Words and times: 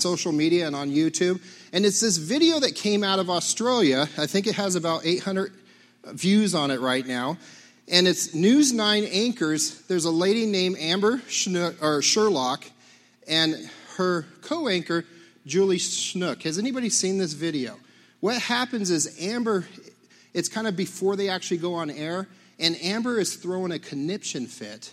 social 0.00 0.32
media 0.32 0.66
and 0.66 0.74
on 0.74 0.90
YouTube. 0.90 1.40
And 1.72 1.86
it's 1.86 2.00
this 2.00 2.16
video 2.16 2.60
that 2.60 2.74
came 2.74 3.04
out 3.04 3.18
of 3.18 3.30
Australia. 3.30 4.08
I 4.18 4.26
think 4.26 4.46
it 4.46 4.56
has 4.56 4.74
about 4.74 5.06
800 5.06 5.52
views 6.06 6.54
on 6.54 6.70
it 6.70 6.80
right 6.80 7.06
now. 7.06 7.38
And 7.88 8.06
it's 8.06 8.34
News 8.34 8.72
9 8.72 9.04
anchors. 9.04 9.82
There's 9.82 10.04
a 10.04 10.10
lady 10.10 10.46
named 10.46 10.76
Amber 10.78 11.20
or 11.80 12.02
Sherlock 12.02 12.64
and 13.26 13.70
her 13.96 14.26
co 14.42 14.68
anchor, 14.68 15.04
Julie 15.46 15.78
Snook. 15.78 16.42
Has 16.42 16.58
anybody 16.58 16.90
seen 16.90 17.18
this 17.18 17.32
video? 17.32 17.76
What 18.20 18.40
happens 18.40 18.90
is 18.90 19.16
Amber, 19.20 19.66
it's 20.34 20.48
kind 20.48 20.66
of 20.66 20.76
before 20.76 21.16
they 21.16 21.28
actually 21.28 21.58
go 21.58 21.74
on 21.74 21.90
air, 21.90 22.28
and 22.58 22.76
Amber 22.82 23.18
is 23.18 23.36
throwing 23.36 23.72
a 23.72 23.78
conniption 23.78 24.46
fit 24.46 24.92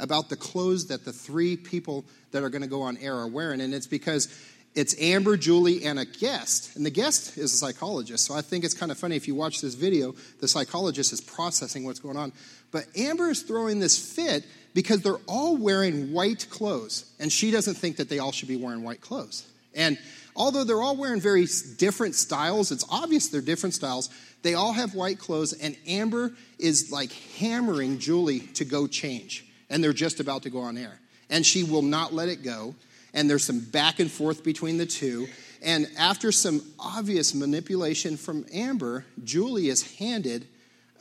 about 0.00 0.28
the 0.28 0.36
clothes 0.36 0.88
that 0.88 1.04
the 1.04 1.12
three 1.12 1.56
people 1.56 2.04
that 2.32 2.42
are 2.42 2.48
going 2.48 2.62
to 2.62 2.68
go 2.68 2.82
on 2.82 2.96
air 2.96 3.14
are 3.14 3.28
wearing. 3.28 3.60
And 3.60 3.74
it's 3.74 3.86
because 3.86 4.28
it's 4.74 4.94
Amber, 5.00 5.36
Julie, 5.36 5.84
and 5.84 5.98
a 5.98 6.04
guest. 6.04 6.76
And 6.76 6.86
the 6.86 6.90
guest 6.90 7.36
is 7.36 7.52
a 7.52 7.56
psychologist. 7.56 8.24
So 8.24 8.34
I 8.34 8.40
think 8.40 8.64
it's 8.64 8.74
kind 8.74 8.92
of 8.92 8.98
funny 8.98 9.16
if 9.16 9.26
you 9.26 9.34
watch 9.34 9.60
this 9.60 9.74
video, 9.74 10.14
the 10.40 10.48
psychologist 10.48 11.12
is 11.12 11.20
processing 11.20 11.84
what's 11.84 12.00
going 12.00 12.16
on. 12.16 12.32
But 12.70 12.86
Amber 12.96 13.30
is 13.30 13.42
throwing 13.42 13.80
this 13.80 14.14
fit 14.14 14.44
because 14.74 15.02
they're 15.02 15.20
all 15.26 15.56
wearing 15.56 16.12
white 16.12 16.48
clothes. 16.50 17.12
And 17.18 17.32
she 17.32 17.50
doesn't 17.50 17.74
think 17.74 17.96
that 17.96 18.08
they 18.08 18.20
all 18.20 18.32
should 18.32 18.48
be 18.48 18.56
wearing 18.56 18.82
white 18.84 19.00
clothes. 19.00 19.44
And 19.74 19.98
although 20.36 20.64
they're 20.64 20.80
all 20.80 20.96
wearing 20.96 21.20
very 21.20 21.46
different 21.76 22.14
styles, 22.14 22.70
it's 22.70 22.84
obvious 22.90 23.28
they're 23.28 23.40
different 23.40 23.74
styles. 23.74 24.08
They 24.42 24.54
all 24.54 24.72
have 24.72 24.94
white 24.94 25.18
clothes, 25.18 25.52
and 25.52 25.76
Amber 25.86 26.32
is 26.58 26.90
like 26.90 27.12
hammering 27.38 27.98
Julie 27.98 28.40
to 28.54 28.64
go 28.64 28.86
change. 28.86 29.44
And 29.70 29.82
they're 29.82 29.92
just 29.92 30.20
about 30.20 30.42
to 30.42 30.50
go 30.50 30.60
on 30.60 30.76
air. 30.76 30.98
And 31.30 31.46
she 31.46 31.62
will 31.62 31.82
not 31.82 32.12
let 32.12 32.28
it 32.28 32.42
go 32.42 32.74
and 33.12 33.28
there's 33.28 33.44
some 33.44 33.60
back 33.60 34.00
and 34.00 34.10
forth 34.10 34.44
between 34.44 34.78
the 34.78 34.86
two. 34.86 35.28
And 35.62 35.88
after 35.98 36.32
some 36.32 36.62
obvious 36.78 37.34
manipulation 37.34 38.16
from 38.16 38.46
Amber, 38.52 39.04
Julie 39.24 39.68
is 39.68 39.96
handed 39.98 40.46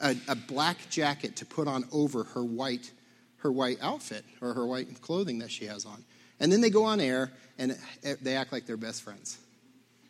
a, 0.01 0.15
a, 0.27 0.35
black 0.35 0.77
jacket 0.89 1.37
to 1.37 1.45
put 1.45 1.67
on 1.67 1.85
over 1.91 2.23
her 2.23 2.43
white, 2.43 2.91
her 3.37 3.51
white 3.51 3.77
outfit 3.81 4.23
or 4.41 4.53
her 4.53 4.65
white 4.65 5.01
clothing 5.01 5.39
that 5.39 5.51
she 5.51 5.65
has 5.65 5.85
on. 5.85 6.03
And 6.39 6.51
then 6.51 6.61
they 6.61 6.69
go 6.69 6.85
on 6.85 6.99
air 6.99 7.31
and 7.57 7.77
they 8.21 8.35
act 8.35 8.51
like 8.51 8.65
they're 8.65 8.77
best 8.77 9.01
friends. 9.03 9.37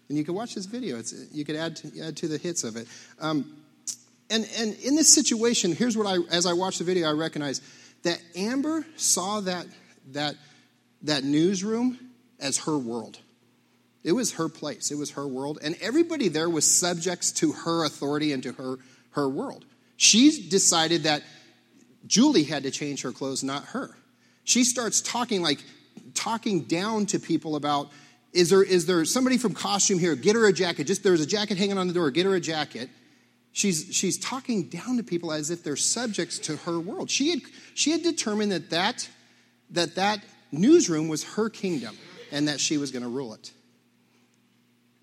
And 0.07 0.17
you 0.17 0.23
can 0.23 0.35
watch 0.35 0.55
this 0.55 0.65
video. 0.65 0.97
It's, 0.97 1.13
you 1.31 1.43
could 1.43 1.55
add 1.55 1.75
to, 1.77 2.01
add 2.01 2.17
to 2.17 2.27
the 2.27 2.37
hits 2.37 2.63
of 2.63 2.75
it. 2.75 2.87
Um, 3.19 3.57
and, 4.31 4.47
and 4.57 4.75
in 4.79 4.95
this 4.95 5.13
situation, 5.13 5.75
here's 5.75 5.97
what 5.97 6.05
I, 6.05 6.17
as 6.31 6.45
I 6.45 6.53
watched 6.53 6.79
the 6.79 6.85
video, 6.85 7.09
I 7.09 7.13
recognized 7.13 7.63
that 8.03 8.21
Amber 8.35 8.85
saw 8.95 9.41
that, 9.41 9.65
that 10.11 10.35
that 11.03 11.23
newsroom 11.23 11.97
as 12.39 12.59
her 12.59 12.77
world. 12.77 13.19
It 14.03 14.13
was 14.13 14.33
her 14.33 14.47
place, 14.47 14.91
it 14.91 14.97
was 14.97 15.11
her 15.11 15.27
world, 15.27 15.59
and 15.61 15.75
everybody 15.81 16.29
there 16.29 16.49
was 16.49 16.69
subjects 16.69 17.31
to 17.33 17.51
her 17.51 17.85
authority 17.85 18.31
and 18.31 18.41
to 18.43 18.53
her, 18.53 18.77
her 19.11 19.27
world. 19.27 19.65
She 19.97 20.47
decided 20.47 21.03
that 21.03 21.23
Julie 22.07 22.43
had 22.43 22.63
to 22.63 22.71
change 22.71 23.01
her 23.01 23.11
clothes, 23.11 23.43
not 23.43 23.65
her. 23.65 23.95
She 24.45 24.63
starts 24.63 25.01
talking 25.01 25.41
like 25.41 25.63
talking 26.13 26.61
down 26.61 27.05
to 27.07 27.19
people 27.19 27.55
about 27.55 27.91
is 28.31 28.49
there 28.49 28.63
is 28.63 28.85
there 28.85 29.03
somebody 29.05 29.37
from 29.37 29.53
costume 29.53 29.99
here? 29.99 30.15
Get 30.15 30.35
her 30.35 30.47
a 30.47 30.53
jacket. 30.53 30.85
Just 30.85 31.03
there's 31.03 31.21
a 31.21 31.25
jacket 31.25 31.57
hanging 31.57 31.77
on 31.77 31.87
the 31.87 31.93
door. 31.93 32.09
Get 32.09 32.25
her 32.25 32.35
a 32.35 32.39
jacket. 32.39 32.89
She's 33.51 33.87
she's 33.91 34.17
talking 34.17 34.63
down 34.69 34.97
to 34.97 35.03
people 35.03 35.31
as 35.31 35.49
if 35.49 35.63
they're 35.63 35.75
subjects 35.75 36.39
to 36.39 36.57
her 36.57 36.79
world. 36.79 37.09
She 37.09 37.29
had 37.31 37.41
she 37.73 37.91
had 37.91 38.03
determined 38.03 38.51
that 38.51 38.69
that 38.69 39.09
that 39.71 39.95
that 39.95 40.19
newsroom 40.51 41.07
was 41.07 41.23
her 41.35 41.49
kingdom 41.49 41.97
and 42.31 42.47
that 42.47 42.59
she 42.59 42.77
was 42.77 42.91
going 42.91 43.03
to 43.03 43.09
rule 43.09 43.33
it. 43.33 43.51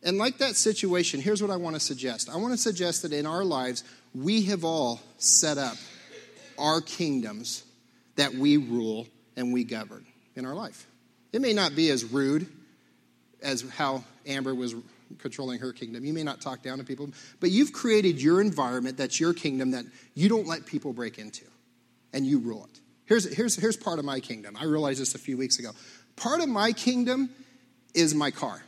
And 0.03 0.19
like 0.19 0.39
that 0.39 0.55
situation, 0.55 1.21
here's 1.21 1.43
what 1.43 1.51
I 1.51 1.57
want 1.57 1.75
to 1.75 1.81
suggest 1.81 2.31
I 2.31 2.37
want 2.37 2.53
to 2.53 2.59
suggest 2.59 3.03
that 3.03 3.13
in 3.13 3.27
our 3.27 3.45
lives, 3.45 3.85
we 4.15 4.43
have 4.43 4.65
all 4.65 5.01
set 5.19 5.59
up 5.59 5.77
our 6.59 6.81
kingdoms 6.81 7.65
that 8.15 8.33
we 8.33 8.57
rule 8.57 9.07
and 9.37 9.53
we 9.53 9.65
govern 9.65 10.07
in 10.35 10.47
our 10.47 10.55
life. 10.55 10.87
It 11.33 11.41
may 11.41 11.53
not 11.53 11.77
be 11.77 11.91
as 11.91 12.05
rude 12.05 12.47
as 13.43 13.63
how 13.77 14.05
Amber 14.27 14.55
was 14.55 14.75
controlling 15.19 15.59
her 15.61 15.73
kingdom. 15.73 16.05
You 16.05 16.13
may 16.13 16.23
not 16.23 16.41
talk 16.41 16.63
down 16.63 16.79
to 16.79 16.85
people, 16.85 17.11
but 17.41 17.51
you've 17.51 17.73
created 17.73 18.21
your 18.21 18.41
environment 18.41 18.97
that's 18.97 19.21
your 19.21 19.35
kingdom 19.35 19.73
that 19.73 19.85
you 20.15 20.29
don't 20.29 20.47
let 20.47 20.67
people 20.67 20.93
break 20.93 21.19
into, 21.19 21.45
and 22.13 22.27
you 22.27 22.39
rule 22.39 22.69
it. 22.73 22.81
Here's, 23.07 23.33
here's, 23.35 23.57
here's 23.57 23.77
part 23.77 23.99
of 23.99 24.05
my 24.05 24.21
kingdom. 24.21 24.57
I 24.59 24.65
realized 24.65 25.01
this 25.01 25.15
a 25.15 25.19
few 25.19 25.37
weeks 25.37 25.59
ago. 25.59 25.71
Part 26.17 26.41
of 26.41 26.49
my 26.49 26.73
kingdom 26.73 27.31
is 27.95 28.15
my 28.15 28.31
car. 28.31 28.63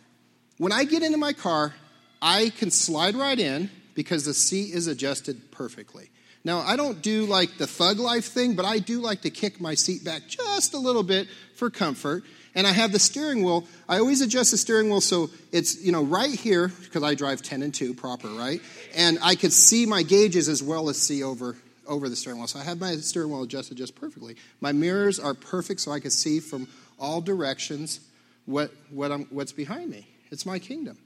When 0.59 0.73
I 0.73 0.85
get 0.85 1.03
into 1.03 1.19
my 1.19 1.33
car, 1.33 1.75
I 2.23 2.51
can 2.51 2.71
slide 2.71 3.15
right 3.15 3.39
in 3.39 3.71
because 3.95 4.25
the 4.25 4.35
seat 4.35 4.75
is 4.75 4.87
adjusted 4.87 5.51
perfectly. 5.51 6.11
Now, 6.45 6.61
I 6.61 6.77
don't 6.77 7.03
do 7.03 7.27
like 7.27 7.59
the 7.59 7.67
thug 7.67 7.99
life 7.99 8.27
thing, 8.27 8.55
but 8.55 8.65
I 8.65 8.79
do 8.79 9.01
like 9.01 9.23
to 9.23 9.31
kick 9.31 9.61
my 9.61 9.75
seat 9.75 10.05
back 10.05 10.23
just 10.29 10.73
a 10.73 10.79
little 10.79 11.03
bit 11.03 11.29
for 11.55 11.69
comfort. 11.69 12.23
And 12.55 12.67
I 12.67 12.73
have 12.73 12.93
the 12.93 12.99
steering 12.99 13.43
wheel. 13.43 13.65
I 13.89 13.99
always 13.99 14.21
adjust 14.21 14.51
the 14.51 14.57
steering 14.57 14.89
wheel 14.89 15.01
so 15.01 15.31
it's, 15.53 15.83
you 15.83 15.93
know, 15.93 16.03
right 16.03 16.35
here, 16.35 16.69
because 16.69 17.03
I 17.03 17.15
drive 17.15 17.43
10 17.43 17.63
and 17.63 17.75
2 17.75 17.95
proper, 17.95 18.29
right? 18.29 18.61
And 18.97 19.19
I 19.23 19.35
could 19.35 19.53
see 19.53 19.87
my 19.87 20.03
gauges 20.03 20.49
as 20.49 20.63
well 20.63 20.89
as 20.89 20.97
see 21.01 21.23
over 21.23 21.57
over 21.89 22.09
the 22.09 22.17
steering 22.17 22.39
wheel. 22.39 22.47
So 22.47 22.59
I 22.59 22.65
have 22.65 22.79
my 22.79 22.97
steering 22.97 23.31
wheel 23.31 23.43
adjusted 23.43 23.77
just 23.79 23.95
perfectly. 23.95 24.37
My 24.61 24.73
mirrors 24.73 25.19
are 25.19 25.35
perfect 25.35 25.81
so 25.81 25.91
I 25.91 26.01
can 26.01 26.11
see 26.11 26.39
from 26.39 26.69
all 26.99 27.21
directions 27.21 28.01
what, 28.45 28.71
what 28.91 29.11
I'm, 29.11 29.25
what's 29.31 29.53
behind 29.53 29.91
me. 29.91 30.07
It's 30.31 30.47
my 30.47 30.59
kingdom. 30.59 30.99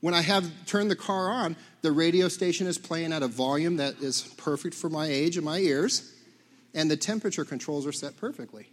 When 0.00 0.14
I 0.14 0.22
have 0.22 0.50
turned 0.66 0.90
the 0.90 0.96
car 0.96 1.30
on, 1.30 1.56
the 1.82 1.92
radio 1.92 2.28
station 2.28 2.66
is 2.66 2.78
playing 2.78 3.12
at 3.12 3.22
a 3.22 3.28
volume 3.28 3.76
that 3.76 4.00
is 4.00 4.22
perfect 4.36 4.74
for 4.74 4.88
my 4.88 5.06
age 5.06 5.36
and 5.36 5.44
my 5.44 5.58
ears, 5.58 6.12
and 6.74 6.90
the 6.90 6.96
temperature 6.96 7.44
controls 7.44 7.86
are 7.86 7.92
set 7.92 8.16
perfectly. 8.16 8.66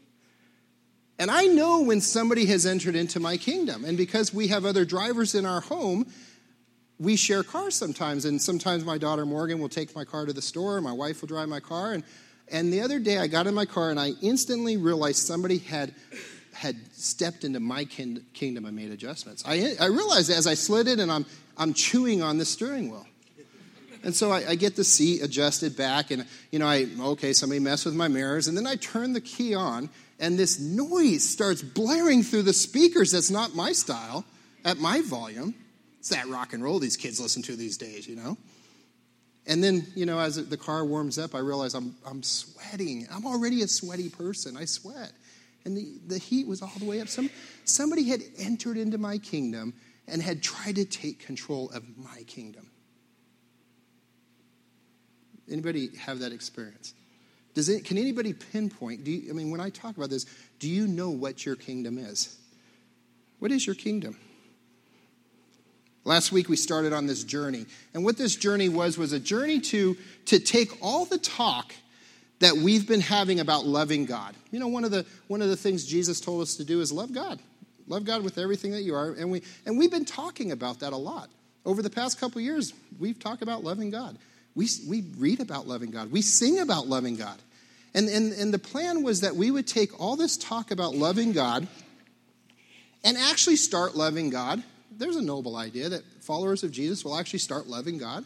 And 1.20 1.30
I 1.30 1.44
know 1.44 1.82
when 1.82 2.00
somebody 2.00 2.46
has 2.48 2.66
entered 2.66 2.96
into 2.96 3.20
my 3.20 3.36
kingdom. 3.36 3.84
And 3.84 3.98
because 3.98 4.34
we 4.34 4.48
have 4.48 4.66
other 4.66 4.86
drivers 4.86 5.36
in 5.36 5.46
our 5.46 5.60
home, 5.60 6.08
we 6.98 7.18
share 7.18 7.44
cars 7.44 7.76
sometimes, 7.76 8.26
and 8.26 8.42
sometimes 8.42 8.84
my 8.84 8.98
daughter 8.98 9.26
Morgan 9.26 9.60
will 9.60 9.70
take 9.70 9.96
my 9.96 10.06
car 10.06 10.26
to 10.26 10.34
the 10.34 10.42
store, 10.42 10.82
my 10.82 10.92
wife 10.92 11.22
will 11.22 11.28
drive 11.28 11.50
my 11.50 11.60
car, 11.60 11.94
and 11.94 12.04
and 12.52 12.74
the 12.74 12.82
other 12.82 13.00
day 13.00 13.20
I 13.20 13.28
got 13.28 13.46
in 13.48 13.54
my 13.54 13.66
car 13.66 13.92
and 13.92 14.00
I 14.00 14.14
instantly 14.22 14.76
realized 14.76 15.20
somebody 15.20 15.60
had 15.60 15.94
had 16.54 16.76
stepped 16.94 17.44
into 17.44 17.60
my 17.60 17.86
kingdom 17.86 18.66
and 18.66 18.76
made 18.76 18.92
adjustments. 18.92 19.44
I, 19.46 19.76
I 19.80 19.86
realized 19.86 20.30
as 20.30 20.48
I 20.48 20.56
slid 20.56 20.88
in 20.88 21.00
and 21.00 21.12
I'm 21.12 21.26
I'm 21.58 21.74
chewing 21.74 22.22
on 22.22 22.38
the 22.38 22.46
steering 22.46 22.90
wheel. 22.90 23.06
And 24.04 24.16
so 24.16 24.32
I, 24.32 24.52
I, 24.52 24.56
get 24.56 24.78
the 24.78 24.86
seat 24.86 25.22
adjusted 25.22 25.76
back, 25.76 26.10
and 26.10 26.26
you 26.52 26.60
know, 26.60 26.68
I 26.68 26.88
okay, 27.00 27.34
somebody 27.34 27.60
messed 27.60 27.86
with 27.86 27.96
my 27.96 28.08
mirrors, 28.08 28.48
and 28.48 28.58
then 28.58 28.66
I 28.66 28.76
turn 28.76 29.12
the 29.12 29.20
key 29.20 29.54
on, 29.54 29.90
and 30.20 30.38
this 30.38 30.60
noise 30.60 31.28
starts 31.28 31.62
blaring 31.62 32.24
through 32.24 32.44
the 32.44 32.54
speakers. 32.54 33.12
That's 33.12 33.32
not 33.32 33.56
my 33.56 33.72
style 33.72 34.26
at 34.66 34.78
my 34.78 35.02
volume. 35.02 35.56
It's 36.00 36.10
that 36.10 36.28
rock 36.28 36.54
and 36.54 36.64
roll 36.64 36.80
these 36.80 36.98
kids 36.98 37.20
listen 37.20 37.42
to 37.44 37.56
these 37.56 37.78
days, 37.78 38.08
you 38.08 38.16
know? 38.16 38.38
And 39.48 39.64
then, 39.64 39.88
you 39.96 40.06
know, 40.06 40.20
as 40.20 40.48
the 40.48 40.58
car 40.58 40.86
warms 40.86 41.18
up, 41.18 41.34
I 41.34 41.40
realize 41.40 41.74
I'm, 41.74 41.96
I'm 42.06 42.22
sweating. 42.22 43.08
I'm 43.12 43.26
already 43.26 43.64
a 43.64 43.68
sweaty 43.68 44.10
person. 44.10 44.56
I 44.56 44.66
sweat. 44.66 45.12
And 45.66 45.76
the, 45.76 45.88
the 46.08 46.18
heat 46.18 46.48
was 46.48 46.62
all 46.62 46.72
the 46.78 46.86
way 46.86 47.02
up. 47.02 47.08
Some, 47.08 47.30
somebody 47.66 48.04
had 48.04 48.22
entered 48.38 48.78
into 48.78 48.98
my 48.98 49.18
kingdom 49.18 49.74
and 50.08 50.22
had 50.22 50.44
tried 50.44 50.76
to 50.76 50.86
take 50.86 51.20
control 51.20 51.70
of 51.72 51.84
my 51.98 52.24
kingdom. 52.28 52.70
Anybody 55.50 55.90
have 55.98 56.20
that 56.20 56.32
experience? 56.32 56.94
Does 57.60 57.68
it, 57.68 57.84
can 57.84 57.98
anybody 57.98 58.32
pinpoint? 58.32 59.04
Do 59.04 59.12
you, 59.12 59.30
I 59.30 59.34
mean, 59.34 59.52
when 59.52 59.60
I 59.60 59.70
talk 59.70 59.98
about 59.98 60.10
this, 60.10 60.26
do 60.60 60.70
you 60.70 60.88
know 60.88 61.10
what 61.10 61.46
your 61.46 61.58
kingdom 61.58 61.98
is? 61.98 62.38
What 63.40 63.52
is 63.52 63.66
your 63.66 63.76
kingdom? 63.76 64.16
Last 66.06 66.32
week 66.32 66.48
we 66.48 66.56
started 66.56 66.94
on 66.94 67.06
this 67.06 67.26
journey. 67.26 67.66
And 67.94 68.06
what 68.06 68.16
this 68.16 68.38
journey 68.38 68.70
was 68.70 68.98
was 68.98 69.12
a 69.12 69.20
journey 69.20 69.60
to, 69.60 69.98
to 70.28 70.40
take 70.40 70.72
all 70.82 71.04
the 71.04 71.18
talk 71.18 71.74
that 72.40 72.56
we've 72.56 72.88
been 72.88 73.02
having 73.02 73.42
about 73.42 73.66
loving 73.66 74.06
God. 74.06 74.36
You 74.52 74.62
know, 74.62 74.70
one 74.70 74.86
of 74.86 74.92
the 74.92 75.06
one 75.28 75.42
of 75.42 75.50
the 75.50 75.58
things 75.58 75.86
Jesus 75.86 76.22
told 76.22 76.42
us 76.42 76.56
to 76.56 76.64
do 76.64 76.80
is 76.80 76.94
love 76.94 77.12
God. 77.12 77.40
Love 77.90 78.06
God 78.06 78.24
with 78.24 78.38
everything 78.38 78.72
that 78.72 78.84
you 78.84 78.96
are. 78.96 79.12
And 79.12 79.30
we 79.30 79.44
and 79.66 79.78
we've 79.78 79.92
been 79.92 80.06
talking 80.06 80.54
about 80.54 80.80
that 80.80 80.94
a 80.94 80.98
lot. 80.98 81.30
Over 81.66 81.82
the 81.82 81.90
past 81.90 82.22
couple 82.22 82.40
years, 82.40 82.74
we've 82.98 83.20
talked 83.20 83.42
about 83.42 83.66
loving 83.66 83.90
God. 83.90 84.18
We, 84.56 84.68
we 84.88 85.04
read 85.18 85.42
about 85.42 85.68
loving 85.68 85.92
God. 85.92 86.10
We 86.10 86.22
sing 86.22 86.60
about 86.60 86.88
loving 86.88 87.18
God. 87.18 87.38
And, 87.94 88.08
and, 88.08 88.34
and 88.34 88.54
the 88.54 88.60
plan 88.60 89.04
was 89.04 89.22
that 89.22 89.36
we 89.36 89.50
would 89.52 89.68
take 89.68 90.00
all 90.00 90.16
this 90.16 90.38
talk 90.38 90.72
about 90.72 90.96
loving 90.96 91.32
God 91.32 91.68
and 93.04 93.18
actually 93.18 93.56
start 93.56 93.96
loving 93.96 94.30
God 94.30 94.64
there's 95.00 95.16
a 95.16 95.22
noble 95.22 95.56
idea 95.56 95.90
that 95.90 96.04
followers 96.22 96.64
of 96.64 96.72
Jesus 96.72 97.04
will 97.04 97.18
actually 97.18 97.40
start 97.40 97.68
loving 97.68 97.98
God. 97.98 98.26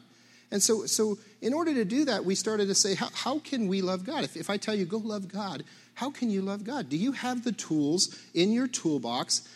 And 0.52 0.62
so, 0.62 0.86
so 0.86 1.18
in 1.42 1.54
order 1.54 1.74
to 1.74 1.86
do 1.86 2.06
that, 2.06 2.26
we 2.26 2.36
started 2.36 2.68
to 2.68 2.76
say, 2.76 2.96
how, 2.96 3.10
how 3.14 3.40
can 3.40 3.68
we 3.68 3.82
love 3.82 4.06
God? 4.06 4.24
If, 4.24 4.36
if 4.36 4.50
I 4.50 4.58
tell 4.58 4.76
you, 4.76 4.86
go 4.86 4.98
love 4.98 5.28
God, 5.28 5.64
how 5.94 6.10
can 6.10 6.30
you 6.30 6.42
love 6.42 6.64
God? 6.64 6.90
Do 6.90 6.98
you 6.98 7.12
have 7.12 7.44
the 7.44 7.52
tools 7.52 8.20
in 8.34 8.52
your 8.52 8.68
toolbox 8.68 9.48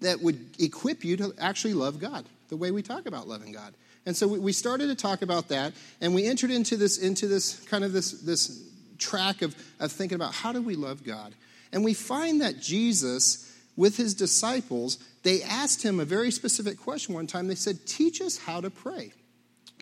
that 0.00 0.20
would 0.20 0.38
equip 0.58 1.04
you 1.04 1.16
to 1.18 1.34
actually 1.38 1.74
love 1.74 1.98
God 1.98 2.24
the 2.48 2.56
way 2.56 2.70
we 2.70 2.82
talk 2.82 3.06
about 3.06 3.28
loving 3.28 3.52
God. 3.52 3.74
And 4.06 4.16
so 4.16 4.28
we 4.28 4.52
started 4.52 4.88
to 4.88 4.94
talk 4.94 5.22
about 5.22 5.48
that, 5.48 5.72
and 6.00 6.14
we 6.14 6.26
entered 6.26 6.50
into 6.50 6.76
this 6.76 6.98
into 6.98 7.26
this 7.26 7.58
kind 7.60 7.84
of 7.84 7.94
this 7.94 8.12
this 8.20 8.62
track 8.98 9.42
of, 9.42 9.54
of 9.80 9.92
thinking 9.92 10.16
about 10.16 10.34
how 10.34 10.52
do 10.52 10.62
we 10.62 10.76
love 10.76 11.04
God. 11.04 11.34
And 11.72 11.84
we 11.84 11.94
find 11.94 12.40
that 12.40 12.60
Jesus, 12.60 13.52
with 13.76 13.96
his 13.96 14.14
disciples, 14.14 14.98
they 15.22 15.42
asked 15.42 15.82
him 15.82 15.98
a 15.98 16.04
very 16.04 16.30
specific 16.30 16.78
question 16.78 17.14
one 17.14 17.26
time. 17.26 17.48
They 17.48 17.54
said, 17.54 17.86
Teach 17.86 18.20
us 18.20 18.38
how 18.38 18.60
to 18.60 18.70
pray. 18.70 19.12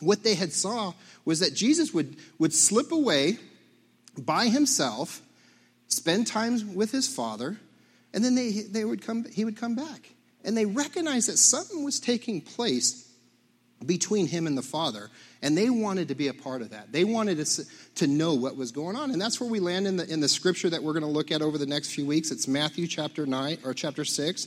What 0.00 0.24
they 0.24 0.34
had 0.34 0.52
saw 0.52 0.94
was 1.24 1.40
that 1.40 1.54
Jesus 1.54 1.92
would, 1.92 2.16
would 2.38 2.52
slip 2.52 2.92
away 2.92 3.38
by 4.18 4.48
himself, 4.48 5.22
spend 5.88 6.26
time 6.26 6.74
with 6.74 6.90
his 6.90 7.08
father, 7.14 7.58
and 8.12 8.24
then 8.24 8.34
they, 8.34 8.50
they 8.50 8.84
would 8.84 9.02
come, 9.02 9.24
he 9.30 9.44
would 9.44 9.56
come 9.56 9.74
back. 9.74 10.10
And 10.44 10.56
they 10.56 10.66
recognized 10.66 11.28
that 11.28 11.38
something 11.38 11.84
was 11.84 12.00
taking 12.00 12.40
place 12.40 13.11
between 13.86 14.26
him 14.26 14.46
and 14.46 14.56
the 14.56 14.62
Father. 14.62 15.10
And 15.42 15.56
they 15.56 15.70
wanted 15.70 16.08
to 16.08 16.14
be 16.14 16.28
a 16.28 16.34
part 16.34 16.62
of 16.62 16.70
that. 16.70 16.92
They 16.92 17.04
wanted 17.04 17.44
to, 17.44 17.64
to 17.96 18.06
know 18.06 18.34
what 18.34 18.56
was 18.56 18.72
going 18.72 18.96
on. 18.96 19.10
And 19.10 19.20
that's 19.20 19.40
where 19.40 19.50
we 19.50 19.60
land 19.60 19.86
in 19.86 19.96
the, 19.96 20.10
in 20.10 20.20
the 20.20 20.28
scripture 20.28 20.70
that 20.70 20.82
we're 20.82 20.92
going 20.92 21.02
to 21.02 21.08
look 21.08 21.32
at 21.32 21.42
over 21.42 21.58
the 21.58 21.66
next 21.66 21.92
few 21.92 22.06
weeks. 22.06 22.30
It's 22.30 22.46
Matthew 22.46 22.86
chapter 22.86 23.26
9 23.26 23.58
or 23.64 23.74
chapter 23.74 24.04
6. 24.04 24.46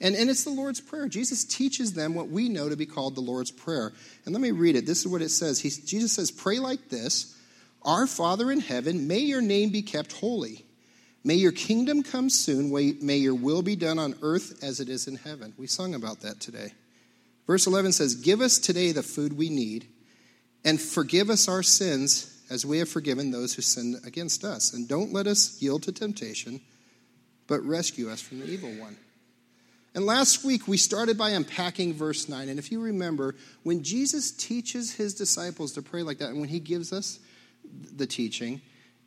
And, 0.00 0.14
and 0.14 0.28
it's 0.28 0.44
the 0.44 0.50
Lord's 0.50 0.80
Prayer. 0.80 1.08
Jesus 1.08 1.44
teaches 1.44 1.94
them 1.94 2.14
what 2.14 2.28
we 2.28 2.48
know 2.48 2.68
to 2.68 2.76
be 2.76 2.86
called 2.86 3.14
the 3.14 3.22
Lord's 3.22 3.50
Prayer. 3.50 3.92
And 4.24 4.34
let 4.34 4.40
me 4.40 4.50
read 4.50 4.76
it. 4.76 4.86
This 4.86 5.00
is 5.00 5.08
what 5.08 5.22
it 5.22 5.30
says. 5.30 5.58
He, 5.58 5.70
Jesus 5.70 6.12
says, 6.12 6.30
Pray 6.30 6.58
like 6.58 6.88
this 6.88 7.36
Our 7.82 8.06
Father 8.06 8.52
in 8.52 8.60
heaven, 8.60 9.08
may 9.08 9.20
your 9.20 9.40
name 9.40 9.70
be 9.70 9.82
kept 9.82 10.12
holy. 10.12 10.66
May 11.24 11.34
your 11.34 11.50
kingdom 11.50 12.04
come 12.04 12.30
soon. 12.30 12.70
May 12.70 13.16
your 13.16 13.34
will 13.34 13.62
be 13.62 13.74
done 13.74 13.98
on 13.98 14.14
earth 14.22 14.62
as 14.62 14.78
it 14.78 14.88
is 14.88 15.08
in 15.08 15.16
heaven. 15.16 15.54
We 15.58 15.66
sung 15.66 15.94
about 15.94 16.20
that 16.20 16.38
today. 16.38 16.72
Verse 17.46 17.66
11 17.66 17.92
says, 17.92 18.14
Give 18.14 18.40
us 18.40 18.58
today 18.58 18.92
the 18.92 19.02
food 19.02 19.36
we 19.36 19.48
need, 19.48 19.86
and 20.64 20.80
forgive 20.80 21.30
us 21.30 21.48
our 21.48 21.62
sins 21.62 22.32
as 22.50 22.66
we 22.66 22.78
have 22.78 22.88
forgiven 22.88 23.30
those 23.30 23.54
who 23.54 23.62
sin 23.62 24.00
against 24.04 24.44
us. 24.44 24.72
And 24.72 24.88
don't 24.88 25.12
let 25.12 25.26
us 25.26 25.60
yield 25.60 25.82
to 25.84 25.92
temptation, 25.92 26.60
but 27.46 27.64
rescue 27.64 28.10
us 28.10 28.20
from 28.20 28.40
the 28.40 28.46
evil 28.46 28.70
one. 28.80 28.96
And 29.94 30.04
last 30.04 30.44
week 30.44 30.68
we 30.68 30.76
started 30.76 31.16
by 31.16 31.30
unpacking 31.30 31.94
verse 31.94 32.28
9. 32.28 32.48
And 32.48 32.58
if 32.58 32.70
you 32.70 32.80
remember, 32.80 33.34
when 33.62 33.82
Jesus 33.82 34.30
teaches 34.30 34.92
his 34.92 35.14
disciples 35.14 35.72
to 35.72 35.82
pray 35.82 36.02
like 36.02 36.18
that, 36.18 36.28
and 36.28 36.40
when 36.40 36.50
he 36.50 36.60
gives 36.60 36.92
us 36.92 37.18
the 37.64 38.06
teaching, 38.06 38.60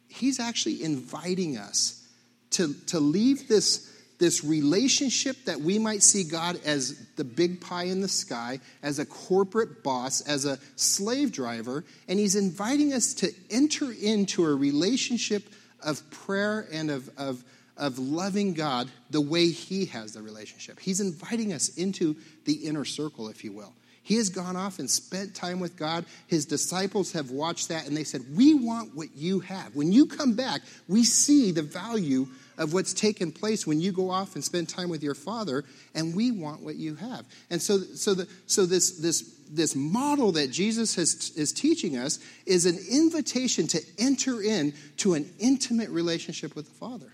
he's 0.07 0.39
actually 0.39 0.83
inviting 0.83 1.57
us 1.57 2.07
to, 2.51 2.73
to 2.87 2.99
leave 2.99 3.47
this 3.47 3.88
this 4.19 4.43
relationship 4.43 5.37
that 5.45 5.59
we 5.61 5.79
might 5.79 6.03
see 6.03 6.23
God 6.23 6.59
as 6.65 6.99
the 7.15 7.23
big 7.23 7.61
pie 7.61 7.85
in 7.85 8.01
the 8.01 8.07
sky, 8.07 8.59
as 8.83 8.99
a 8.99 9.05
corporate 9.05 9.81
boss, 9.81 10.21
as 10.21 10.45
a 10.45 10.59
slave 10.75 11.31
driver, 11.31 11.83
and 12.07 12.19
He's 12.19 12.35
inviting 12.35 12.93
us 12.93 13.13
to 13.15 13.33
enter 13.49 13.91
into 13.91 14.45
a 14.45 14.53
relationship 14.53 15.43
of 15.81 16.09
prayer 16.11 16.67
and 16.71 16.91
of, 16.91 17.09
of, 17.17 17.43
of 17.77 17.97
loving 17.97 18.53
God 18.53 18.89
the 19.09 19.21
way 19.21 19.49
He 19.49 19.85
has 19.85 20.13
the 20.13 20.21
relationship. 20.21 20.79
He's 20.79 20.99
inviting 20.99 21.53
us 21.53 21.69
into 21.77 22.17
the 22.45 22.53
inner 22.53 22.85
circle, 22.85 23.29
if 23.29 23.43
you 23.43 23.53
will. 23.53 23.73
He 24.09 24.15
has 24.15 24.29
gone 24.29 24.55
off 24.55 24.79
and 24.79 24.89
spent 24.89 25.35
time 25.35 25.59
with 25.59 25.77
God. 25.77 26.03
His 26.25 26.47
disciples 26.47 27.11
have 27.11 27.29
watched 27.29 27.69
that 27.69 27.85
and 27.85 27.95
they 27.95 28.03
said, 28.03 28.23
We 28.35 28.55
want 28.55 28.95
what 28.95 29.15
you 29.15 29.39
have. 29.41 29.75
When 29.75 29.91
you 29.91 30.07
come 30.07 30.33
back, 30.33 30.61
we 30.87 31.03
see 31.03 31.51
the 31.51 31.61
value 31.61 32.27
of 32.59 32.73
what's 32.73 32.93
taken 32.93 33.31
place 33.31 33.65
when 33.65 33.79
you 33.79 33.91
go 33.91 34.11
off 34.11 34.35
and 34.35 34.43
spend 34.43 34.69
time 34.69 34.89
with 34.89 35.01
your 35.01 35.15
father, 35.15 35.63
and 35.95 36.15
we 36.15 36.29
want 36.29 36.61
what 36.61 36.75
you 36.75 36.93
have. 36.95 37.25
And 37.49 37.59
so, 37.59 37.79
so, 37.79 38.13
the, 38.13 38.27
so 38.45 38.67
this, 38.67 38.99
this, 38.99 39.39
this 39.49 39.75
model 39.75 40.33
that 40.33 40.51
Jesus 40.51 40.93
has, 40.95 41.31
is 41.35 41.51
teaching 41.51 41.97
us 41.97 42.19
is 42.45 42.65
an 42.65 42.77
invitation 42.91 43.65
to 43.67 43.81
enter 43.97 44.41
in 44.41 44.73
to 44.97 45.13
an 45.15 45.27
intimate 45.39 45.89
relationship 45.89 46.55
with 46.55 46.65
the 46.65 46.75
Father. 46.75 47.11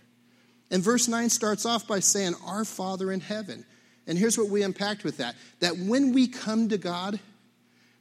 And 0.71 0.83
verse 0.83 1.07
9 1.07 1.29
starts 1.29 1.65
off 1.65 1.87
by 1.87 1.99
saying, 1.99 2.33
Our 2.45 2.65
Father 2.65 3.11
in 3.11 3.21
heaven. 3.21 3.65
And 4.07 4.17
here's 4.17 4.37
what 4.37 4.49
we 4.49 4.63
unpacked 4.63 5.03
with 5.03 5.17
that 5.17 5.35
that 5.59 5.77
when 5.77 6.11
we 6.11 6.27
come 6.27 6.69
to 6.69 6.77
God, 6.77 7.19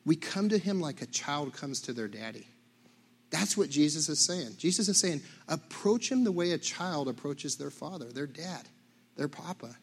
we 0.07 0.17
come 0.17 0.49
to 0.49 0.59
Him 0.59 0.81
like 0.81 1.03
a 1.03 1.07
child 1.07 1.53
comes 1.53 1.83
to 1.83 1.93
their 1.93 2.09
daddy. 2.09 2.47
That's 3.35 3.57
what 3.57 3.69
Jesus 3.69 4.09
is 4.09 4.21
saying. 4.21 4.55
Jesus 4.59 4.89
is 4.89 5.01
saying, 5.01 5.21
approach 5.49 6.09
him 6.13 6.23
the 6.23 6.31
way 6.31 6.53
a 6.53 6.59
child 6.59 7.09
approaches 7.09 7.57
their 7.57 7.71
father, 7.71 8.13
their 8.13 8.29
dad, 8.29 8.69
their 9.17 9.27
papa. 9.27 9.75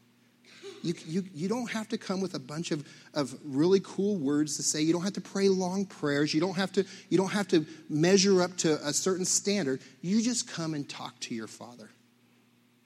You, 0.84 0.94
you, 1.06 1.26
you 1.34 1.50
don't 1.50 1.70
have 1.70 1.90
to 1.90 1.98
come 1.98 2.22
with 2.22 2.34
a 2.34 2.40
bunch 2.40 2.72
of, 2.72 2.88
of 3.14 3.38
really 3.44 3.82
cool 3.84 4.16
words 4.16 4.56
to 4.56 4.64
say. 4.64 4.82
You 4.82 4.94
don't 4.94 5.04
have 5.04 5.14
to 5.14 5.22
pray 5.22 5.50
long 5.50 5.86
prayers. 5.86 6.34
You 6.34 6.40
don't, 6.40 6.56
have 6.56 6.72
to, 6.72 6.86
you 7.10 7.18
don't 7.18 7.34
have 7.34 7.50
to 7.50 7.66
measure 7.90 8.42
up 8.42 8.56
to 8.60 8.76
a 8.88 8.94
certain 8.94 9.26
standard. 9.26 9.82
You 10.00 10.22
just 10.22 10.50
come 10.50 10.74
and 10.74 10.88
talk 10.88 11.20
to 11.20 11.36
your 11.36 11.48
father. 11.48 11.90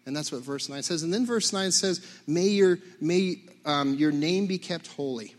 And 0.07 0.17
that's 0.17 0.31
what 0.31 0.41
verse 0.41 0.67
9 0.67 0.81
says. 0.81 1.03
And 1.03 1.13
then 1.13 1.27
verse 1.27 1.53
9 1.53 1.71
says, 1.71 2.06
May 2.25 2.47
your, 2.47 2.79
may, 3.00 3.44
um, 3.65 3.94
your 3.94 4.12
name 4.12 4.47
be 4.47 4.57
kept 4.57 4.88
holy. 4.88 5.35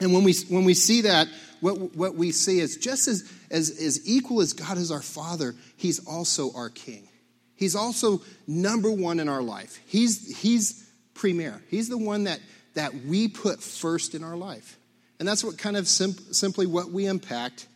And 0.00 0.12
when 0.12 0.24
we, 0.24 0.34
when 0.48 0.64
we 0.64 0.74
see 0.74 1.02
that, 1.02 1.28
what, 1.60 1.96
what 1.96 2.14
we 2.14 2.30
see 2.30 2.60
is 2.60 2.76
just 2.76 3.08
as, 3.08 3.30
as, 3.50 3.70
as 3.70 4.08
equal 4.08 4.40
as 4.40 4.52
God 4.52 4.78
is 4.78 4.90
our 4.90 5.02
Father, 5.02 5.54
He's 5.76 6.06
also 6.06 6.52
our 6.54 6.70
King. 6.70 7.08
He's 7.56 7.74
also 7.74 8.22
number 8.46 8.90
one 8.90 9.18
in 9.18 9.28
our 9.28 9.42
life. 9.42 9.80
He's, 9.86 10.40
he's 10.40 10.88
premier. 11.14 11.60
He's 11.68 11.88
the 11.88 11.98
one 11.98 12.24
that, 12.24 12.38
that 12.74 12.94
we 12.94 13.26
put 13.26 13.60
first 13.60 14.14
in 14.14 14.22
our 14.22 14.36
life. 14.36 14.78
And 15.18 15.26
that's 15.26 15.42
what 15.42 15.58
kind 15.58 15.76
of 15.76 15.88
sim- 15.88 16.32
simply 16.32 16.66
what 16.66 16.92
we 16.92 17.06
impact 17.06 17.66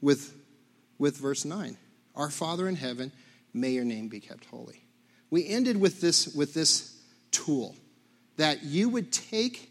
with, 0.00 0.32
with 0.98 1.16
verse 1.16 1.44
9. 1.44 1.76
Our 2.14 2.30
Father 2.30 2.68
in 2.68 2.76
heaven, 2.76 3.10
may 3.52 3.70
your 3.70 3.84
name 3.84 4.06
be 4.06 4.20
kept 4.20 4.44
holy. 4.44 4.84
We 5.30 5.46
ended 5.48 5.80
with 5.80 6.00
this, 6.00 6.32
with 6.32 6.54
this 6.54 6.96
tool 7.32 7.74
that 8.36 8.62
you 8.62 8.88
would 8.88 9.12
take 9.12 9.69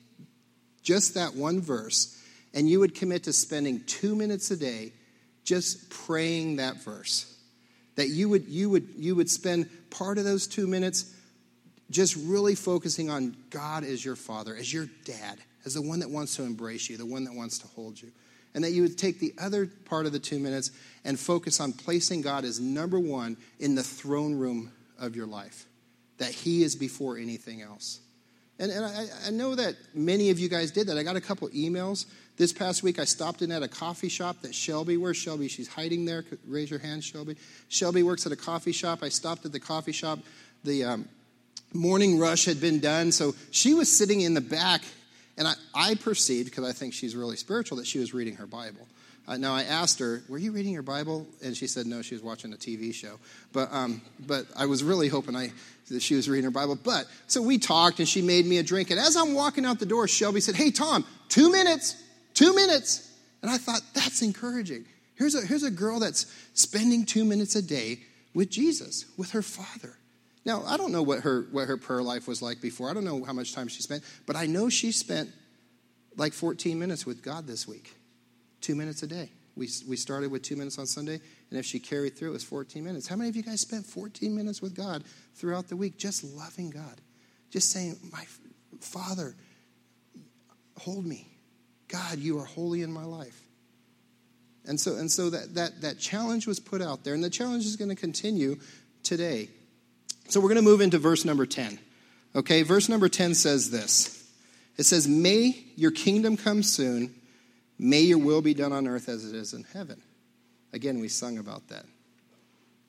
just 0.83 1.15
that 1.15 1.35
one 1.35 1.61
verse, 1.61 2.21
and 2.53 2.69
you 2.69 2.79
would 2.79 2.95
commit 2.95 3.23
to 3.23 3.33
spending 3.33 3.83
two 3.85 4.15
minutes 4.15 4.51
a 4.51 4.57
day 4.57 4.93
just 5.43 5.89
praying 5.89 6.57
that 6.57 6.83
verse. 6.83 7.35
That 7.95 8.09
you 8.09 8.29
would, 8.29 8.47
you 8.47 8.69
would, 8.69 8.87
you 8.97 9.15
would 9.15 9.29
spend 9.29 9.69
part 9.89 10.17
of 10.17 10.23
those 10.23 10.47
two 10.47 10.67
minutes 10.67 11.13
just 11.89 12.15
really 12.15 12.55
focusing 12.55 13.09
on 13.09 13.35
God 13.49 13.83
as 13.83 14.03
your 14.03 14.15
father, 14.15 14.55
as 14.55 14.71
your 14.71 14.87
dad, 15.05 15.39
as 15.65 15.73
the 15.73 15.81
one 15.81 15.99
that 15.99 16.09
wants 16.09 16.35
to 16.35 16.43
embrace 16.43 16.89
you, 16.89 16.97
the 16.97 17.05
one 17.05 17.23
that 17.23 17.33
wants 17.33 17.59
to 17.59 17.67
hold 17.67 18.01
you. 18.01 18.11
And 18.53 18.63
that 18.63 18.71
you 18.71 18.83
would 18.83 18.97
take 18.97 19.19
the 19.19 19.33
other 19.39 19.67
part 19.85 20.05
of 20.05 20.11
the 20.11 20.19
two 20.19 20.39
minutes 20.39 20.71
and 21.03 21.19
focus 21.19 21.59
on 21.59 21.73
placing 21.73 22.21
God 22.21 22.45
as 22.45 22.59
number 22.59 22.99
one 22.99 23.37
in 23.59 23.75
the 23.75 23.83
throne 23.83 24.35
room 24.35 24.71
of 24.97 25.15
your 25.15 25.27
life. 25.27 25.65
That 26.17 26.31
He 26.31 26.63
is 26.63 26.75
before 26.75 27.17
anything 27.17 27.61
else. 27.61 27.99
And, 28.59 28.71
and 28.71 28.85
I, 28.85 29.05
I, 29.27 29.29
know 29.31 29.55
that 29.55 29.75
many 29.93 30.31
of 30.31 30.39
you 30.39 30.49
guys 30.49 30.69
did 30.71 30.87
that. 30.87 30.97
I 30.97 31.03
got 31.03 31.15
a 31.15 31.21
couple 31.21 31.47
emails. 31.49 32.05
This 32.35 32.51
past 32.51 32.83
week, 32.83 32.99
I 32.99 33.05
stopped 33.05 33.41
in 33.41 33.51
at 33.53 33.63
a 33.63 33.69
coffee 33.69 34.09
shop 34.09 34.41
that 34.41 34.53
Shelby, 34.53 34.97
where's 34.97 35.15
Shelby? 35.15 35.47
She's 35.47 35.69
hiding 35.69 36.03
there. 36.03 36.25
Raise 36.45 36.69
your 36.69 36.79
hand, 36.79 37.03
Shelby. 37.03 37.37
Shelby 37.69 38.03
works 38.03 38.25
at 38.25 38.33
a 38.33 38.35
coffee 38.35 38.73
shop. 38.73 38.99
I 39.01 39.09
stopped 39.09 39.45
at 39.45 39.53
the 39.53 39.59
coffee 39.61 39.93
shop. 39.93 40.19
The 40.65 40.83
um, 40.83 41.09
morning 41.73 42.19
rush 42.19 42.45
had 42.45 42.59
been 42.59 42.79
done. 42.79 43.13
So 43.13 43.33
she 43.51 43.73
was 43.73 43.95
sitting 43.95 44.21
in 44.21 44.33
the 44.33 44.41
back, 44.41 44.81
and 45.37 45.47
I, 45.47 45.53
I 45.73 45.95
perceived, 45.95 46.49
because 46.49 46.67
I 46.67 46.73
think 46.73 46.93
she's 46.93 47.15
really 47.15 47.37
spiritual, 47.37 47.77
that 47.77 47.87
she 47.87 47.99
was 47.99 48.13
reading 48.13 48.35
her 48.35 48.45
Bible. 48.45 48.87
Uh, 49.29 49.37
now 49.37 49.53
I 49.53 49.61
asked 49.61 49.99
her, 49.99 50.23
"Were 50.27 50.39
you 50.39 50.51
reading 50.51 50.73
your 50.73 50.81
Bible?" 50.81 51.27
And 51.43 51.55
she 51.55 51.67
said, 51.67 51.85
"No, 51.85 52.01
she 52.01 52.15
was 52.15 52.23
watching 52.23 52.51
a 52.51 52.57
TV 52.57 52.91
show." 52.91 53.19
But 53.53 53.71
um, 53.71 54.01
but 54.25 54.47
I 54.57 54.65
was 54.65 54.83
really 54.83 55.07
hoping 55.07 55.35
I 55.35 55.51
that 55.89 56.01
she 56.01 56.15
was 56.15 56.27
reading 56.27 56.45
her 56.45 56.51
Bible. 56.51 56.75
But 56.75 57.05
so 57.27 57.39
we 57.39 57.59
talked, 57.59 57.99
and 57.99 58.09
she 58.09 58.23
made 58.23 58.47
me 58.47 58.57
a 58.57 58.63
drink. 58.63 58.89
And 58.89 58.99
as 58.99 59.15
I'm 59.15 59.35
walking 59.35 59.65
out 59.65 59.77
the 59.77 59.85
door, 59.85 60.07
Shelby 60.07 60.41
said, 60.41 60.55
"Hey 60.55 60.71
Tom, 60.71 61.05
two 61.27 61.51
minutes, 61.51 61.95
two 62.33 62.55
minutes." 62.55 63.07
And 63.43 63.51
I 63.51 63.59
thought 63.59 63.81
that's 63.93 64.23
encouraging. 64.23 64.85
Here's 65.13 65.35
a 65.35 65.45
here's 65.45 65.63
a 65.63 65.71
girl 65.71 65.99
that's 65.99 66.25
spending 66.55 67.05
two 67.05 67.23
minutes 67.23 67.55
a 67.55 67.61
day 67.61 67.99
with 68.33 68.49
Jesus, 68.49 69.05
with 69.15 69.31
her 69.31 69.43
Father. 69.43 69.95
Now 70.43 70.63
I 70.65 70.75
don't 70.75 70.91
know 70.91 71.03
what 71.03 71.19
her 71.19 71.45
what 71.51 71.67
her 71.67 71.77
prayer 71.77 72.01
life 72.01 72.27
was 72.27 72.41
like 72.41 72.61
before. 72.61 72.89
I 72.89 72.95
don't 72.95 73.05
know 73.05 73.23
how 73.23 73.33
much 73.33 73.53
time 73.53 73.67
she 73.67 73.83
spent, 73.83 74.03
but 74.25 74.35
I 74.35 74.47
know 74.47 74.69
she 74.69 74.91
spent 74.91 75.29
like 76.17 76.33
14 76.33 76.79
minutes 76.79 77.05
with 77.05 77.21
God 77.21 77.45
this 77.45 77.67
week 77.67 77.93
two 78.61 78.75
minutes 78.75 79.03
a 79.03 79.07
day. 79.07 79.31
We, 79.55 79.67
we 79.87 79.97
started 79.97 80.31
with 80.31 80.41
two 80.41 80.55
minutes 80.55 80.77
on 80.79 80.85
Sunday, 80.85 81.19
and 81.49 81.59
if 81.59 81.65
she 81.65 81.79
carried 81.79 82.17
through, 82.17 82.29
it 82.29 82.33
was 82.33 82.43
14 82.43 82.83
minutes. 82.83 83.07
How 83.07 83.15
many 83.15 83.29
of 83.29 83.35
you 83.35 83.43
guys 83.43 83.59
spent 83.59 83.85
14 83.85 84.33
minutes 84.35 84.61
with 84.61 84.75
God 84.75 85.03
throughout 85.35 85.67
the 85.67 85.75
week, 85.75 85.97
just 85.97 86.23
loving 86.23 86.69
God? 86.69 87.01
Just 87.51 87.71
saying, 87.71 87.97
My 88.11 88.25
Father, 88.79 89.35
hold 90.77 91.05
me. 91.05 91.27
God, 91.89 92.19
you 92.19 92.39
are 92.39 92.45
holy 92.45 92.83
in 92.83 92.91
my 92.91 93.03
life. 93.03 93.41
And 94.65 94.79
so, 94.79 94.95
and 94.95 95.11
so 95.11 95.31
that, 95.31 95.55
that, 95.55 95.81
that 95.81 95.99
challenge 95.99 96.45
was 96.45 96.59
put 96.59 96.81
out 96.81 97.03
there, 97.03 97.13
and 97.13 97.23
the 97.23 97.29
challenge 97.29 97.65
is 97.65 97.75
going 97.75 97.89
to 97.89 97.95
continue 97.95 98.57
today. 99.03 99.49
So 100.29 100.39
we're 100.39 100.49
going 100.49 100.57
to 100.57 100.61
move 100.61 100.81
into 100.81 100.99
verse 100.99 101.25
number 101.25 101.45
10. 101.45 101.79
Okay, 102.35 102.61
verse 102.61 102.87
number 102.87 103.09
10 103.09 103.33
says 103.33 103.71
this 103.71 104.15
it 104.77 104.83
says, 104.83 105.07
May 105.07 105.65
your 105.75 105.91
kingdom 105.91 106.37
come 106.37 106.63
soon, 106.63 107.13
may 107.79 108.01
your 108.01 108.19
will 108.19 108.41
be 108.41 108.53
done 108.53 108.71
on 108.71 108.87
earth 108.87 109.09
as 109.09 109.25
it 109.25 109.35
is 109.35 109.53
in 109.53 109.63
heaven. 109.63 110.01
Again, 110.73 110.99
we 110.99 111.07
sung 111.07 111.39
about 111.39 111.67
that. 111.69 111.85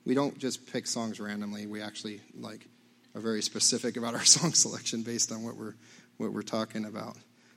We 0.05 0.15
don't 0.15 0.39
just 0.39 0.71
pick 0.71 0.87
songs 0.87 1.21
randomly, 1.21 1.67
we 1.67 1.81
actually 1.81 2.21
like 2.35 2.67
are 3.15 3.21
very 3.21 3.43
specific 3.43 3.97
about 3.97 4.15
our 4.15 4.25
song 4.25 4.53
selection 4.53 5.03
based 5.03 5.33
on 5.33 5.43
what 5.43 5.57
we're 5.57 5.75
what 6.19 6.33
we're 6.33 6.43
talking 6.43 6.85
about. 6.85 7.17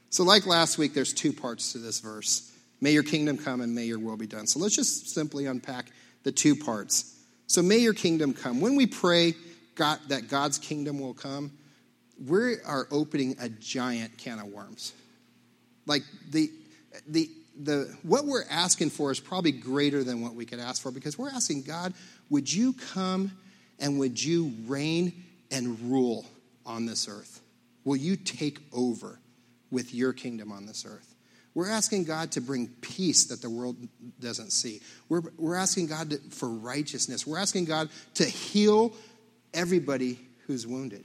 So, 0.09 0.23
like 0.23 0.45
last 0.45 0.77
week, 0.77 0.93
there's 0.93 1.13
two 1.13 1.33
parts 1.33 1.73
to 1.73 1.79
this 1.79 1.99
verse. 1.99 2.51
May 2.83 2.91
your 2.91 3.03
kingdom 3.03 3.37
come 3.37 3.61
and 3.61 3.73
may 3.73 3.85
your 3.85 3.97
will 3.97 4.17
be 4.17 4.27
done. 4.27 4.45
So 4.45 4.59
let's 4.59 4.75
just 4.75 5.09
simply 5.09 5.45
unpack 5.45 5.89
the 6.23 6.33
two 6.33 6.53
parts. 6.53 7.17
So 7.47 7.61
may 7.61 7.77
your 7.77 7.93
kingdom 7.93 8.33
come. 8.33 8.59
When 8.59 8.75
we 8.75 8.87
pray 8.87 9.35
God, 9.75 9.99
that 10.09 10.27
God's 10.27 10.57
kingdom 10.57 10.99
will 10.99 11.13
come, 11.13 11.53
we 12.27 12.55
are 12.65 12.87
opening 12.91 13.37
a 13.39 13.47
giant 13.47 14.17
can 14.17 14.37
of 14.37 14.47
worms. 14.47 14.91
Like 15.85 16.03
the 16.29 16.51
the 17.07 17.29
the 17.62 17.95
what 18.03 18.25
we're 18.25 18.45
asking 18.50 18.89
for 18.89 19.12
is 19.12 19.19
probably 19.19 19.51
greater 19.51 20.03
than 20.03 20.21
what 20.21 20.33
we 20.33 20.45
could 20.45 20.59
ask 20.59 20.81
for 20.81 20.91
because 20.91 21.17
we're 21.17 21.29
asking 21.29 21.63
God, 21.63 21.93
would 22.29 22.51
you 22.51 22.73
come 22.73 23.31
and 23.79 24.00
would 24.00 24.21
you 24.21 24.53
reign 24.65 25.23
and 25.51 25.79
rule 25.91 26.25
on 26.65 26.85
this 26.85 27.07
earth? 27.07 27.41
Will 27.83 27.95
you 27.95 28.15
take 28.15 28.59
over 28.71 29.19
with 29.69 29.93
your 29.93 30.13
kingdom 30.13 30.51
on 30.51 30.65
this 30.65 30.85
earth? 30.88 31.13
We're 31.53 31.69
asking 31.69 32.05
God 32.05 32.31
to 32.31 32.41
bring 32.41 32.67
peace 32.81 33.25
that 33.25 33.41
the 33.41 33.50
world 33.50 33.75
doesn't 34.19 34.51
see. 34.51 34.81
We're, 35.07 35.21
we're 35.38 35.55
asking 35.55 35.88
God 35.88 36.09
to, 36.09 36.17
for 36.31 36.50
righteousness. 36.50 37.27
We're 37.27 37.38
asking 37.38 37.65
God 37.65 37.89
to 38.15 38.25
heal 38.25 38.93
everybody 39.53 40.19
who's 40.47 40.65
wounded, 40.65 41.03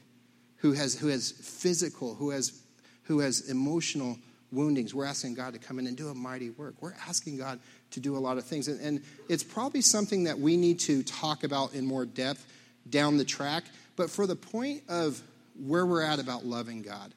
who 0.57 0.73
has, 0.73 0.99
who 0.99 1.09
has 1.09 1.33
physical, 1.33 2.15
who 2.15 2.31
has, 2.31 2.63
who 3.03 3.19
has 3.21 3.51
emotional 3.51 4.17
woundings. 4.51 4.95
We're 4.95 5.05
asking 5.05 5.35
God 5.35 5.53
to 5.55 5.59
come 5.59 5.79
in 5.79 5.87
and 5.87 5.97
do 5.97 6.09
a 6.09 6.15
mighty 6.15 6.51
work. 6.51 6.75
We're 6.81 6.95
asking 7.07 7.39
God 7.39 7.59
to 7.91 8.01
do 8.01 8.17
a 8.17 8.19
lot 8.19 8.39
of 8.39 8.45
things. 8.45 8.69
And, 8.69 8.81
and 8.81 9.03
it's 9.29 9.43
probably 9.43 9.81
something 9.81 10.25
that 10.25 10.39
we 10.39 10.57
need 10.57 10.81
to 10.81 11.03
talk 11.03 11.45
about 11.45 11.75
in 11.75 11.87
more 11.87 12.07
depth 12.07 12.47
down 12.89 13.17
the 13.17 13.25
track. 13.25 13.65
But 13.97 14.11
for 14.11 14.27
the 14.27 14.37
point 14.37 14.83
of 14.89 15.21
where 15.67 15.85
we're 15.85 16.03
at 16.03 16.19
about 16.19 16.45
loving 16.45 16.83
God, 16.83 17.13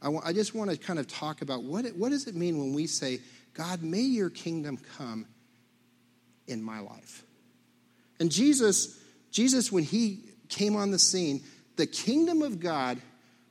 I, 0.00 0.06
w- 0.06 0.22
I 0.24 0.32
just 0.32 0.54
want 0.54 0.70
to 0.70 0.76
kind 0.76 0.98
of 0.98 1.06
talk 1.06 1.42
about 1.42 1.62
what, 1.62 1.84
it, 1.84 1.96
what 1.96 2.10
does 2.10 2.26
it 2.26 2.34
mean 2.34 2.58
when 2.58 2.72
we 2.72 2.86
say, 2.86 3.20
God, 3.52 3.82
may 3.82 4.00
your 4.00 4.30
kingdom 4.30 4.78
come 4.96 5.26
in 6.46 6.62
my 6.62 6.80
life. 6.80 7.24
And 8.18 8.30
Jesus, 8.30 8.98
Jesus, 9.30 9.70
when 9.70 9.84
he 9.84 10.20
came 10.48 10.76
on 10.76 10.90
the 10.90 10.98
scene, 10.98 11.42
the 11.76 11.86
kingdom 11.86 12.42
of 12.42 12.60
God 12.60 13.00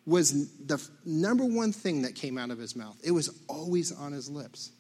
was 0.10 0.50
the 0.66 0.90
number 1.06 1.46
one 1.46 1.72
thing 1.72 2.02
that 2.02 2.16
came 2.16 2.38
out 2.38 2.50
of 2.50 2.58
his 2.58 2.76
mouth. 2.76 2.98
It 3.04 3.12
was 3.12 3.42
always 3.48 3.92
on 3.92 4.12
his 4.12 4.30
lips. 4.30 4.72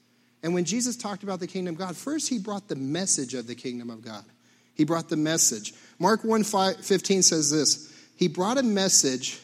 And 0.41 0.53
when 0.53 0.65
Jesus 0.65 0.95
talked 0.95 1.23
about 1.23 1.39
the 1.39 1.47
kingdom 1.47 1.75
of 1.75 1.79
God, 1.79 1.95
first 1.95 2.29
he 2.29 2.39
brought 2.39 2.67
the 2.67 2.75
message 2.75 3.33
of 3.33 3.45
the 3.45 3.55
kingdom 3.55 3.89
of 3.89 4.03
God. 4.03 4.23
He 4.73 4.85
brought 4.85 5.09
the 5.09 5.17
message. 5.17 5.73
Mark 5.99 6.23
1 6.23 6.43
5, 6.43 6.77
15 6.77 7.21
says 7.21 7.51
this 7.51 7.93
He 8.15 8.27
brought 8.27 8.57
a 8.57 8.63
message 8.63 9.39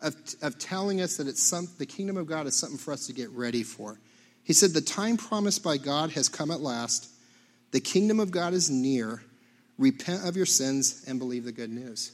of, 0.00 0.14
of 0.42 0.58
telling 0.58 1.00
us 1.00 1.16
that 1.16 1.26
it's 1.26 1.42
some, 1.42 1.68
the 1.78 1.86
kingdom 1.86 2.16
of 2.16 2.26
God 2.26 2.46
is 2.46 2.54
something 2.54 2.78
for 2.78 2.92
us 2.92 3.06
to 3.08 3.12
get 3.12 3.30
ready 3.30 3.62
for. 3.62 3.98
He 4.44 4.52
said, 4.52 4.70
The 4.70 4.80
time 4.80 5.16
promised 5.16 5.64
by 5.64 5.76
God 5.76 6.12
has 6.12 6.28
come 6.28 6.50
at 6.50 6.60
last. 6.60 7.10
The 7.72 7.80
kingdom 7.80 8.20
of 8.20 8.30
God 8.30 8.54
is 8.54 8.70
near. 8.70 9.22
Repent 9.76 10.24
of 10.24 10.36
your 10.36 10.46
sins 10.46 11.04
and 11.08 11.18
believe 11.18 11.44
the 11.44 11.52
good 11.52 11.70
news. 11.70 12.12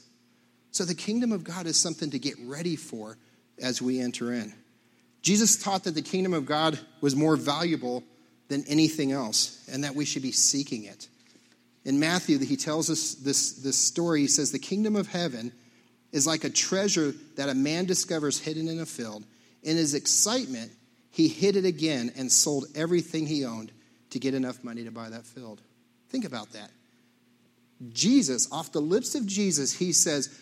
So, 0.71 0.85
the 0.85 0.95
kingdom 0.95 1.31
of 1.31 1.43
God 1.43 1.67
is 1.67 1.77
something 1.77 2.09
to 2.11 2.19
get 2.19 2.35
ready 2.45 2.75
for 2.75 3.17
as 3.61 3.81
we 3.81 3.99
enter 3.99 4.33
in. 4.33 4.53
Jesus 5.21 5.61
taught 5.61 5.83
that 5.83 5.95
the 5.95 6.01
kingdom 6.01 6.33
of 6.33 6.45
God 6.45 6.79
was 7.01 7.15
more 7.15 7.35
valuable 7.35 8.03
than 8.47 8.63
anything 8.67 9.11
else 9.11 9.63
and 9.71 9.83
that 9.83 9.95
we 9.95 10.05
should 10.05 10.23
be 10.23 10.31
seeking 10.31 10.85
it. 10.85 11.07
In 11.85 11.99
Matthew, 11.99 12.37
he 12.39 12.57
tells 12.57 12.89
us 12.89 13.15
this, 13.15 13.53
this 13.53 13.77
story. 13.77 14.21
He 14.21 14.27
says, 14.27 14.51
The 14.51 14.59
kingdom 14.59 14.95
of 14.95 15.07
heaven 15.07 15.51
is 16.11 16.27
like 16.27 16.43
a 16.43 16.49
treasure 16.49 17.13
that 17.37 17.49
a 17.49 17.53
man 17.53 17.85
discovers 17.85 18.39
hidden 18.39 18.67
in 18.67 18.79
a 18.79 18.85
field. 18.85 19.23
In 19.63 19.77
his 19.77 19.93
excitement, 19.93 20.71
he 21.11 21.27
hid 21.27 21.55
it 21.55 21.65
again 21.65 22.11
and 22.15 22.31
sold 22.31 22.65
everything 22.75 23.25
he 23.25 23.45
owned 23.45 23.71
to 24.11 24.19
get 24.19 24.33
enough 24.33 24.63
money 24.63 24.83
to 24.83 24.91
buy 24.91 25.09
that 25.09 25.25
field. 25.25 25.61
Think 26.09 26.25
about 26.25 26.51
that. 26.51 26.69
Jesus, 27.93 28.51
off 28.51 28.71
the 28.71 28.81
lips 28.81 29.15
of 29.15 29.25
Jesus, 29.25 29.73
he 29.73 29.91
says, 29.91 30.37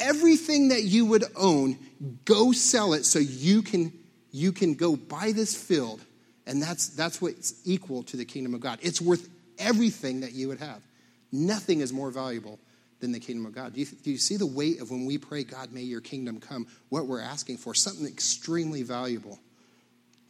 Everything 0.00 0.68
that 0.68 0.82
you 0.82 1.06
would 1.06 1.24
own, 1.36 1.78
go 2.24 2.50
sell 2.52 2.94
it 2.94 3.04
so 3.04 3.18
you 3.18 3.62
can, 3.62 3.92
you 4.32 4.50
can 4.50 4.74
go 4.74 4.96
buy 4.96 5.32
this 5.32 5.54
field. 5.54 6.00
And 6.46 6.60
that's, 6.60 6.88
that's 6.88 7.22
what's 7.22 7.54
equal 7.64 8.02
to 8.04 8.16
the 8.16 8.24
kingdom 8.24 8.54
of 8.54 8.60
God. 8.60 8.80
It's 8.82 9.00
worth 9.00 9.28
everything 9.58 10.20
that 10.20 10.32
you 10.32 10.48
would 10.48 10.58
have. 10.58 10.82
Nothing 11.30 11.80
is 11.80 11.92
more 11.92 12.10
valuable 12.10 12.58
than 13.00 13.12
the 13.12 13.20
kingdom 13.20 13.46
of 13.46 13.54
God. 13.54 13.74
Do 13.74 13.80
you, 13.80 13.86
do 13.86 14.10
you 14.10 14.18
see 14.18 14.36
the 14.36 14.46
weight 14.46 14.80
of 14.80 14.90
when 14.90 15.06
we 15.06 15.18
pray, 15.18 15.44
God, 15.44 15.72
may 15.72 15.82
your 15.82 16.00
kingdom 16.00 16.40
come, 16.40 16.66
what 16.88 17.06
we're 17.06 17.20
asking 17.20 17.58
for? 17.58 17.74
Something 17.74 18.06
extremely 18.06 18.82
valuable. 18.82 19.38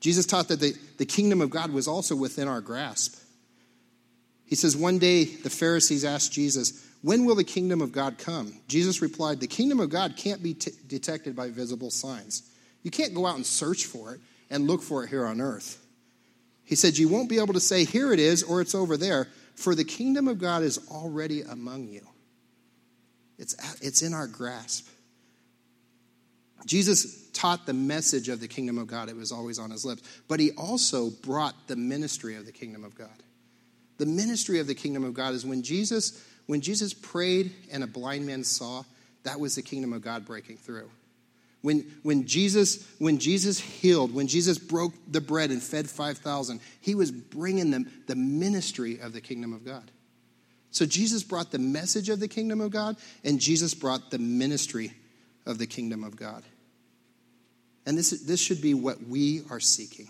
Jesus 0.00 0.26
taught 0.26 0.48
that 0.48 0.60
the, 0.60 0.74
the 0.98 1.06
kingdom 1.06 1.40
of 1.40 1.50
God 1.50 1.72
was 1.72 1.86
also 1.86 2.16
within 2.16 2.48
our 2.48 2.60
grasp. 2.60 3.16
He 4.46 4.56
says, 4.56 4.76
One 4.76 4.98
day 4.98 5.24
the 5.24 5.50
Pharisees 5.50 6.04
asked 6.04 6.32
Jesus, 6.32 6.86
When 7.02 7.24
will 7.24 7.34
the 7.34 7.44
kingdom 7.44 7.80
of 7.80 7.92
God 7.92 8.18
come? 8.18 8.60
Jesus 8.68 9.00
replied, 9.00 9.40
The 9.40 9.46
kingdom 9.46 9.80
of 9.80 9.90
God 9.90 10.16
can't 10.16 10.42
be 10.42 10.54
t- 10.54 10.72
detected 10.86 11.34
by 11.34 11.50
visible 11.50 11.90
signs. 11.90 12.42
You 12.82 12.90
can't 12.90 13.14
go 13.14 13.26
out 13.26 13.36
and 13.36 13.46
search 13.46 13.86
for 13.86 14.14
it 14.14 14.20
and 14.50 14.66
look 14.66 14.82
for 14.82 15.04
it 15.04 15.10
here 15.10 15.26
on 15.26 15.40
earth. 15.40 15.84
He 16.64 16.74
said, 16.74 16.98
You 16.98 17.08
won't 17.08 17.28
be 17.28 17.38
able 17.38 17.54
to 17.54 17.60
say, 17.60 17.84
Here 17.84 18.12
it 18.12 18.20
is, 18.20 18.42
or 18.42 18.60
it's 18.60 18.74
over 18.74 18.96
there, 18.96 19.28
for 19.54 19.74
the 19.74 19.84
kingdom 19.84 20.28
of 20.28 20.38
God 20.38 20.62
is 20.62 20.78
already 20.90 21.42
among 21.42 21.88
you. 21.88 22.06
It's, 23.38 23.54
it's 23.80 24.02
in 24.02 24.12
our 24.12 24.26
grasp. 24.26 24.86
Jesus 26.66 27.30
taught 27.30 27.64
the 27.64 27.72
message 27.72 28.28
of 28.28 28.40
the 28.40 28.48
kingdom 28.48 28.76
of 28.76 28.86
God, 28.86 29.08
it 29.08 29.16
was 29.16 29.32
always 29.32 29.58
on 29.58 29.70
his 29.70 29.84
lips. 29.84 30.02
But 30.28 30.40
he 30.40 30.50
also 30.52 31.08
brought 31.08 31.54
the 31.66 31.76
ministry 31.76 32.36
of 32.36 32.44
the 32.44 32.52
kingdom 32.52 32.84
of 32.84 32.94
God. 32.94 33.08
The 33.96 34.06
ministry 34.06 34.60
of 34.60 34.66
the 34.66 34.74
kingdom 34.74 35.04
of 35.04 35.14
God 35.14 35.34
is 35.34 35.44
when 35.46 35.62
Jesus, 35.62 36.22
when 36.50 36.62
Jesus 36.62 36.92
prayed 36.92 37.52
and 37.70 37.84
a 37.84 37.86
blind 37.86 38.26
man 38.26 38.42
saw, 38.42 38.82
that 39.22 39.38
was 39.38 39.54
the 39.54 39.62
kingdom 39.62 39.92
of 39.92 40.02
God 40.02 40.26
breaking 40.26 40.56
through. 40.56 40.90
When, 41.62 41.88
when, 42.02 42.26
Jesus, 42.26 42.84
when 42.98 43.18
Jesus 43.18 43.60
healed, 43.60 44.12
when 44.12 44.26
Jesus 44.26 44.58
broke 44.58 44.92
the 45.08 45.20
bread 45.20 45.50
and 45.50 45.62
fed 45.62 45.88
5,000, 45.88 46.58
he 46.80 46.96
was 46.96 47.12
bringing 47.12 47.70
them 47.70 47.88
the 48.08 48.16
ministry 48.16 48.98
of 48.98 49.12
the 49.12 49.20
kingdom 49.20 49.52
of 49.52 49.64
God. 49.64 49.92
So 50.72 50.86
Jesus 50.86 51.22
brought 51.22 51.52
the 51.52 51.60
message 51.60 52.08
of 52.08 52.18
the 52.18 52.26
kingdom 52.26 52.60
of 52.60 52.72
God, 52.72 52.96
and 53.22 53.38
Jesus 53.38 53.72
brought 53.72 54.10
the 54.10 54.18
ministry 54.18 54.92
of 55.46 55.58
the 55.58 55.68
kingdom 55.68 56.02
of 56.02 56.16
God. 56.16 56.42
And 57.86 57.96
this, 57.96 58.10
this 58.10 58.40
should 58.40 58.60
be 58.60 58.74
what 58.74 59.00
we 59.06 59.42
are 59.50 59.60
seeking. 59.60 60.08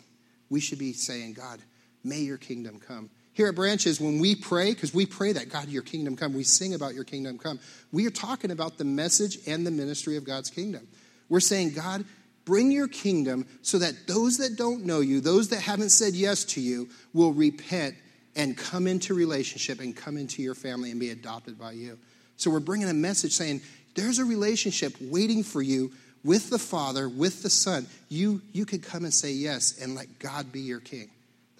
We 0.48 0.60
should 0.60 0.78
be 0.78 0.94
saying, 0.94 1.34
God, 1.34 1.60
may 2.02 2.20
your 2.20 2.38
kingdom 2.38 2.80
come. 2.80 3.10
Here 3.32 3.48
at 3.48 3.54
Branches, 3.54 4.00
when 4.00 4.18
we 4.18 4.34
pray, 4.34 4.72
because 4.72 4.92
we 4.92 5.06
pray 5.06 5.32
that, 5.32 5.48
God, 5.48 5.68
your 5.68 5.82
kingdom 5.82 6.16
come, 6.16 6.34
we 6.34 6.42
sing 6.42 6.74
about 6.74 6.94
your 6.94 7.04
kingdom 7.04 7.38
come, 7.38 7.60
we 7.92 8.06
are 8.06 8.10
talking 8.10 8.50
about 8.50 8.76
the 8.76 8.84
message 8.84 9.38
and 9.46 9.66
the 9.66 9.70
ministry 9.70 10.16
of 10.16 10.24
God's 10.24 10.50
kingdom. 10.50 10.86
We're 11.28 11.40
saying, 11.40 11.72
God, 11.74 12.04
bring 12.44 12.72
your 12.72 12.88
kingdom 12.88 13.46
so 13.62 13.78
that 13.78 14.08
those 14.08 14.38
that 14.38 14.56
don't 14.56 14.84
know 14.84 15.00
you, 15.00 15.20
those 15.20 15.48
that 15.50 15.60
haven't 15.60 15.90
said 15.90 16.14
yes 16.14 16.44
to 16.46 16.60
you, 16.60 16.88
will 17.12 17.32
repent 17.32 17.94
and 18.34 18.56
come 18.56 18.86
into 18.86 19.14
relationship 19.14 19.80
and 19.80 19.96
come 19.96 20.16
into 20.16 20.42
your 20.42 20.54
family 20.54 20.90
and 20.90 20.98
be 20.98 21.10
adopted 21.10 21.58
by 21.58 21.72
you. 21.72 21.98
So 22.36 22.50
we're 22.50 22.60
bringing 22.60 22.88
a 22.88 22.94
message 22.94 23.32
saying 23.32 23.60
there's 23.94 24.18
a 24.18 24.24
relationship 24.24 24.94
waiting 25.00 25.42
for 25.42 25.62
you 25.62 25.92
with 26.24 26.50
the 26.50 26.58
Father, 26.58 27.08
with 27.08 27.42
the 27.42 27.50
Son. 27.50 27.86
You, 28.08 28.42
you 28.52 28.66
could 28.66 28.82
come 28.82 29.04
and 29.04 29.14
say 29.14 29.32
yes 29.32 29.78
and 29.80 29.94
let 29.94 30.18
God 30.18 30.52
be 30.52 30.60
your 30.60 30.80
king. 30.80 31.10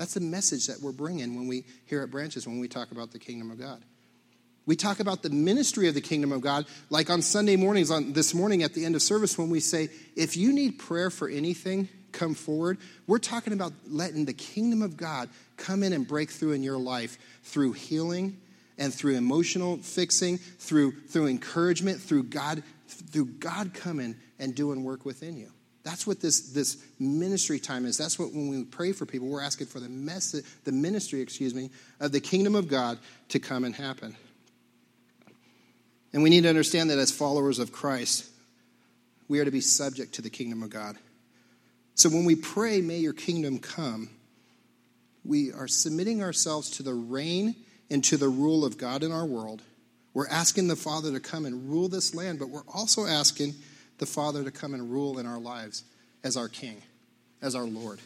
That's 0.00 0.14
the 0.14 0.20
message 0.20 0.68
that 0.68 0.80
we're 0.80 0.92
bringing 0.92 1.36
when 1.36 1.46
we 1.46 1.66
here 1.84 2.00
at 2.00 2.10
Branches 2.10 2.46
when 2.46 2.58
we 2.58 2.68
talk 2.68 2.90
about 2.90 3.10
the 3.10 3.18
kingdom 3.18 3.50
of 3.50 3.60
God. 3.60 3.82
We 4.64 4.74
talk 4.74 4.98
about 4.98 5.22
the 5.22 5.28
ministry 5.28 5.88
of 5.88 5.94
the 5.94 6.00
kingdom 6.00 6.32
of 6.32 6.40
God, 6.40 6.64
like 6.88 7.10
on 7.10 7.20
Sunday 7.20 7.56
mornings, 7.56 7.90
on 7.90 8.14
this 8.14 8.32
morning 8.32 8.62
at 8.62 8.72
the 8.72 8.86
end 8.86 8.94
of 8.94 9.02
service, 9.02 9.36
when 9.36 9.50
we 9.50 9.60
say, 9.60 9.90
if 10.16 10.38
you 10.38 10.54
need 10.54 10.78
prayer 10.78 11.10
for 11.10 11.28
anything, 11.28 11.86
come 12.12 12.32
forward. 12.32 12.78
We're 13.06 13.18
talking 13.18 13.52
about 13.52 13.74
letting 13.88 14.24
the 14.24 14.32
kingdom 14.32 14.80
of 14.80 14.96
God 14.96 15.28
come 15.58 15.82
in 15.82 15.92
and 15.92 16.08
break 16.08 16.30
through 16.30 16.52
in 16.52 16.62
your 16.62 16.78
life 16.78 17.18
through 17.42 17.72
healing 17.72 18.38
and 18.78 18.94
through 18.94 19.16
emotional 19.16 19.76
fixing, 19.76 20.38
through, 20.38 20.92
through 21.08 21.26
encouragement, 21.26 22.00
through 22.00 22.22
God, 22.22 22.62
through 22.88 23.26
God 23.26 23.74
coming 23.74 24.16
and 24.38 24.54
doing 24.54 24.82
work 24.82 25.04
within 25.04 25.36
you. 25.36 25.52
That's 25.82 26.06
what 26.06 26.20
this, 26.20 26.50
this 26.50 26.76
ministry 26.98 27.58
time 27.58 27.86
is. 27.86 27.96
That's 27.96 28.18
what 28.18 28.32
when 28.32 28.48
we 28.48 28.64
pray 28.64 28.92
for 28.92 29.06
people, 29.06 29.28
we're 29.28 29.42
asking 29.42 29.68
for 29.68 29.80
the 29.80 29.88
message, 29.88 30.44
the 30.64 30.72
ministry, 30.72 31.20
excuse 31.20 31.54
me, 31.54 31.70
of 32.00 32.12
the 32.12 32.20
kingdom 32.20 32.54
of 32.54 32.68
God 32.68 32.98
to 33.30 33.38
come 33.38 33.64
and 33.64 33.74
happen. 33.74 34.14
And 36.12 36.22
we 36.22 36.30
need 36.30 36.42
to 36.42 36.48
understand 36.48 36.90
that 36.90 36.98
as 36.98 37.10
followers 37.10 37.58
of 37.58 37.72
Christ, 37.72 38.28
we 39.28 39.38
are 39.38 39.44
to 39.44 39.50
be 39.50 39.60
subject 39.60 40.14
to 40.14 40.22
the 40.22 40.30
kingdom 40.30 40.62
of 40.62 40.70
God. 40.70 40.96
So 41.94 42.08
when 42.08 42.24
we 42.24 42.34
pray, 42.34 42.80
may 42.80 42.98
your 42.98 43.12
kingdom 43.12 43.58
come, 43.58 44.10
we 45.24 45.52
are 45.52 45.68
submitting 45.68 46.22
ourselves 46.22 46.70
to 46.70 46.82
the 46.82 46.94
reign 46.94 47.54
and 47.90 48.02
to 48.04 48.16
the 48.16 48.28
rule 48.28 48.64
of 48.64 48.76
God 48.76 49.02
in 49.02 49.12
our 49.12 49.26
world. 49.26 49.62
We're 50.12 50.28
asking 50.28 50.68
the 50.68 50.76
Father 50.76 51.12
to 51.12 51.20
come 51.20 51.44
and 51.44 51.70
rule 51.70 51.88
this 51.88 52.14
land, 52.14 52.38
but 52.38 52.48
we're 52.48 52.66
also 52.72 53.06
asking 53.06 53.54
the 54.00 54.06
Father 54.06 54.42
to 54.42 54.50
come 54.50 54.74
and 54.74 54.90
rule 54.90 55.18
in 55.18 55.26
our 55.26 55.38
lives 55.38 55.84
as 56.24 56.36
our 56.36 56.48
King, 56.48 56.82
as 57.40 57.54
our 57.54 57.64
Lord. 57.64 58.00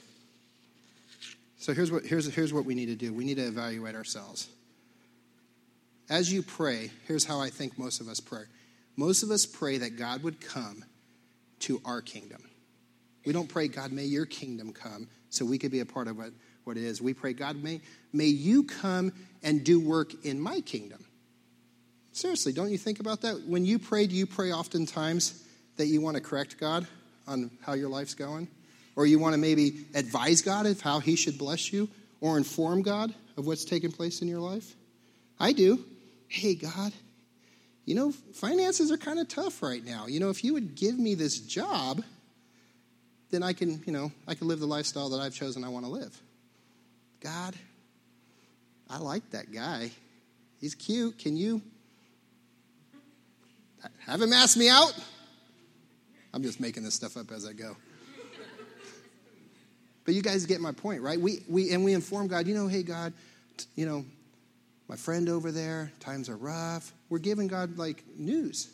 So 1.56 1.72
here's 1.72 1.90
what, 1.90 2.04
here's, 2.04 2.32
here's 2.34 2.52
what 2.52 2.66
we 2.66 2.74
need 2.74 2.86
to 2.86 2.96
do 2.96 3.14
we 3.14 3.24
need 3.24 3.36
to 3.36 3.46
evaluate 3.46 3.94
ourselves. 3.94 4.48
As 6.10 6.30
you 6.30 6.42
pray, 6.42 6.90
here's 7.06 7.24
how 7.24 7.40
I 7.40 7.48
think 7.48 7.78
most 7.78 8.02
of 8.02 8.08
us 8.08 8.20
pray. 8.20 8.42
Most 8.96 9.22
of 9.22 9.30
us 9.30 9.46
pray 9.46 9.78
that 9.78 9.96
God 9.96 10.22
would 10.22 10.40
come 10.40 10.84
to 11.60 11.80
our 11.84 12.02
kingdom. 12.02 12.42
We 13.24 13.32
don't 13.32 13.48
pray, 13.48 13.68
God, 13.68 13.90
may 13.90 14.04
your 14.04 14.26
kingdom 14.26 14.72
come 14.72 15.08
so 15.30 15.46
we 15.46 15.56
could 15.56 15.72
be 15.72 15.80
a 15.80 15.86
part 15.86 16.08
of 16.08 16.18
what, 16.18 16.32
what 16.64 16.76
it 16.76 16.82
is. 16.82 17.00
We 17.00 17.14
pray, 17.14 17.32
God, 17.32 17.62
may, 17.62 17.80
may 18.12 18.26
you 18.26 18.64
come 18.64 19.12
and 19.42 19.64
do 19.64 19.80
work 19.80 20.26
in 20.26 20.38
my 20.38 20.60
kingdom. 20.60 21.04
Seriously, 22.12 22.52
don't 22.52 22.70
you 22.70 22.78
think 22.78 23.00
about 23.00 23.22
that? 23.22 23.48
When 23.48 23.64
you 23.64 23.78
pray, 23.78 24.06
do 24.06 24.14
you 24.14 24.26
pray 24.26 24.52
oftentimes 24.52 25.43
that 25.76 25.86
you 25.86 26.00
want 26.00 26.16
to 26.16 26.22
correct 26.22 26.58
God 26.58 26.86
on 27.26 27.50
how 27.62 27.74
your 27.74 27.88
life's 27.88 28.14
going? 28.14 28.48
Or 28.96 29.06
you 29.06 29.18
want 29.18 29.34
to 29.34 29.38
maybe 29.38 29.86
advise 29.94 30.42
God 30.42 30.66
of 30.66 30.80
how 30.80 31.00
he 31.00 31.16
should 31.16 31.38
bless 31.38 31.72
you? 31.72 31.88
Or 32.20 32.38
inform 32.38 32.82
God 32.82 33.12
of 33.36 33.46
what's 33.46 33.64
taking 33.64 33.92
place 33.92 34.22
in 34.22 34.28
your 34.28 34.40
life? 34.40 34.74
I 35.38 35.52
do. 35.52 35.84
Hey, 36.28 36.54
God, 36.54 36.92
you 37.84 37.94
know, 37.94 38.12
finances 38.12 38.90
are 38.90 38.96
kind 38.96 39.18
of 39.18 39.28
tough 39.28 39.62
right 39.62 39.84
now. 39.84 40.06
You 40.06 40.20
know, 40.20 40.30
if 40.30 40.42
you 40.42 40.54
would 40.54 40.74
give 40.74 40.98
me 40.98 41.14
this 41.14 41.38
job, 41.38 42.02
then 43.30 43.42
I 43.42 43.52
can, 43.52 43.82
you 43.86 43.92
know, 43.92 44.10
I 44.26 44.34
can 44.34 44.48
live 44.48 44.60
the 44.60 44.66
lifestyle 44.66 45.10
that 45.10 45.20
I've 45.20 45.34
chosen 45.34 45.64
I 45.64 45.68
want 45.68 45.84
to 45.84 45.90
live. 45.90 46.18
God, 47.20 47.54
I 48.88 48.98
like 48.98 49.28
that 49.30 49.52
guy. 49.52 49.90
He's 50.60 50.74
cute. 50.74 51.18
Can 51.18 51.36
you 51.36 51.60
have 54.06 54.22
him 54.22 54.32
ask 54.32 54.56
me 54.56 54.68
out? 54.68 54.94
I'm 56.34 56.42
just 56.42 56.58
making 56.58 56.82
this 56.82 56.94
stuff 56.94 57.16
up 57.16 57.30
as 57.30 57.46
I 57.46 57.52
go. 57.52 57.76
But 60.04 60.14
you 60.14 60.20
guys 60.20 60.44
get 60.46 60.60
my 60.60 60.72
point, 60.72 61.00
right? 61.00 61.18
We, 61.18 61.44
we, 61.48 61.70
and 61.70 61.84
we 61.84 61.94
inform 61.94 62.26
God, 62.26 62.48
you 62.48 62.54
know, 62.54 62.66
hey, 62.66 62.82
God, 62.82 63.12
you 63.76 63.86
know, 63.86 64.04
my 64.88 64.96
friend 64.96 65.28
over 65.28 65.52
there, 65.52 65.92
times 66.00 66.28
are 66.28 66.36
rough. 66.36 66.92
We're 67.08 67.20
giving 67.20 67.46
God 67.46 67.78
like 67.78 68.02
news. 68.18 68.68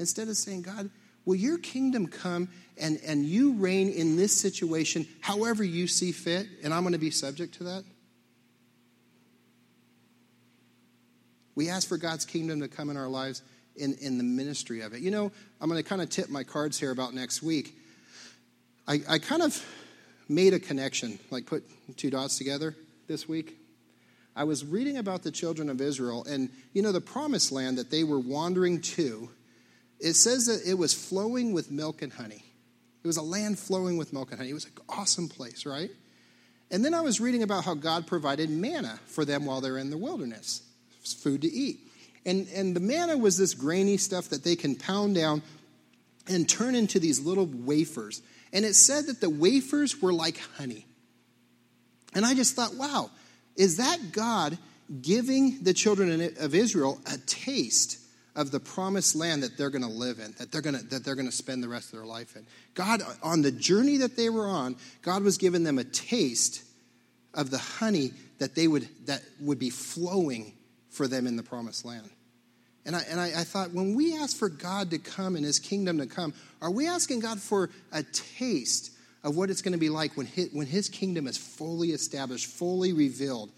Instead 0.00 0.28
of 0.28 0.36
saying, 0.36 0.62
God, 0.62 0.90
will 1.24 1.36
your 1.36 1.58
kingdom 1.58 2.08
come 2.08 2.48
and, 2.76 2.98
and 3.06 3.24
you 3.24 3.52
reign 3.52 3.88
in 3.88 4.16
this 4.16 4.38
situation 4.38 5.06
however 5.20 5.62
you 5.62 5.86
see 5.86 6.10
fit, 6.10 6.48
and 6.64 6.74
I'm 6.74 6.82
going 6.82 6.92
to 6.92 6.98
be 6.98 7.12
subject 7.12 7.54
to 7.58 7.64
that? 7.64 7.84
We 11.54 11.70
ask 11.70 11.88
for 11.88 11.98
God's 11.98 12.24
kingdom 12.24 12.60
to 12.60 12.68
come 12.68 12.90
in 12.90 12.96
our 12.96 13.08
lives 13.08 13.42
in, 13.76 13.94
in 14.00 14.18
the 14.18 14.24
ministry 14.24 14.80
of 14.80 14.92
it. 14.92 15.00
You 15.00 15.10
know, 15.10 15.32
I'm 15.60 15.68
going 15.68 15.82
to 15.82 15.88
kind 15.88 16.02
of 16.02 16.08
tip 16.10 16.28
my 16.28 16.44
cards 16.44 16.78
here 16.78 16.90
about 16.90 17.14
next 17.14 17.42
week. 17.42 17.76
I, 18.86 19.00
I 19.08 19.18
kind 19.18 19.42
of 19.42 19.64
made 20.28 20.54
a 20.54 20.60
connection, 20.60 21.18
like 21.30 21.46
put 21.46 21.64
two 21.96 22.10
dots 22.10 22.38
together 22.38 22.76
this 23.08 23.28
week. 23.28 23.56
I 24.36 24.44
was 24.44 24.64
reading 24.64 24.96
about 24.96 25.22
the 25.22 25.30
children 25.30 25.68
of 25.68 25.80
Israel, 25.80 26.24
and 26.28 26.50
you 26.72 26.82
know, 26.82 26.92
the 26.92 27.00
promised 27.00 27.52
land 27.52 27.78
that 27.78 27.90
they 27.90 28.04
were 28.04 28.18
wandering 28.18 28.80
to, 28.82 29.28
it 29.98 30.14
says 30.14 30.46
that 30.46 30.62
it 30.68 30.74
was 30.74 30.94
flowing 30.94 31.52
with 31.52 31.70
milk 31.70 32.02
and 32.02 32.12
honey. 32.12 32.44
It 33.02 33.06
was 33.06 33.16
a 33.16 33.22
land 33.22 33.58
flowing 33.58 33.96
with 33.96 34.12
milk 34.12 34.30
and 34.30 34.38
honey. 34.38 34.50
It 34.50 34.54
was 34.54 34.66
an 34.66 34.72
awesome 34.88 35.28
place, 35.28 35.66
right? 35.66 35.90
And 36.70 36.84
then 36.84 36.94
I 36.94 37.00
was 37.00 37.20
reading 37.20 37.42
about 37.42 37.64
how 37.64 37.74
God 37.74 38.06
provided 38.06 38.50
manna 38.50 39.00
for 39.06 39.24
them 39.24 39.44
while 39.44 39.60
they're 39.60 39.78
in 39.78 39.90
the 39.90 39.98
wilderness, 39.98 40.62
food 41.02 41.42
to 41.42 41.52
eat. 41.52 41.80
And, 42.30 42.46
and 42.54 42.76
the 42.76 42.80
manna 42.80 43.18
was 43.18 43.36
this 43.36 43.54
grainy 43.54 43.96
stuff 43.96 44.28
that 44.28 44.44
they 44.44 44.54
can 44.54 44.76
pound 44.76 45.16
down 45.16 45.42
and 46.28 46.48
turn 46.48 46.76
into 46.76 47.00
these 47.00 47.18
little 47.18 47.46
wafers. 47.46 48.22
And 48.52 48.64
it 48.64 48.74
said 48.74 49.06
that 49.06 49.20
the 49.20 49.28
wafers 49.28 50.00
were 50.00 50.12
like 50.12 50.38
honey. 50.56 50.86
And 52.14 52.24
I 52.24 52.34
just 52.34 52.54
thought, 52.54 52.76
wow, 52.76 53.10
is 53.56 53.78
that 53.78 54.12
God 54.12 54.58
giving 55.02 55.64
the 55.64 55.74
children 55.74 56.30
of 56.38 56.54
Israel 56.54 57.00
a 57.12 57.18
taste 57.18 57.98
of 58.36 58.52
the 58.52 58.60
promised 58.60 59.16
land 59.16 59.42
that 59.42 59.58
they're 59.58 59.70
going 59.70 59.82
to 59.82 59.88
live 59.88 60.20
in, 60.20 60.32
that 60.38 60.52
they're 60.52 60.62
going 60.62 60.78
to, 60.78 60.84
that 60.84 61.04
they're 61.04 61.16
going 61.16 61.28
to 61.28 61.34
spend 61.34 61.64
the 61.64 61.68
rest 61.68 61.92
of 61.92 61.98
their 61.98 62.06
life 62.06 62.36
in. 62.36 62.46
God, 62.74 63.02
on 63.24 63.42
the 63.42 63.50
journey 63.50 63.96
that 63.96 64.16
they 64.16 64.30
were 64.30 64.46
on, 64.46 64.76
God 65.02 65.24
was 65.24 65.36
giving 65.36 65.64
them 65.64 65.80
a 65.80 65.84
taste 65.84 66.62
of 67.34 67.50
the 67.50 67.58
honey 67.58 68.12
that 68.38 68.54
they 68.54 68.68
would 68.68 68.88
that 69.06 69.20
would 69.40 69.58
be 69.58 69.70
flowing 69.70 70.52
for 70.90 71.08
them 71.08 71.26
in 71.26 71.34
the 71.34 71.42
promised 71.42 71.84
land. 71.84 72.08
And 72.86 72.96
I, 72.96 73.00
and 73.10 73.20
I, 73.20 73.26
I 73.26 73.44
thought, 73.44 73.72
when 73.72 73.94
we 73.94 74.16
ask 74.16 74.36
for 74.36 74.48
God 74.48 74.90
to 74.90 74.98
come 74.98 75.36
and 75.36 75.44
his 75.44 75.58
kingdom 75.58 75.98
to 75.98 76.06
come, 76.06 76.32
are 76.62 76.70
we 76.70 76.86
asking 76.86 77.20
God 77.20 77.40
for 77.40 77.70
a 77.92 78.02
taste 78.02 78.92
of 79.22 79.36
what 79.36 79.50
it's 79.50 79.60
going 79.60 79.72
to 79.72 79.78
be 79.78 79.90
like 79.90 80.16
when 80.16 80.26
his, 80.26 80.50
when 80.52 80.66
his 80.66 80.88
kingdom 80.88 81.26
is 81.26 81.36
fully 81.36 81.88
established, 81.88 82.46
fully 82.46 82.92
revealed 82.92 83.50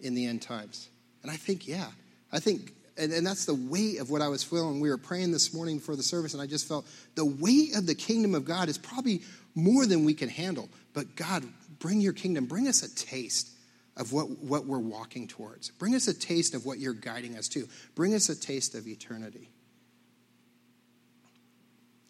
in 0.00 0.14
the 0.14 0.26
end 0.26 0.42
times? 0.42 0.88
And 1.22 1.30
I 1.30 1.36
think, 1.36 1.66
yeah. 1.66 1.88
I 2.32 2.38
think, 2.38 2.74
and, 2.98 3.12
and 3.12 3.26
that's 3.26 3.46
the 3.46 3.54
weight 3.54 3.98
of 3.98 4.10
what 4.10 4.20
I 4.20 4.28
was 4.28 4.42
feeling. 4.42 4.80
We 4.80 4.90
were 4.90 4.98
praying 4.98 5.32
this 5.32 5.54
morning 5.54 5.80
for 5.80 5.96
the 5.96 6.02
service, 6.02 6.34
and 6.34 6.42
I 6.42 6.46
just 6.46 6.68
felt 6.68 6.86
the 7.14 7.24
weight 7.24 7.76
of 7.76 7.86
the 7.86 7.94
kingdom 7.94 8.34
of 8.34 8.44
God 8.44 8.68
is 8.68 8.76
probably 8.76 9.22
more 9.54 9.86
than 9.86 10.04
we 10.04 10.12
can 10.12 10.28
handle. 10.28 10.68
But 10.92 11.16
God, 11.16 11.44
bring 11.78 12.00
your 12.02 12.12
kingdom, 12.12 12.44
bring 12.44 12.68
us 12.68 12.82
a 12.82 12.94
taste 12.94 13.50
of 14.00 14.12
what, 14.12 14.28
what 14.42 14.66
we're 14.66 14.78
walking 14.78 15.28
towards. 15.28 15.70
Bring 15.70 15.94
us 15.94 16.08
a 16.08 16.18
taste 16.18 16.54
of 16.54 16.66
what 16.66 16.80
you're 16.80 16.92
guiding 16.94 17.36
us 17.36 17.46
to. 17.48 17.68
Bring 17.94 18.14
us 18.14 18.28
a 18.28 18.34
taste 18.34 18.74
of 18.74 18.88
eternity. 18.88 19.50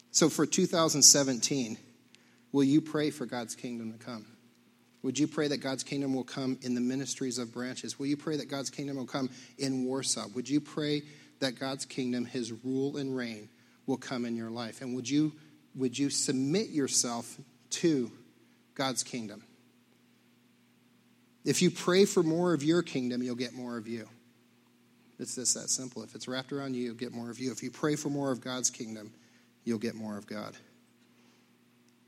So 0.09 0.29
for 0.29 0.47
2017, 0.47 1.77
Will 2.51 2.63
you 2.63 2.81
pray 2.81 3.11
for 3.11 3.25
God's 3.25 3.55
kingdom 3.55 3.93
to 3.93 3.97
come? 3.97 4.25
Would 5.03 5.17
you 5.17 5.27
pray 5.27 5.47
that 5.47 5.57
God's 5.57 5.83
kingdom 5.83 6.13
will 6.13 6.23
come 6.23 6.59
in 6.61 6.75
the 6.75 6.81
ministries 6.81 7.37
of 7.37 7.53
branches? 7.53 7.97
Will 7.97 8.07
you 8.07 8.17
pray 8.17 8.37
that 8.37 8.49
God's 8.49 8.69
kingdom 8.69 8.97
will 8.97 9.05
come 9.05 9.29
in 9.57 9.85
Warsaw? 9.85 10.27
Would 10.35 10.49
you 10.49 10.61
pray 10.61 11.01
that 11.39 11.59
God's 11.59 11.85
kingdom, 11.85 12.25
his 12.25 12.51
rule 12.51 12.97
and 12.97 13.15
reign, 13.15 13.49
will 13.87 13.97
come 13.97 14.25
in 14.25 14.35
your 14.35 14.51
life? 14.51 14.81
And 14.81 14.95
would 14.95 15.09
you, 15.09 15.33
would 15.75 15.97
you 15.97 16.09
submit 16.09 16.69
yourself 16.69 17.37
to 17.71 18.11
God's 18.75 19.01
kingdom? 19.01 19.43
If 21.43 21.61
you 21.61 21.71
pray 21.71 22.05
for 22.05 22.23
more 22.23 22.53
of 22.53 22.63
your 22.63 22.83
kingdom, 22.83 23.23
you'll 23.23 23.35
get 23.35 23.53
more 23.53 23.77
of 23.77 23.87
you. 23.87 24.07
It's 25.19 25.35
just 25.35 25.53
that 25.55 25.69
simple. 25.69 26.03
If 26.03 26.15
it's 26.15 26.27
wrapped 26.27 26.51
around 26.51 26.75
you, 26.75 26.83
you'll 26.83 26.95
get 26.95 27.13
more 27.13 27.29
of 27.29 27.39
you. 27.39 27.51
If 27.51 27.61
you 27.63 27.71
pray 27.71 27.95
for 27.95 28.09
more 28.09 28.31
of 28.31 28.41
God's 28.41 28.69
kingdom, 28.69 29.11
you'll 29.63 29.79
get 29.79 29.95
more 29.95 30.17
of 30.17 30.27
God. 30.27 30.55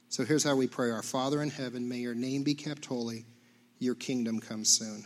So 0.09 0.23
here's 0.23 0.43
how 0.43 0.55
we 0.55 0.67
pray 0.67 0.91
Our 0.91 1.01
Father 1.01 1.41
in 1.41 1.49
heaven, 1.49 1.87
may 1.87 1.97
your 1.97 2.15
name 2.15 2.43
be 2.43 2.53
kept 2.53 2.85
holy, 2.85 3.25
your 3.79 3.95
kingdom 3.95 4.39
come 4.39 4.65
soon. 4.65 5.05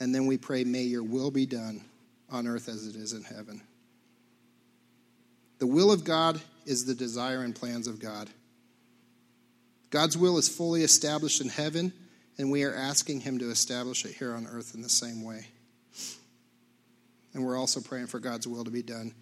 And 0.00 0.14
then 0.14 0.26
we 0.26 0.38
pray, 0.38 0.64
may 0.64 0.82
your 0.82 1.02
will 1.02 1.30
be 1.30 1.46
done 1.46 1.84
on 2.30 2.46
earth 2.46 2.68
as 2.68 2.86
it 2.86 2.96
is 2.96 3.12
in 3.12 3.22
heaven. 3.22 3.62
The 5.58 5.66
will 5.66 5.92
of 5.92 6.04
God 6.04 6.40
is 6.66 6.84
the 6.84 6.94
desire 6.94 7.42
and 7.42 7.54
plans 7.54 7.86
of 7.86 8.00
God. 8.00 8.28
God's 9.90 10.16
will 10.16 10.38
is 10.38 10.48
fully 10.48 10.82
established 10.82 11.40
in 11.40 11.48
heaven, 11.48 11.92
and 12.38 12.50
we 12.50 12.64
are 12.64 12.74
asking 12.74 13.20
Him 13.20 13.38
to 13.38 13.50
establish 13.50 14.04
it 14.04 14.12
here 14.12 14.34
on 14.34 14.46
earth 14.46 14.74
in 14.74 14.82
the 14.82 14.88
same 14.88 15.22
way. 15.22 15.46
And 17.32 17.44
we're 17.44 17.58
also 17.58 17.80
praying 17.80 18.06
for 18.06 18.20
God's 18.20 18.46
will 18.46 18.64
to 18.64 18.70
be 18.70 18.82
done 18.82 19.12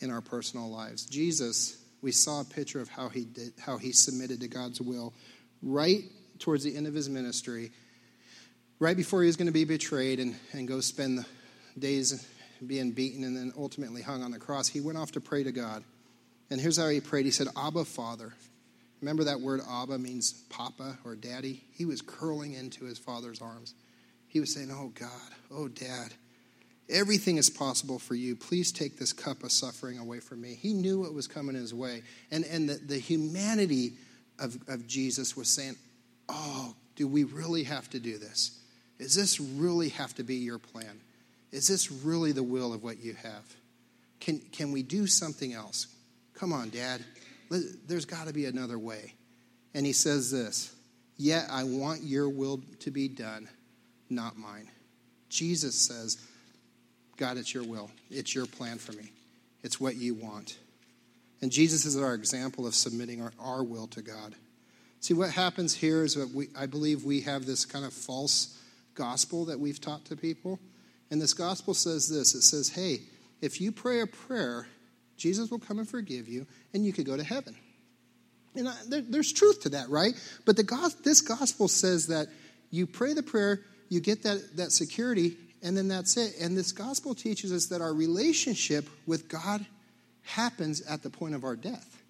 in 0.00 0.10
our 0.10 0.20
personal 0.20 0.70
lives. 0.70 1.06
Jesus 1.06 1.82
we 2.02 2.10
saw 2.10 2.40
a 2.40 2.44
picture 2.44 2.80
of 2.80 2.88
how 2.88 3.08
he 3.08 3.24
did 3.24 3.52
how 3.64 3.78
he 3.78 3.92
submitted 3.92 4.40
to 4.40 4.48
God's 4.48 4.80
will 4.80 5.14
right 5.62 6.02
towards 6.38 6.64
the 6.64 6.76
end 6.76 6.86
of 6.86 6.94
his 6.94 7.08
ministry 7.08 7.70
right 8.78 8.96
before 8.96 9.22
he 9.22 9.28
was 9.28 9.36
going 9.36 9.46
to 9.46 9.52
be 9.52 9.64
betrayed 9.64 10.18
and, 10.20 10.36
and 10.52 10.68
go 10.68 10.80
spend 10.80 11.18
the 11.18 11.26
days 11.78 12.26
being 12.66 12.90
beaten 12.90 13.24
and 13.24 13.36
then 13.36 13.52
ultimately 13.56 14.02
hung 14.02 14.22
on 14.22 14.32
the 14.32 14.38
cross 14.38 14.68
he 14.68 14.80
went 14.80 14.98
off 14.98 15.12
to 15.12 15.20
pray 15.20 15.44
to 15.44 15.52
God 15.52 15.82
and 16.50 16.60
here's 16.60 16.76
how 16.76 16.88
he 16.88 17.00
prayed 17.00 17.24
he 17.24 17.30
said 17.30 17.46
abba 17.56 17.84
father 17.84 18.32
remember 19.02 19.24
that 19.24 19.40
word 19.40 19.60
abba 19.68 19.98
means 19.98 20.32
papa 20.48 20.96
or 21.04 21.14
daddy 21.14 21.62
he 21.74 21.84
was 21.84 22.00
curling 22.00 22.54
into 22.54 22.86
his 22.86 22.98
father's 22.98 23.42
arms 23.42 23.74
he 24.28 24.40
was 24.40 24.54
saying 24.54 24.70
oh 24.72 24.90
god 24.94 25.10
oh 25.50 25.68
dad 25.68 26.14
Everything 26.92 27.38
is 27.38 27.48
possible 27.48 27.98
for 27.98 28.14
you. 28.14 28.36
Please 28.36 28.70
take 28.70 28.98
this 28.98 29.12
cup 29.12 29.44
of 29.44 29.52
suffering 29.52 29.98
away 29.98 30.20
from 30.20 30.40
me. 30.40 30.58
He 30.60 30.74
knew 30.74 31.00
what 31.00 31.14
was 31.14 31.26
coming 31.26 31.54
his 31.54 31.72
way. 31.72 32.02
And, 32.30 32.44
and 32.44 32.68
the, 32.68 32.74
the 32.74 32.98
humanity 32.98 33.94
of, 34.38 34.58
of 34.68 34.86
Jesus 34.86 35.36
was 35.36 35.48
saying, 35.48 35.76
Oh, 36.28 36.74
do 36.96 37.06
we 37.08 37.24
really 37.24 37.64
have 37.64 37.88
to 37.90 37.98
do 37.98 38.18
this? 38.18 38.58
Does 38.98 39.14
this 39.14 39.40
really 39.40 39.88
have 39.90 40.14
to 40.16 40.22
be 40.22 40.36
your 40.36 40.58
plan? 40.58 41.00
Is 41.50 41.66
this 41.66 41.90
really 41.90 42.32
the 42.32 42.42
will 42.42 42.72
of 42.72 42.82
what 42.82 43.02
you 43.02 43.14
have? 43.14 43.56
Can, 44.20 44.40
can 44.52 44.70
we 44.70 44.82
do 44.82 45.06
something 45.06 45.52
else? 45.52 45.88
Come 46.34 46.52
on, 46.52 46.70
Dad. 46.70 47.02
There's 47.86 48.04
got 48.04 48.26
to 48.26 48.32
be 48.32 48.46
another 48.46 48.78
way. 48.78 49.14
And 49.74 49.86
he 49.86 49.92
says 49.92 50.30
this 50.30 50.74
Yet 51.16 51.46
I 51.50 51.64
want 51.64 52.02
your 52.02 52.28
will 52.28 52.60
to 52.80 52.90
be 52.90 53.08
done, 53.08 53.48
not 54.10 54.36
mine. 54.36 54.68
Jesus 55.28 55.74
says, 55.74 56.18
God, 57.16 57.36
it's 57.36 57.54
your 57.54 57.64
will. 57.64 57.90
It's 58.10 58.34
your 58.34 58.46
plan 58.46 58.78
for 58.78 58.92
me. 58.92 59.12
It's 59.62 59.80
what 59.80 59.96
you 59.96 60.14
want. 60.14 60.58
And 61.40 61.50
Jesus 61.50 61.84
is 61.84 61.96
our 61.96 62.14
example 62.14 62.66
of 62.66 62.74
submitting 62.74 63.22
our, 63.22 63.32
our 63.40 63.64
will 63.64 63.86
to 63.88 64.02
God. 64.02 64.34
See, 65.00 65.14
what 65.14 65.30
happens 65.30 65.74
here 65.74 66.04
is 66.04 66.14
that 66.14 66.30
we, 66.30 66.48
I 66.56 66.66
believe 66.66 67.04
we 67.04 67.22
have 67.22 67.46
this 67.46 67.64
kind 67.64 67.84
of 67.84 67.92
false 67.92 68.58
gospel 68.94 69.46
that 69.46 69.58
we've 69.58 69.80
taught 69.80 70.04
to 70.06 70.16
people. 70.16 70.60
And 71.10 71.20
this 71.20 71.34
gospel 71.34 71.74
says 71.74 72.08
this 72.08 72.34
it 72.34 72.42
says, 72.42 72.68
hey, 72.68 73.00
if 73.40 73.60
you 73.60 73.72
pray 73.72 74.00
a 74.00 74.06
prayer, 74.06 74.68
Jesus 75.16 75.50
will 75.50 75.58
come 75.58 75.78
and 75.78 75.88
forgive 75.88 76.28
you, 76.28 76.46
and 76.74 76.84
you 76.84 76.92
could 76.92 77.06
go 77.06 77.16
to 77.16 77.22
heaven. 77.22 77.54
And 78.54 78.68
I, 78.68 78.74
there, 78.88 79.00
there's 79.00 79.32
truth 79.32 79.62
to 79.62 79.70
that, 79.70 79.88
right? 79.88 80.12
But 80.44 80.56
the 80.56 80.94
this 81.02 81.20
gospel 81.20 81.68
says 81.68 82.08
that 82.08 82.28
you 82.70 82.86
pray 82.86 83.14
the 83.14 83.22
prayer, 83.22 83.60
you 83.88 84.00
get 84.00 84.22
that, 84.24 84.56
that 84.56 84.72
security, 84.72 85.36
and 85.62 85.76
then 85.76 85.88
that's 85.88 86.16
it. 86.16 86.34
And 86.40 86.56
this 86.56 86.72
gospel 86.72 87.14
teaches 87.14 87.52
us 87.52 87.66
that 87.66 87.80
our 87.80 87.94
relationship 87.94 88.88
with 89.06 89.28
God 89.28 89.64
happens 90.22 90.80
at 90.82 91.02
the 91.02 91.10
point 91.10 91.34
of 91.34 91.44
our 91.44 91.56
death. 91.56 92.02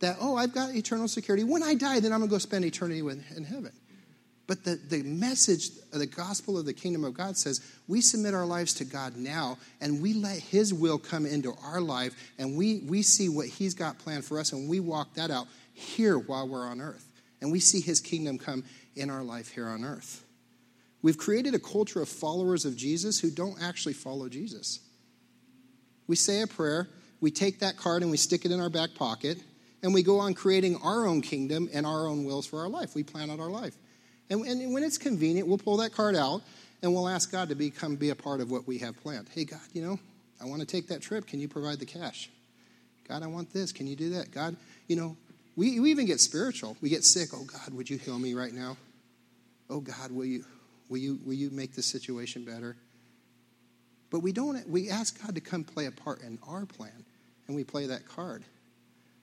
That, 0.00 0.16
oh, 0.20 0.36
I've 0.36 0.52
got 0.52 0.74
eternal 0.74 1.08
security. 1.08 1.44
When 1.44 1.62
I 1.62 1.74
die, 1.74 2.00
then 2.00 2.12
I'm 2.12 2.20
going 2.20 2.28
to 2.28 2.34
go 2.34 2.38
spend 2.38 2.64
eternity 2.64 3.00
in 3.00 3.44
heaven. 3.44 3.72
But 4.46 4.64
the, 4.64 4.76
the 4.76 5.02
message 5.02 5.70
the 5.92 6.06
gospel 6.06 6.56
of 6.56 6.66
the 6.66 6.72
kingdom 6.72 7.04
of 7.04 7.14
God 7.14 7.36
says 7.36 7.60
we 7.88 8.00
submit 8.00 8.32
our 8.34 8.46
lives 8.46 8.74
to 8.74 8.84
God 8.84 9.16
now 9.16 9.58
and 9.80 10.00
we 10.00 10.14
let 10.14 10.38
His 10.38 10.72
will 10.72 10.98
come 10.98 11.26
into 11.26 11.52
our 11.64 11.80
life 11.80 12.14
and 12.38 12.56
we, 12.56 12.80
we 12.86 13.02
see 13.02 13.28
what 13.28 13.46
He's 13.46 13.74
got 13.74 13.98
planned 13.98 14.24
for 14.24 14.38
us 14.38 14.52
and 14.52 14.68
we 14.68 14.78
walk 14.78 15.14
that 15.14 15.30
out 15.30 15.48
here 15.72 16.18
while 16.18 16.48
we're 16.48 16.66
on 16.66 16.80
earth. 16.80 17.04
And 17.40 17.50
we 17.50 17.60
see 17.60 17.80
His 17.80 18.00
kingdom 18.00 18.38
come 18.38 18.64
in 18.94 19.10
our 19.10 19.22
life 19.22 19.48
here 19.48 19.68
on 19.68 19.84
earth. 19.84 20.24
We've 21.02 21.18
created 21.18 21.54
a 21.54 21.58
culture 21.58 22.00
of 22.00 22.08
followers 22.08 22.64
of 22.64 22.76
Jesus 22.76 23.20
who 23.20 23.30
don't 23.30 23.60
actually 23.62 23.92
follow 23.92 24.28
Jesus. 24.28 24.80
We 26.06 26.16
say 26.16 26.40
a 26.40 26.46
prayer, 26.46 26.88
we 27.20 27.30
take 27.30 27.60
that 27.60 27.76
card 27.76 28.02
and 28.02 28.10
we 28.10 28.16
stick 28.16 28.44
it 28.44 28.50
in 28.50 28.60
our 28.60 28.70
back 28.70 28.94
pocket, 28.94 29.38
and 29.82 29.92
we 29.92 30.02
go 30.02 30.18
on 30.18 30.34
creating 30.34 30.76
our 30.82 31.06
own 31.06 31.20
kingdom 31.20 31.68
and 31.72 31.86
our 31.86 32.06
own 32.06 32.24
wills 32.24 32.46
for 32.46 32.60
our 32.60 32.68
life. 32.68 32.94
We 32.94 33.02
plan 33.02 33.30
out 33.30 33.40
our 33.40 33.50
life. 33.50 33.76
And, 34.30 34.44
and 34.44 34.72
when 34.74 34.82
it's 34.82 34.98
convenient, 34.98 35.48
we'll 35.48 35.58
pull 35.58 35.78
that 35.78 35.92
card 35.92 36.16
out 36.16 36.42
and 36.82 36.92
we'll 36.92 37.08
ask 37.08 37.30
God 37.30 37.48
to 37.48 37.54
become 37.54 37.96
be 37.96 38.10
a 38.10 38.14
part 38.14 38.40
of 38.40 38.50
what 38.50 38.66
we 38.66 38.78
have 38.78 39.00
planned. 39.02 39.28
Hey, 39.34 39.44
God, 39.44 39.60
you 39.72 39.82
know, 39.82 39.98
I 40.40 40.46
want 40.46 40.60
to 40.60 40.66
take 40.66 40.88
that 40.88 41.00
trip. 41.00 41.26
Can 41.26 41.40
you 41.40 41.48
provide 41.48 41.78
the 41.78 41.86
cash? 41.86 42.30
God, 43.08 43.22
I 43.22 43.28
want 43.28 43.52
this. 43.52 43.72
Can 43.72 43.86
you 43.86 43.96
do 43.96 44.10
that? 44.10 44.32
God, 44.32 44.56
you 44.88 44.96
know, 44.96 45.16
we, 45.54 45.80
we 45.80 45.90
even 45.90 46.06
get 46.06 46.20
spiritual. 46.20 46.76
We 46.80 46.88
get 46.88 47.04
sick. 47.04 47.30
Oh, 47.32 47.44
God, 47.44 47.72
would 47.74 47.88
you 47.88 47.98
heal 47.98 48.18
me 48.18 48.34
right 48.34 48.52
now? 48.52 48.76
Oh, 49.70 49.80
God, 49.80 50.12
will 50.12 50.24
you, 50.24 50.44
will 50.88 50.98
you, 50.98 51.18
will 51.24 51.34
you 51.34 51.50
make 51.50 51.74
this 51.74 51.86
situation 51.86 52.44
better? 52.44 52.76
But 54.10 54.20
we 54.20 54.32
don't, 54.32 54.68
we 54.68 54.90
ask 54.90 55.20
God 55.24 55.34
to 55.34 55.40
come 55.40 55.64
play 55.64 55.86
a 55.86 55.90
part 55.90 56.22
in 56.22 56.38
our 56.46 56.66
plan, 56.66 57.04
and 57.46 57.56
we 57.56 57.64
play 57.64 57.86
that 57.86 58.06
card. 58.06 58.44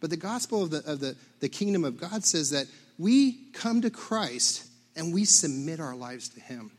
But 0.02 0.10
the 0.10 0.18
gospel 0.18 0.64
of 0.64 0.72
the, 0.72 0.84
of 0.86 1.00
the, 1.00 1.16
the 1.40 1.48
kingdom 1.48 1.86
of 1.86 2.00
God 2.00 2.26
says 2.26 2.50
that 2.50 2.68
we 2.98 3.38
come 3.54 3.82
to 3.82 3.90
Christ 3.90 4.68
and 4.96 5.14
we 5.14 5.26
submit 5.26 5.80
our 5.80 5.96
lives 5.96 6.30
to 6.30 6.40
Him. 6.40 6.72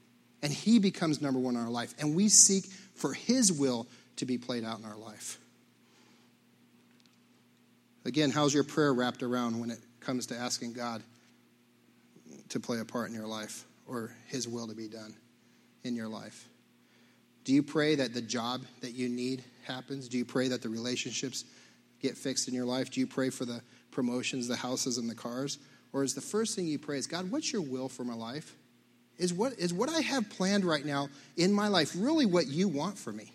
And 0.42 0.53
He 0.53 0.79
becomes 0.79 1.20
number 1.20 1.40
one 1.40 1.57
in 1.57 1.62
our 1.62 1.70
life. 1.70 1.94
And 1.98 2.14
we 2.14 2.29
seek 2.29 2.66
for 2.94 3.12
His 3.12 3.53
will 3.53 3.87
to 4.16 4.27
be 4.27 4.38
played 4.38 4.64
out 4.64 4.79
in 4.79 4.85
our 4.85 4.96
life. 4.96 5.38
Again, 8.05 8.31
how's 8.31 8.53
your 8.53 8.64
prayer 8.64 8.92
wrapped 8.92 9.22
around 9.22 9.59
when 9.59 9.70
it 9.70 9.79
comes 10.00 10.27
to 10.27 10.37
asking 10.37 10.74
God 10.74 11.03
to 12.50 12.61
play 12.61 12.79
a 12.79 12.85
part 12.85 13.09
in 13.09 13.14
your 13.14 13.27
life 13.27 13.64
or 13.87 14.14
His 14.27 14.46
will 14.46 14.68
to 14.68 14.74
be 14.74 14.88
done 14.88 15.14
in 15.83 15.96
your 15.96 16.09
life? 16.09 16.46
Do 17.44 17.53
you 17.53 17.62
pray 17.62 17.94
that 17.96 18.14
the 18.14 18.22
job 18.22 18.62
that 18.81 18.92
you 18.92 19.09
need 19.09 19.44
happens? 19.64 20.09
Do 20.09 20.18
you 20.18 20.24
pray 20.24 20.48
that 20.48 20.62
the 20.62 20.68
relationships 20.68 21.44
get 22.00 22.16
fixed 22.16 22.48
in 22.48 22.55
your 22.55 22.64
life? 22.64 22.90
Do 22.90 23.00
you 23.00 23.07
pray 23.07 23.31
for 23.31 23.44
the 23.44 23.61
promotions, 23.90 24.48
the 24.48 24.57
houses, 24.57 24.98
and 24.98 25.09
the 25.09 25.14
cars? 25.14 25.59
Or 25.94 26.02
is 26.02 26.14
the 26.14 26.20
first 26.20 26.57
thing 26.57 26.66
you 26.66 26.78
pray 26.78 26.98
is, 26.98 27.07
God, 27.07 27.30
what's 27.30 27.52
your 27.52 27.62
will 27.62 27.88
for 27.88 28.02
my 28.02 28.14
life? 28.14 28.57
Is 29.16 29.33
what, 29.33 29.52
is 29.54 29.72
what 29.72 29.88
I 29.88 30.00
have 30.00 30.28
planned 30.28 30.64
right 30.64 30.85
now 30.85 31.09
in 31.37 31.52
my 31.52 31.68
life 31.68 31.92
really 31.96 32.26
what 32.26 32.48
you 32.48 32.66
want 32.66 32.98
for 32.98 33.12
me? 33.12 33.33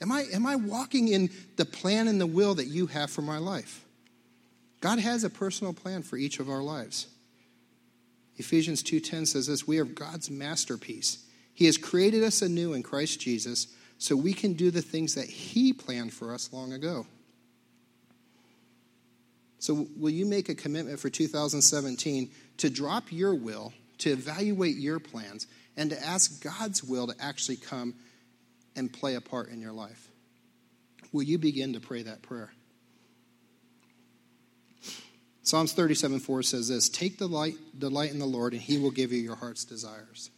Am 0.00 0.10
I, 0.10 0.24
am 0.32 0.44
I 0.44 0.56
walking 0.56 1.06
in 1.06 1.30
the 1.56 1.64
plan 1.64 2.08
and 2.08 2.20
the 2.20 2.26
will 2.26 2.56
that 2.56 2.66
you 2.66 2.88
have 2.88 3.08
for 3.08 3.22
my 3.22 3.38
life? 3.38 3.84
God 4.80 4.98
has 4.98 5.22
a 5.22 5.30
personal 5.30 5.72
plan 5.72 6.02
for 6.02 6.16
each 6.16 6.40
of 6.40 6.50
our 6.50 6.60
lives. 6.60 7.06
Ephesians 8.36 8.82
2:10 8.82 9.28
says 9.28 9.46
this, 9.46 9.68
we 9.68 9.78
are 9.78 9.84
God's 9.84 10.28
masterpiece. 10.28 11.24
He 11.54 11.66
has 11.66 11.78
created 11.78 12.24
us 12.24 12.42
anew 12.42 12.72
in 12.72 12.82
Christ 12.82 13.20
Jesus 13.20 13.68
so 13.98 14.16
we 14.16 14.32
can 14.32 14.54
do 14.54 14.72
the 14.72 14.82
things 14.82 15.14
that 15.14 15.26
he 15.28 15.72
planned 15.72 16.12
for 16.12 16.34
us 16.34 16.52
long 16.52 16.72
ago. 16.72 17.06
So, 19.62 19.86
will 19.96 20.10
you 20.10 20.26
make 20.26 20.48
a 20.48 20.56
commitment 20.56 20.98
for 20.98 21.08
2017 21.08 22.30
to 22.56 22.68
drop 22.68 23.12
your 23.12 23.32
will, 23.32 23.72
to 23.98 24.10
evaluate 24.10 24.74
your 24.74 24.98
plans, 24.98 25.46
and 25.76 25.90
to 25.90 26.04
ask 26.04 26.42
God's 26.42 26.82
will 26.82 27.06
to 27.06 27.14
actually 27.20 27.58
come 27.58 27.94
and 28.74 28.92
play 28.92 29.14
a 29.14 29.20
part 29.20 29.50
in 29.50 29.60
your 29.60 29.70
life? 29.70 30.08
Will 31.12 31.22
you 31.22 31.38
begin 31.38 31.74
to 31.74 31.80
pray 31.80 32.02
that 32.02 32.22
prayer? 32.22 32.50
Psalms 35.44 35.72
37 35.74 36.18
4 36.18 36.42
says 36.42 36.66
this 36.66 36.88
Take 36.88 37.18
delight, 37.18 37.54
delight 37.78 38.10
in 38.10 38.18
the 38.18 38.26
Lord, 38.26 38.54
and 38.54 38.62
he 38.62 38.78
will 38.78 38.90
give 38.90 39.12
you 39.12 39.20
your 39.20 39.36
heart's 39.36 39.64
desires. 39.64 40.30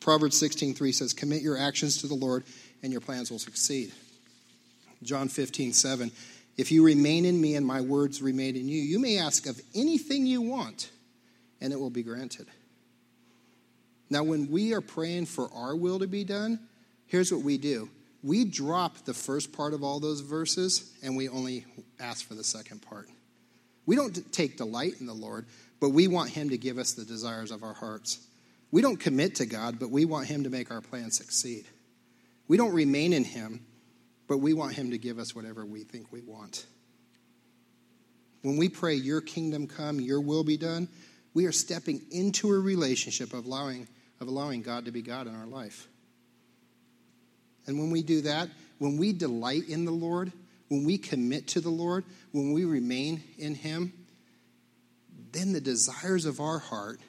Proverbs 0.00 0.38
16 0.38 0.74
3 0.74 0.92
says, 0.92 1.14
Commit 1.14 1.40
your 1.40 1.56
actions 1.56 2.02
to 2.02 2.08
the 2.08 2.14
Lord, 2.14 2.44
and 2.82 2.92
your 2.92 3.00
plans 3.00 3.30
will 3.30 3.38
succeed. 3.38 3.94
John 5.02 5.28
15 5.28 5.72
7 5.72 6.12
if 6.56 6.72
you 6.72 6.84
remain 6.84 7.24
in 7.24 7.40
me 7.40 7.54
and 7.54 7.66
my 7.66 7.80
words 7.80 8.22
remain 8.22 8.56
in 8.56 8.68
you, 8.68 8.80
you 8.80 8.98
may 8.98 9.18
ask 9.18 9.46
of 9.46 9.60
anything 9.74 10.26
you 10.26 10.40
want, 10.40 10.90
and 11.60 11.72
it 11.72 11.78
will 11.78 11.90
be 11.90 12.02
granted. 12.02 12.46
Now, 14.08 14.22
when 14.22 14.50
we 14.50 14.72
are 14.72 14.80
praying 14.80 15.26
for 15.26 15.50
our 15.52 15.74
will 15.74 15.98
to 15.98 16.06
be 16.06 16.24
done, 16.24 16.60
here's 17.06 17.32
what 17.32 17.42
we 17.42 17.58
do 17.58 17.88
we 18.22 18.44
drop 18.44 19.04
the 19.04 19.14
first 19.14 19.52
part 19.52 19.74
of 19.74 19.84
all 19.84 20.00
those 20.00 20.20
verses, 20.20 20.92
and 21.02 21.16
we 21.16 21.28
only 21.28 21.64
ask 22.00 22.26
for 22.26 22.34
the 22.34 22.44
second 22.44 22.82
part. 22.82 23.08
We 23.84 23.94
don't 23.94 24.32
take 24.32 24.56
delight 24.56 24.94
in 25.00 25.06
the 25.06 25.14
Lord, 25.14 25.46
but 25.80 25.90
we 25.90 26.08
want 26.08 26.30
Him 26.30 26.50
to 26.50 26.58
give 26.58 26.78
us 26.78 26.92
the 26.92 27.04
desires 27.04 27.50
of 27.50 27.62
our 27.62 27.74
hearts. 27.74 28.26
We 28.70 28.82
don't 28.82 28.98
commit 28.98 29.36
to 29.36 29.46
God, 29.46 29.78
but 29.78 29.90
we 29.90 30.04
want 30.04 30.26
Him 30.26 30.44
to 30.44 30.50
make 30.50 30.70
our 30.70 30.80
plan 30.80 31.10
succeed. 31.10 31.66
We 32.48 32.56
don't 32.56 32.72
remain 32.72 33.12
in 33.12 33.24
Him, 33.24 33.65
but 34.28 34.38
we 34.38 34.52
want 34.52 34.74
Him 34.74 34.90
to 34.90 34.98
give 34.98 35.18
us 35.18 35.34
whatever 35.34 35.64
we 35.64 35.84
think 35.84 36.12
we 36.12 36.20
want. 36.20 36.66
When 38.42 38.56
we 38.56 38.68
pray, 38.68 38.94
Your 38.94 39.20
kingdom 39.20 39.66
come, 39.66 40.00
Your 40.00 40.20
will 40.20 40.44
be 40.44 40.56
done, 40.56 40.88
we 41.34 41.46
are 41.46 41.52
stepping 41.52 42.00
into 42.10 42.48
a 42.50 42.58
relationship 42.58 43.34
of 43.34 43.44
allowing, 43.44 43.88
of 44.20 44.28
allowing 44.28 44.62
God 44.62 44.86
to 44.86 44.90
be 44.90 45.02
God 45.02 45.26
in 45.26 45.34
our 45.34 45.46
life. 45.46 45.88
And 47.66 47.78
when 47.78 47.90
we 47.90 48.02
do 48.02 48.22
that, 48.22 48.48
when 48.78 48.96
we 48.96 49.12
delight 49.12 49.68
in 49.68 49.84
the 49.84 49.90
Lord, 49.90 50.32
when 50.68 50.84
we 50.84 50.98
commit 50.98 51.48
to 51.48 51.60
the 51.60 51.70
Lord, 51.70 52.04
when 52.32 52.52
we 52.52 52.64
remain 52.64 53.22
in 53.38 53.54
Him, 53.54 53.92
then 55.32 55.52
the 55.52 55.60
desires 55.60 56.24
of 56.24 56.40
our 56.40 56.58
heart, 56.58 57.00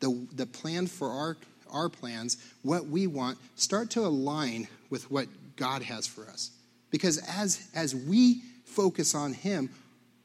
the, 0.00 0.26
the 0.32 0.46
plan 0.46 0.86
for 0.86 1.08
our, 1.10 1.36
our 1.70 1.88
plans, 1.88 2.36
what 2.62 2.86
we 2.86 3.06
want, 3.06 3.38
start 3.54 3.90
to 3.90 4.00
align 4.00 4.68
with 4.90 5.10
what 5.10 5.28
God 5.62 5.82
has 5.82 6.08
for 6.08 6.26
us. 6.28 6.50
Because 6.90 7.18
as, 7.18 7.68
as 7.72 7.94
we 7.94 8.42
focus 8.64 9.14
on 9.14 9.32
Him, 9.32 9.70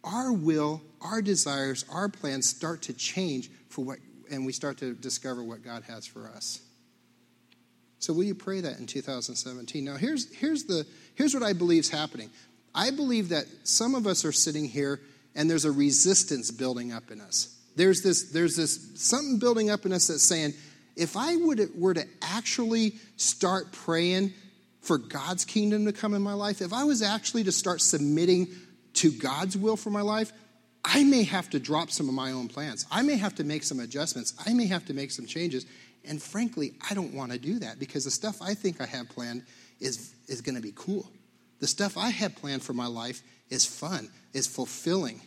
our 0.04 0.34
will, 0.34 0.82
our 1.00 1.21
desires, 1.21 1.86
our 1.91 2.10
plans 2.10 2.50
start 2.50 2.82
to 2.84 2.93
change 2.93 3.52
for 3.69 3.86
what, 3.86 4.00
and 4.32 4.47
we 4.47 4.52
start 4.52 4.80
to 4.80 4.95
discover 4.95 5.43
what 5.43 5.63
God 5.63 5.84
has 5.84 6.08
for 6.08 6.28
us. 6.28 6.60
So 8.00 8.13
will 8.13 8.23
you 8.23 8.34
pray 8.34 8.62
that 8.62 8.80
in 8.80 8.88
2017? 8.88 9.86
Now 9.86 9.95
here's, 9.95 10.34
here's, 10.36 10.63
the, 10.63 10.88
here's 11.13 11.36
what 11.36 11.43
I 11.43 11.54
believe 11.54 11.82
is 11.82 11.89
happening. 11.89 12.32
I 12.73 12.89
believe 12.89 13.30
that 13.30 13.45
some 13.63 13.93
of 13.93 14.08
us 14.08 14.26
are 14.26 14.32
sitting 14.32 14.65
here 14.65 15.02
and 15.36 15.47
there's 15.47 15.65
a 15.65 15.71
resistance 15.71 16.50
building 16.50 16.91
up 16.91 17.12
in 17.12 17.21
us. 17.21 17.56
There's 17.76 18.02
this, 18.02 18.32
there's 18.32 18.56
this 18.56 18.89
something 18.95 19.38
building 19.38 19.69
up 19.69 19.86
in 19.86 19.93
us 19.93 20.08
that's 20.08 20.23
saying, 20.23 20.56
if 20.95 21.15
I 21.15 21.36
would, 21.36 21.80
were 21.80 21.93
to 21.93 22.06
actually 22.23 22.95
start 23.17 23.71
praying 23.71 24.34
for 24.88 24.97
God's 24.97 25.43
kingdom 25.43 25.86
to 25.86 25.91
come 25.91 26.13
in 26.13 26.21
my 26.21 26.34
life, 26.34 26.62
if 26.62 26.71
I 26.71 26.86
was 26.86 27.02
actually 27.02 27.43
to 27.43 27.52
start 27.52 27.82
submitting 27.82 28.47
to 28.93 29.12
God's 29.12 29.58
will 29.58 29.76
for 29.76 29.89
my 29.89 30.02
life, 30.02 30.32
I 30.84 31.04
may 31.04 31.23
have 31.23 31.50
to 31.50 31.60
drop 31.60 31.91
some 31.91 32.08
of 32.08 32.15
my 32.15 32.32
own 32.32 32.47
plans. 32.47 32.86
I 32.89 33.02
may 33.02 33.17
have 33.17 33.36
to 33.36 33.43
make 33.43 33.63
some 33.63 33.82
adjustments. 33.82 34.34
I 34.45 34.54
may 34.54 34.65
have 34.67 34.86
to 34.86 34.93
make 34.93 35.12
some 35.12 35.26
changes. 35.26 35.65
And 36.06 36.21
frankly, 36.21 36.73
I 36.89 36.93
don't 36.93 37.13
want 37.13 37.34
to 37.34 37.38
do 37.38 37.60
that 37.60 37.80
because 37.80 38.06
the 38.06 38.12
stuff 38.12 38.41
I 38.41 38.54
think 38.54 38.80
I 38.80 38.86
have 38.86 39.10
planned 39.10 39.43
is, 39.82 40.13
is 40.30 40.39
going 40.39 40.56
to 40.56 40.62
be 40.62 40.71
cool. 40.73 41.12
The 41.60 41.67
stuff 41.67 41.97
I 41.97 42.10
have 42.10 42.38
planned 42.38 42.63
for 42.63 42.73
my 42.73 42.88
life 42.88 43.21
is 43.50 43.65
fun, 43.65 44.10
is 44.34 44.47
fulfilling. 44.47 45.19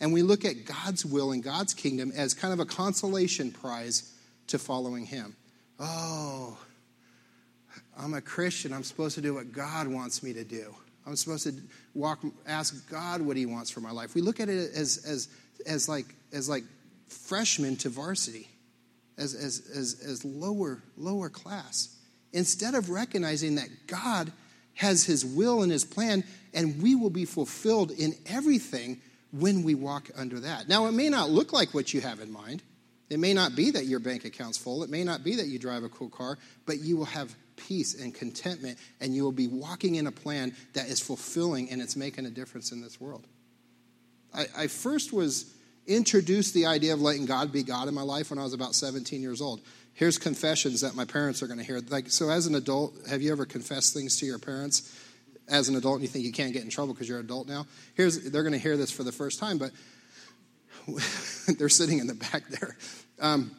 And 0.00 0.12
we 0.12 0.22
look 0.22 0.44
at 0.44 0.64
God's 0.64 1.06
will 1.06 1.30
and 1.30 1.42
God's 1.42 1.72
kingdom 1.72 2.12
as 2.16 2.34
kind 2.34 2.52
of 2.52 2.58
a 2.58 2.66
consolation 2.66 3.52
prize 3.52 4.12
to 4.48 4.58
following 4.58 5.06
Him. 5.06 5.36
Oh, 5.78 6.58
I'm 7.98 8.14
a 8.14 8.20
Christian. 8.20 8.72
I'm 8.72 8.84
supposed 8.84 9.16
to 9.16 9.20
do 9.20 9.34
what 9.34 9.52
God 9.52 9.88
wants 9.88 10.22
me 10.22 10.32
to 10.32 10.44
do. 10.44 10.74
I'm 11.06 11.16
supposed 11.16 11.44
to 11.44 11.54
walk, 11.94 12.20
ask 12.46 12.88
God 12.90 13.20
what 13.20 13.36
He 13.36 13.46
wants 13.46 13.70
for 13.70 13.80
my 13.80 13.90
life. 13.90 14.14
We 14.14 14.20
look 14.20 14.40
at 14.40 14.48
it 14.48 14.72
as, 14.74 15.04
as, 15.06 15.28
as, 15.66 15.88
like, 15.88 16.06
as 16.32 16.48
like 16.48 16.64
freshmen 17.08 17.76
to 17.76 17.88
varsity, 17.88 18.48
as, 19.16 19.34
as, 19.34 19.68
as, 19.74 20.00
as 20.06 20.24
lower, 20.24 20.82
lower 20.96 21.28
class, 21.28 21.96
instead 22.32 22.74
of 22.74 22.90
recognizing 22.90 23.56
that 23.56 23.68
God 23.86 24.30
has 24.74 25.04
His 25.04 25.24
will 25.24 25.62
and 25.62 25.72
His 25.72 25.84
plan, 25.84 26.22
and 26.54 26.80
we 26.80 26.94
will 26.94 27.10
be 27.10 27.24
fulfilled 27.24 27.90
in 27.90 28.14
everything 28.26 29.00
when 29.32 29.62
we 29.62 29.74
walk 29.74 30.10
under 30.16 30.40
that. 30.40 30.68
Now, 30.68 30.86
it 30.86 30.92
may 30.92 31.08
not 31.08 31.30
look 31.30 31.52
like 31.52 31.74
what 31.74 31.92
you 31.92 32.00
have 32.00 32.20
in 32.20 32.30
mind. 32.30 32.62
It 33.10 33.18
may 33.18 33.32
not 33.32 33.56
be 33.56 33.70
that 33.72 33.86
your 33.86 34.00
bank 34.00 34.24
account's 34.24 34.58
full. 34.58 34.82
It 34.82 34.90
may 34.90 35.02
not 35.02 35.24
be 35.24 35.36
that 35.36 35.46
you 35.46 35.58
drive 35.58 35.82
a 35.82 35.88
cool 35.88 36.10
car, 36.10 36.38
but 36.66 36.78
you 36.80 36.96
will 36.96 37.06
have 37.06 37.34
peace 37.66 38.00
and 38.00 38.14
contentment, 38.14 38.78
and 39.00 39.14
you 39.14 39.22
will 39.22 39.32
be 39.32 39.48
walking 39.48 39.96
in 39.96 40.06
a 40.06 40.12
plan 40.12 40.54
that 40.72 40.88
is 40.88 41.00
fulfilling 41.00 41.70
and 41.70 41.82
it's 41.82 41.96
making 41.96 42.26
a 42.26 42.30
difference 42.30 42.72
in 42.72 42.80
this 42.80 43.00
world. 43.00 43.26
I, 44.34 44.46
I 44.56 44.66
first 44.66 45.12
was 45.12 45.54
introduced 45.86 46.54
the 46.54 46.66
idea 46.66 46.92
of 46.92 47.00
letting 47.00 47.26
God 47.26 47.50
be 47.50 47.62
God 47.62 47.88
in 47.88 47.94
my 47.94 48.02
life 48.02 48.30
when 48.30 48.38
I 48.38 48.44
was 48.44 48.52
about 48.52 48.74
17 48.74 49.22
years 49.22 49.40
old. 49.40 49.60
Here's 49.94 50.18
confessions 50.18 50.82
that 50.82 50.94
my 50.94 51.04
parents 51.04 51.42
are 51.42 51.46
going 51.46 51.58
to 51.58 51.64
hear. 51.64 51.80
Like, 51.88 52.10
so 52.10 52.30
as 52.30 52.46
an 52.46 52.54
adult, 52.54 52.94
have 53.08 53.22
you 53.22 53.32
ever 53.32 53.46
confessed 53.46 53.94
things 53.94 54.18
to 54.20 54.26
your 54.26 54.38
parents? 54.38 54.94
As 55.50 55.70
an 55.70 55.76
adult, 55.76 55.94
and 55.94 56.02
you 56.02 56.08
think 56.08 56.26
you 56.26 56.32
can't 56.32 56.52
get 56.52 56.62
in 56.62 56.68
trouble 56.68 56.92
because 56.92 57.08
you're 57.08 57.20
an 57.20 57.24
adult 57.24 57.48
now. 57.48 57.66
Here's 57.94 58.30
they're 58.30 58.42
going 58.42 58.52
to 58.52 58.58
hear 58.58 58.76
this 58.76 58.90
for 58.90 59.02
the 59.02 59.12
first 59.12 59.38
time, 59.38 59.56
but 59.56 59.70
they're 61.58 61.70
sitting 61.70 62.00
in 62.00 62.06
the 62.06 62.14
back 62.14 62.46
there. 62.48 62.76
Um, 63.18 63.52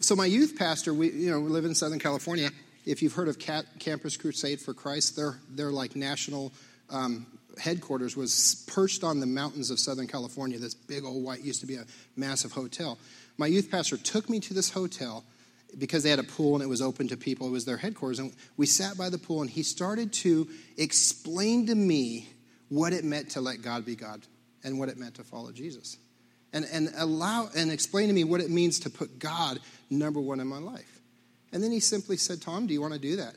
so 0.00 0.16
my 0.16 0.24
youth 0.24 0.56
pastor, 0.58 0.94
we 0.94 1.10
you 1.10 1.30
know 1.30 1.40
we 1.40 1.50
live 1.50 1.66
in 1.66 1.74
Southern 1.74 1.98
California. 1.98 2.50
If 2.84 3.02
you've 3.02 3.12
heard 3.12 3.28
of 3.28 3.38
Cat, 3.38 3.64
Campus 3.78 4.16
Crusade 4.16 4.60
for 4.60 4.74
Christ, 4.74 5.16
they're 5.16 5.38
they're 5.50 5.70
like 5.70 5.96
national 5.96 6.52
um, 6.90 7.26
headquarters 7.58 8.16
was 8.16 8.64
perched 8.66 9.04
on 9.04 9.20
the 9.20 9.26
mountains 9.26 9.70
of 9.70 9.78
Southern 9.78 10.06
California. 10.06 10.58
This 10.58 10.74
big 10.74 11.04
old 11.04 11.22
white 11.22 11.42
used 11.42 11.60
to 11.60 11.66
be 11.66 11.76
a 11.76 11.84
massive 12.16 12.52
hotel. 12.52 12.98
My 13.38 13.46
youth 13.46 13.70
pastor 13.70 13.96
took 13.96 14.28
me 14.28 14.40
to 14.40 14.54
this 14.54 14.70
hotel 14.70 15.24
because 15.78 16.02
they 16.02 16.10
had 16.10 16.18
a 16.18 16.24
pool 16.24 16.54
and 16.54 16.62
it 16.62 16.68
was 16.68 16.82
open 16.82 17.08
to 17.08 17.16
people. 17.16 17.46
It 17.46 17.50
was 17.50 17.64
their 17.64 17.76
headquarters, 17.76 18.18
and 18.18 18.32
we 18.56 18.66
sat 18.66 18.98
by 18.98 19.08
the 19.08 19.18
pool, 19.18 19.40
and 19.40 19.50
he 19.50 19.62
started 19.62 20.12
to 20.14 20.48
explain 20.76 21.66
to 21.66 21.74
me 21.74 22.28
what 22.68 22.92
it 22.92 23.04
meant 23.04 23.30
to 23.30 23.40
let 23.40 23.62
God 23.62 23.84
be 23.84 23.96
God 23.96 24.22
and 24.64 24.78
what 24.78 24.88
it 24.88 24.98
meant 24.98 25.14
to 25.16 25.24
follow 25.24 25.52
Jesus 25.52 25.96
and, 26.52 26.66
and 26.72 26.90
allow 26.96 27.48
and 27.56 27.70
explain 27.70 28.08
to 28.08 28.14
me 28.14 28.24
what 28.24 28.40
it 28.40 28.50
means 28.50 28.80
to 28.80 28.90
put 28.90 29.18
God 29.18 29.58
number 29.90 30.20
one 30.20 30.40
in 30.40 30.46
my 30.46 30.58
life. 30.58 31.00
And 31.52 31.62
then 31.62 31.70
he 31.70 31.80
simply 31.80 32.16
said, 32.16 32.40
Tom, 32.40 32.66
do 32.66 32.72
you 32.72 32.80
want 32.80 32.94
to 32.94 32.98
do 32.98 33.16
that? 33.16 33.34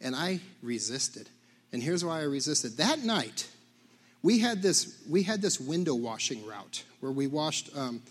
And 0.00 0.14
I 0.14 0.40
resisted. 0.62 1.28
And 1.72 1.82
here's 1.82 2.04
why 2.04 2.20
I 2.20 2.24
resisted. 2.24 2.76
That 2.76 3.00
night, 3.00 3.48
we 4.22 4.38
had 4.38 4.62
this, 4.62 4.96
we 5.08 5.22
had 5.22 5.42
this 5.42 5.58
window 5.58 5.94
washing 5.94 6.46
route 6.46 6.84
where 7.00 7.12
we 7.12 7.26
washed 7.26 7.70
um, 7.76 8.02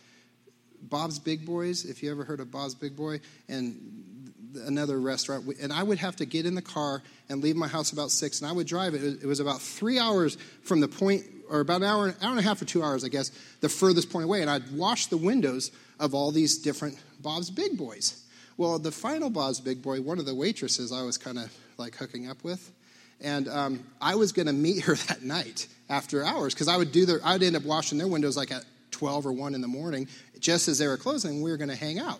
Bob's 0.82 1.20
Big 1.20 1.46
Boys, 1.46 1.86
if 1.86 2.04
you 2.04 2.12
ever 2.12 2.24
heard 2.24 2.40
of 2.40 2.52
Bob's 2.52 2.76
Big 2.76 2.96
Boy, 2.96 3.22
and 3.48 4.22
another 4.66 5.00
restaurant. 5.00 5.46
And 5.62 5.72
I 5.72 5.84
would 5.84 6.00
have 6.00 6.18
to 6.18 6.26
get 6.26 6.46
in 6.46 6.56
the 6.56 6.62
car 6.62 7.02
and 7.30 7.42
leave 7.42 7.56
my 7.56 7.68
house 7.68 7.92
about 7.94 8.12
six, 8.12 8.42
and 8.42 8.50
I 8.50 8.54
would 8.54 8.68
drive 8.68 8.94
it. 8.94 9.04
It 9.04 9.26
was 9.26 9.40
about 9.40 9.62
three 9.62 10.00
hours 10.00 10.38
from 10.64 10.82
the 10.82 10.88
point 10.88 11.24
or 11.50 11.60
about 11.60 11.82
an 11.82 11.88
hour, 11.88 12.16
hour 12.22 12.32
and 12.32 12.40
a 12.40 12.44
half 12.44 12.62
or 12.62 12.66
two 12.66 12.84
hours, 12.84 13.04
I 13.04 13.10
guess, 13.10 13.32
the 13.60 13.70
furthest 13.70 14.10
point 14.10 14.26
away. 14.26 14.42
And 14.42 14.50
I'd 14.50 14.72
wash 14.72 15.08
the 15.08 15.18
windows 15.18 15.72
of 16.00 16.14
all 16.14 16.32
these 16.32 16.58
different 16.58 16.98
Bob's 17.22 17.50
Big 17.50 17.78
Boys. 17.78 18.24
Well, 18.58 18.80
the 18.80 18.92
final 18.92 19.30
Bob's 19.30 19.60
Big 19.60 19.82
Boy, 19.82 20.02
one 20.02 20.20
of 20.20 20.26
the 20.26 20.36
waitresses 20.36 20.92
I 20.92 21.04
was 21.04 21.18
kind 21.18 21.40
of 21.40 21.52
like 21.78 21.96
hooking 21.96 22.30
up 22.30 22.44
with, 22.44 22.72
and 23.20 23.48
um, 23.48 23.84
I 24.00 24.16
was 24.16 24.32
going 24.32 24.48
to 24.48 24.54
meet 24.54 24.84
her 24.86 24.96
that 25.08 25.24
night 25.24 25.68
after 25.90 26.24
hours 26.24 26.54
because 26.54 26.68
I 26.68 26.78
would 26.78 26.92
do 26.92 27.06
their, 27.06 27.20
I'd 27.24 27.44
end 27.44 27.56
up 27.56 27.64
washing 27.64 27.98
their 27.98 28.08
windows 28.08 28.38
like 28.38 28.52
at 28.52 28.66
12 28.92 29.26
or 29.28 29.32
1 29.32 29.56
in 29.56 29.62
the 29.62 29.68
morning, 29.68 30.08
just 30.40 30.68
as 30.68 30.78
they 30.78 30.88
were 30.88 30.98
closing. 30.98 31.42
We 31.42 31.52
were 31.52 31.58
going 31.58 31.70
to 31.70 31.76
hang 31.76 32.00
out. 32.00 32.20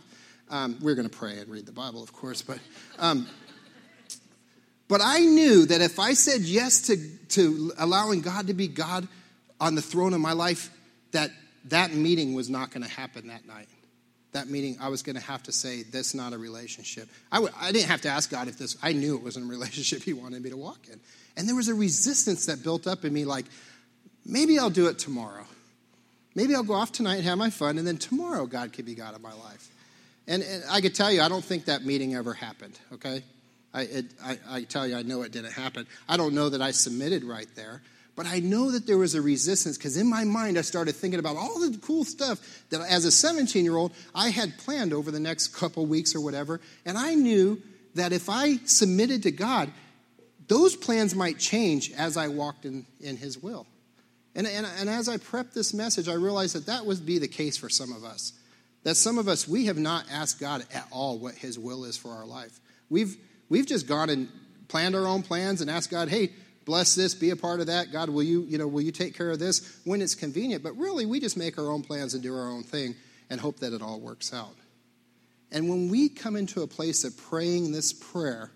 Um, 0.50 0.78
we 0.80 0.86
were 0.86 0.96
going 0.96 1.10
to 1.10 1.16
pray 1.16 1.38
and 1.40 1.50
read 1.50 1.66
the 1.66 1.72
Bible, 1.72 2.04
of 2.04 2.14
course, 2.14 2.42
but. 2.42 2.60
Um, 3.00 3.28
but 4.88 5.00
I 5.02 5.20
knew 5.20 5.66
that 5.68 5.80
if 5.80 6.00
I 6.00 6.14
said 6.14 6.42
yes 6.42 6.82
to, 6.88 6.98
to 7.30 7.72
allowing 7.78 8.20
God 8.20 8.48
to 8.48 8.54
be 8.54 8.68
God, 8.68 9.08
on 9.62 9.76
the 9.76 9.82
throne 9.82 10.14
of 10.14 10.20
my 10.20 10.34
life 10.34 10.72
that 11.12 11.32
that 11.66 11.94
meeting 11.94 12.34
was 12.34 12.50
not 12.50 12.72
going 12.72 12.84
to 12.84 12.90
happen 12.90 13.28
that 13.28 13.46
night. 13.46 13.70
That 14.34 14.50
meeting, 14.50 14.78
I 14.80 14.88
was 14.88 15.04
going 15.04 15.18
to 15.18 15.22
have 15.22 15.44
to 15.44 15.52
say, 15.52 15.84
"That's 15.84 16.14
not 16.14 16.34
a 16.34 16.38
relationship." 16.38 17.10
I 17.32 17.38
w- 17.38 17.54
I 17.60 17.72
didn't 17.72 17.90
have 17.90 18.02
to 18.02 18.10
ask 18.10 18.30
God 18.30 18.48
if 18.48 18.58
this. 18.58 18.78
I 18.82 18.94
knew 18.94 19.16
it 19.16 19.24
wasn't 19.24 19.46
a 19.46 19.50
relationship 19.50 20.04
He 20.04 20.14
wanted 20.14 20.42
me 20.42 20.50
to 20.50 20.58
walk 20.58 20.80
in, 20.92 21.00
and 21.36 21.48
there 21.48 21.56
was 21.56 21.68
a 21.68 21.74
resistance 21.74 22.46
that 22.46 22.64
built 22.64 22.88
up 22.88 23.04
in 23.04 23.12
me. 23.12 23.26
Like, 23.26 23.46
maybe 24.26 24.58
I'll 24.58 24.70
do 24.70 24.88
it 24.88 25.00
tomorrow. 25.00 25.46
Maybe 26.34 26.56
I'll 26.56 26.64
go 26.64 26.74
off 26.74 26.92
tonight 26.94 27.16
and 27.16 27.26
have 27.26 27.38
my 27.38 27.50
fun, 27.50 27.78
and 27.78 27.86
then 27.86 27.98
tomorrow 27.98 28.46
God 28.46 28.72
could 28.72 28.86
be 28.86 28.96
God 28.96 29.16
of 29.16 29.22
my 29.22 29.34
life. 29.34 29.68
And, 30.28 30.44
and 30.44 30.64
I 30.70 30.80
could 30.80 30.96
tell 30.96 31.12
you, 31.12 31.22
I 31.22 31.28
don't 31.28 31.44
think 31.44 31.66
that 31.66 31.84
meeting 31.84 32.16
ever 32.16 32.34
happened. 32.34 32.80
Okay, 32.94 33.24
I, 33.74 33.82
it, 33.82 34.06
I, 34.24 34.40
I 34.50 34.64
tell 34.64 34.88
you, 34.88 34.96
I 34.96 35.02
know 35.02 35.24
it 35.24 35.32
didn't 35.32 35.52
happen. 35.52 35.88
I 36.08 36.18
don't 36.18 36.34
know 36.34 36.50
that 36.50 36.62
I 36.62 36.72
submitted 36.72 37.24
right 37.24 37.48
there. 37.56 37.82
But 38.22 38.30
I 38.30 38.38
know 38.38 38.70
that 38.70 38.86
there 38.86 39.00
was 39.00 39.16
a 39.16 39.22
resistance 39.22 39.80
because 39.80 39.98
in 39.98 40.08
my 40.08 40.26
mind 40.26 40.56
I 40.56 40.62
started 40.62 40.96
thinking 40.96 41.20
about 41.20 41.38
all 41.38 41.60
the 41.60 41.76
cool 41.80 42.04
stuff 42.04 42.64
that 42.70 42.80
as 42.82 43.04
a 43.04 43.10
17 43.10 43.66
year 43.66 43.76
old 43.76 43.94
I 44.14 44.30
had 44.30 44.60
planned 44.60 44.94
over 44.94 45.10
the 45.10 45.20
next 45.20 45.56
couple 45.56 45.88
weeks 45.88 46.14
or 46.14 46.22
whatever. 46.22 46.62
And 46.86 47.00
I 47.00 47.16
knew 47.16 47.60
that 47.96 48.14
if 48.14 48.30
I 48.30 48.58
submitted 48.66 49.24
to 49.24 49.32
God, 49.32 49.72
those 50.48 50.76
plans 50.76 51.16
might 51.16 51.40
change 51.40 51.94
as 51.94 52.16
I 52.16 52.28
walked 52.28 52.64
in, 52.64 52.86
in 53.00 53.18
His 53.18 53.40
will. 53.40 53.66
And, 54.36 54.46
and, 54.46 54.68
and 54.78 54.88
as 54.88 55.10
I 55.10 55.18
prepped 55.18 55.54
this 55.54 55.74
message, 55.74 56.08
I 56.08 56.14
realized 56.14 56.54
that 56.54 56.68
that 56.68 56.86
would 56.86 57.04
be 57.04 57.18
the 57.18 57.28
case 57.28 57.58
for 57.58 57.70
some 57.70 57.92
of 57.92 58.04
us. 58.04 58.34
That 58.84 58.98
some 58.98 59.18
of 59.18 59.28
us, 59.28 59.48
we 59.48 59.66
have 59.66 59.80
not 59.80 60.06
asked 60.12 60.40
God 60.40 60.64
at 60.72 60.88
all 60.92 61.18
what 61.18 61.34
His 61.34 61.58
will 61.58 61.86
is 61.86 61.98
for 61.98 62.12
our 62.12 62.28
life. 62.28 62.60
We've, 62.88 63.18
we've 63.50 63.66
just 63.66 63.88
gone 63.88 64.12
and 64.12 64.30
planned 64.68 64.96
our 64.96 65.08
own 65.08 65.24
plans 65.24 65.60
and 65.60 65.72
asked 65.72 65.90
God, 65.90 66.08
hey, 66.08 66.34
bless 66.66 66.96
this, 66.96 67.16
be 67.16 67.32
a 67.32 67.36
part 67.36 67.60
of 67.60 67.68
that. 67.68 67.92
God, 67.92 68.10
will 68.10 68.24
you, 68.24 68.44
you 68.44 68.58
know, 68.58 68.68
will 68.68 68.82
you 68.82 68.92
take 68.92 69.16
care 69.16 69.32
of 69.32 69.40
this 69.40 69.80
when 69.84 70.02
it's 70.02 70.16
convenient? 70.16 70.64
But 70.64 70.78
really, 70.78 71.06
we 71.06 71.20
just 71.20 71.38
make 71.38 71.58
our 71.58 71.70
own 71.70 71.82
plans 71.82 72.14
and 72.14 72.24
do 72.24 72.36
our 72.36 72.50
own 72.50 72.64
thing 72.64 72.96
and 73.30 73.40
hope 73.40 73.60
that 73.60 73.74
it 73.74 73.82
all 73.82 74.00
works 74.00 74.34
out. 74.34 74.56
And 75.52 75.70
when 75.70 75.90
we 75.90 76.10
come 76.10 76.36
into 76.36 76.62
a 76.62 76.68
place 76.68 77.04
of 77.04 77.18
praying 77.18 77.72
this 77.72 77.92
prayer, 77.92 78.52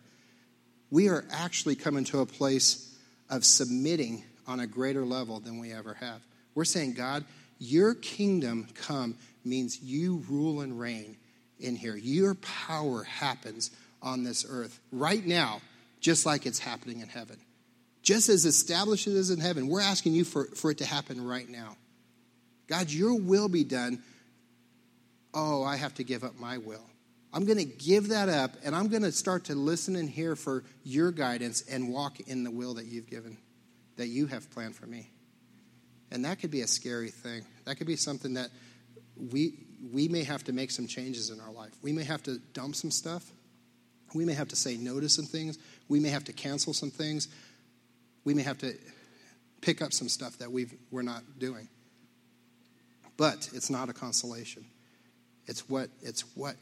we 0.91 1.09
are 1.09 1.25
actually 1.31 1.75
coming 1.75 2.05
to 2.05 2.19
a 2.19 2.25
place 2.25 2.95
of 3.29 3.43
submitting 3.43 4.23
on 4.47 4.59
a 4.59 4.67
greater 4.67 5.05
level 5.05 5.39
than 5.39 5.59
we 5.59 5.73
ever 5.73 5.95
have. 5.95 6.21
We're 6.53 6.65
saying, 6.65 6.93
God, 6.93 7.25
your 7.59 7.95
kingdom 7.95 8.67
come 8.75 9.15
means 9.43 9.81
you 9.81 10.23
rule 10.29 10.61
and 10.61 10.79
reign 10.79 11.17
in 11.59 11.75
here. 11.75 11.95
Your 11.95 12.35
power 12.35 13.03
happens 13.03 13.71
on 14.01 14.23
this 14.23 14.45
earth 14.47 14.79
right 14.91 15.25
now, 15.25 15.61
just 15.99 16.25
like 16.25 16.45
it's 16.45 16.59
happening 16.59 17.01
in 17.01 17.07
heaven 17.07 17.37
just 18.05 18.29
as 18.29 18.45
established 18.45 19.07
as 19.07 19.31
in 19.31 19.39
heaven. 19.39 19.67
We're 19.67 19.81
asking 19.81 20.13
you 20.13 20.23
for, 20.23 20.45
for 20.55 20.71
it 20.71 20.77
to 20.77 20.85
happen 20.85 21.25
right 21.25 21.49
now. 21.49 21.75
God, 22.67 22.91
your 22.91 23.15
will 23.15 23.49
be 23.49 23.63
done. 23.63 24.01
Oh, 25.33 25.63
I 25.63 25.75
have 25.75 25.95
to 25.95 26.03
give 26.03 26.23
up 26.23 26.39
my 26.39 26.59
will. 26.59 26.85
I'm 27.33 27.45
going 27.45 27.57
to 27.57 27.65
give 27.65 28.09
that 28.09 28.29
up 28.29 28.51
and 28.63 28.75
I'm 28.75 28.87
going 28.87 29.01
to 29.01 29.11
start 29.11 29.45
to 29.45 29.55
listen 29.55 29.95
and 29.95 30.07
hear 30.07 30.35
for 30.35 30.63
your 30.83 31.11
guidance 31.11 31.63
and 31.69 31.91
walk 31.91 32.19
in 32.21 32.43
the 32.43 32.51
will 32.51 32.75
that 32.75 32.85
you've 32.85 33.09
given, 33.09 33.37
that 33.97 34.07
you 34.07 34.27
have 34.27 34.49
planned 34.51 34.75
for 34.75 34.85
me. 34.85 35.09
And 36.11 36.23
that 36.23 36.39
could 36.39 36.51
be 36.51 36.61
a 36.61 36.67
scary 36.67 37.09
thing. 37.09 37.43
That 37.65 37.77
could 37.77 37.87
be 37.87 37.97
something 37.97 38.35
that 38.35 38.51
we, 39.31 39.65
we 39.91 40.07
may 40.07 40.23
have 40.23 40.43
to 40.45 40.53
make 40.53 40.69
some 40.69 40.85
changes 40.85 41.31
in 41.31 41.41
our 41.41 41.51
life. 41.51 41.73
We 41.81 41.91
may 41.91 42.03
have 42.03 42.21
to 42.23 42.37
dump 42.53 42.75
some 42.75 42.91
stuff. 42.91 43.27
We 44.13 44.25
may 44.25 44.33
have 44.33 44.49
to 44.49 44.55
say 44.55 44.77
no 44.77 44.99
to 44.99 45.09
some 45.09 45.25
things. 45.25 45.57
We 45.89 45.99
may 45.99 46.09
have 46.09 46.23
to 46.25 46.33
cancel 46.33 46.73
some 46.73 46.91
things 46.91 47.27
we 48.25 48.33
may 48.33 48.43
have 48.43 48.57
to 48.57 48.73
pick 49.61 49.81
up 49.81 49.93
some 49.93 50.09
stuff 50.09 50.37
that 50.39 50.51
we 50.51 50.67
we're 50.91 51.03
not 51.03 51.23
doing. 51.39 51.69
But 53.17 53.49
it's 53.53 53.69
not 53.69 53.89
a 53.89 53.93
consolation. 53.93 54.65
It's 55.47 55.69
what, 55.69 55.89
it's 56.01 56.21
what 56.35 56.55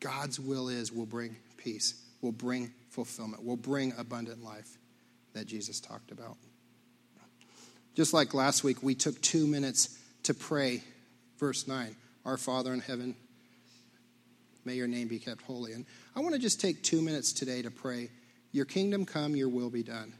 God's 0.00 0.40
will 0.40 0.68
is 0.68 0.90
will 0.90 1.06
bring 1.06 1.36
peace, 1.56 1.94
will 2.20 2.32
bring 2.32 2.72
fulfillment, 2.90 3.44
will 3.44 3.56
bring 3.56 3.92
abundant 3.96 4.42
life 4.42 4.78
that 5.34 5.46
Jesus 5.46 5.78
talked 5.78 6.10
about. 6.10 6.36
Just 7.94 8.14
like 8.14 8.34
last 8.34 8.64
week, 8.64 8.82
we 8.82 8.94
took 8.94 9.20
two 9.20 9.46
minutes 9.46 9.98
to 10.24 10.34
pray, 10.34 10.82
verse 11.38 11.68
9 11.68 11.94
Our 12.24 12.36
Father 12.36 12.72
in 12.72 12.80
heaven, 12.80 13.14
may 14.64 14.74
your 14.74 14.88
name 14.88 15.08
be 15.08 15.18
kept 15.18 15.42
holy. 15.42 15.72
And 15.72 15.84
I 16.16 16.20
want 16.20 16.34
to 16.34 16.40
just 16.40 16.60
take 16.60 16.82
two 16.82 17.02
minutes 17.02 17.32
today 17.32 17.62
to 17.62 17.70
pray, 17.70 18.08
Your 18.52 18.64
kingdom 18.64 19.04
come, 19.04 19.36
your 19.36 19.48
will 19.48 19.70
be 19.70 19.82
done. 19.82 20.14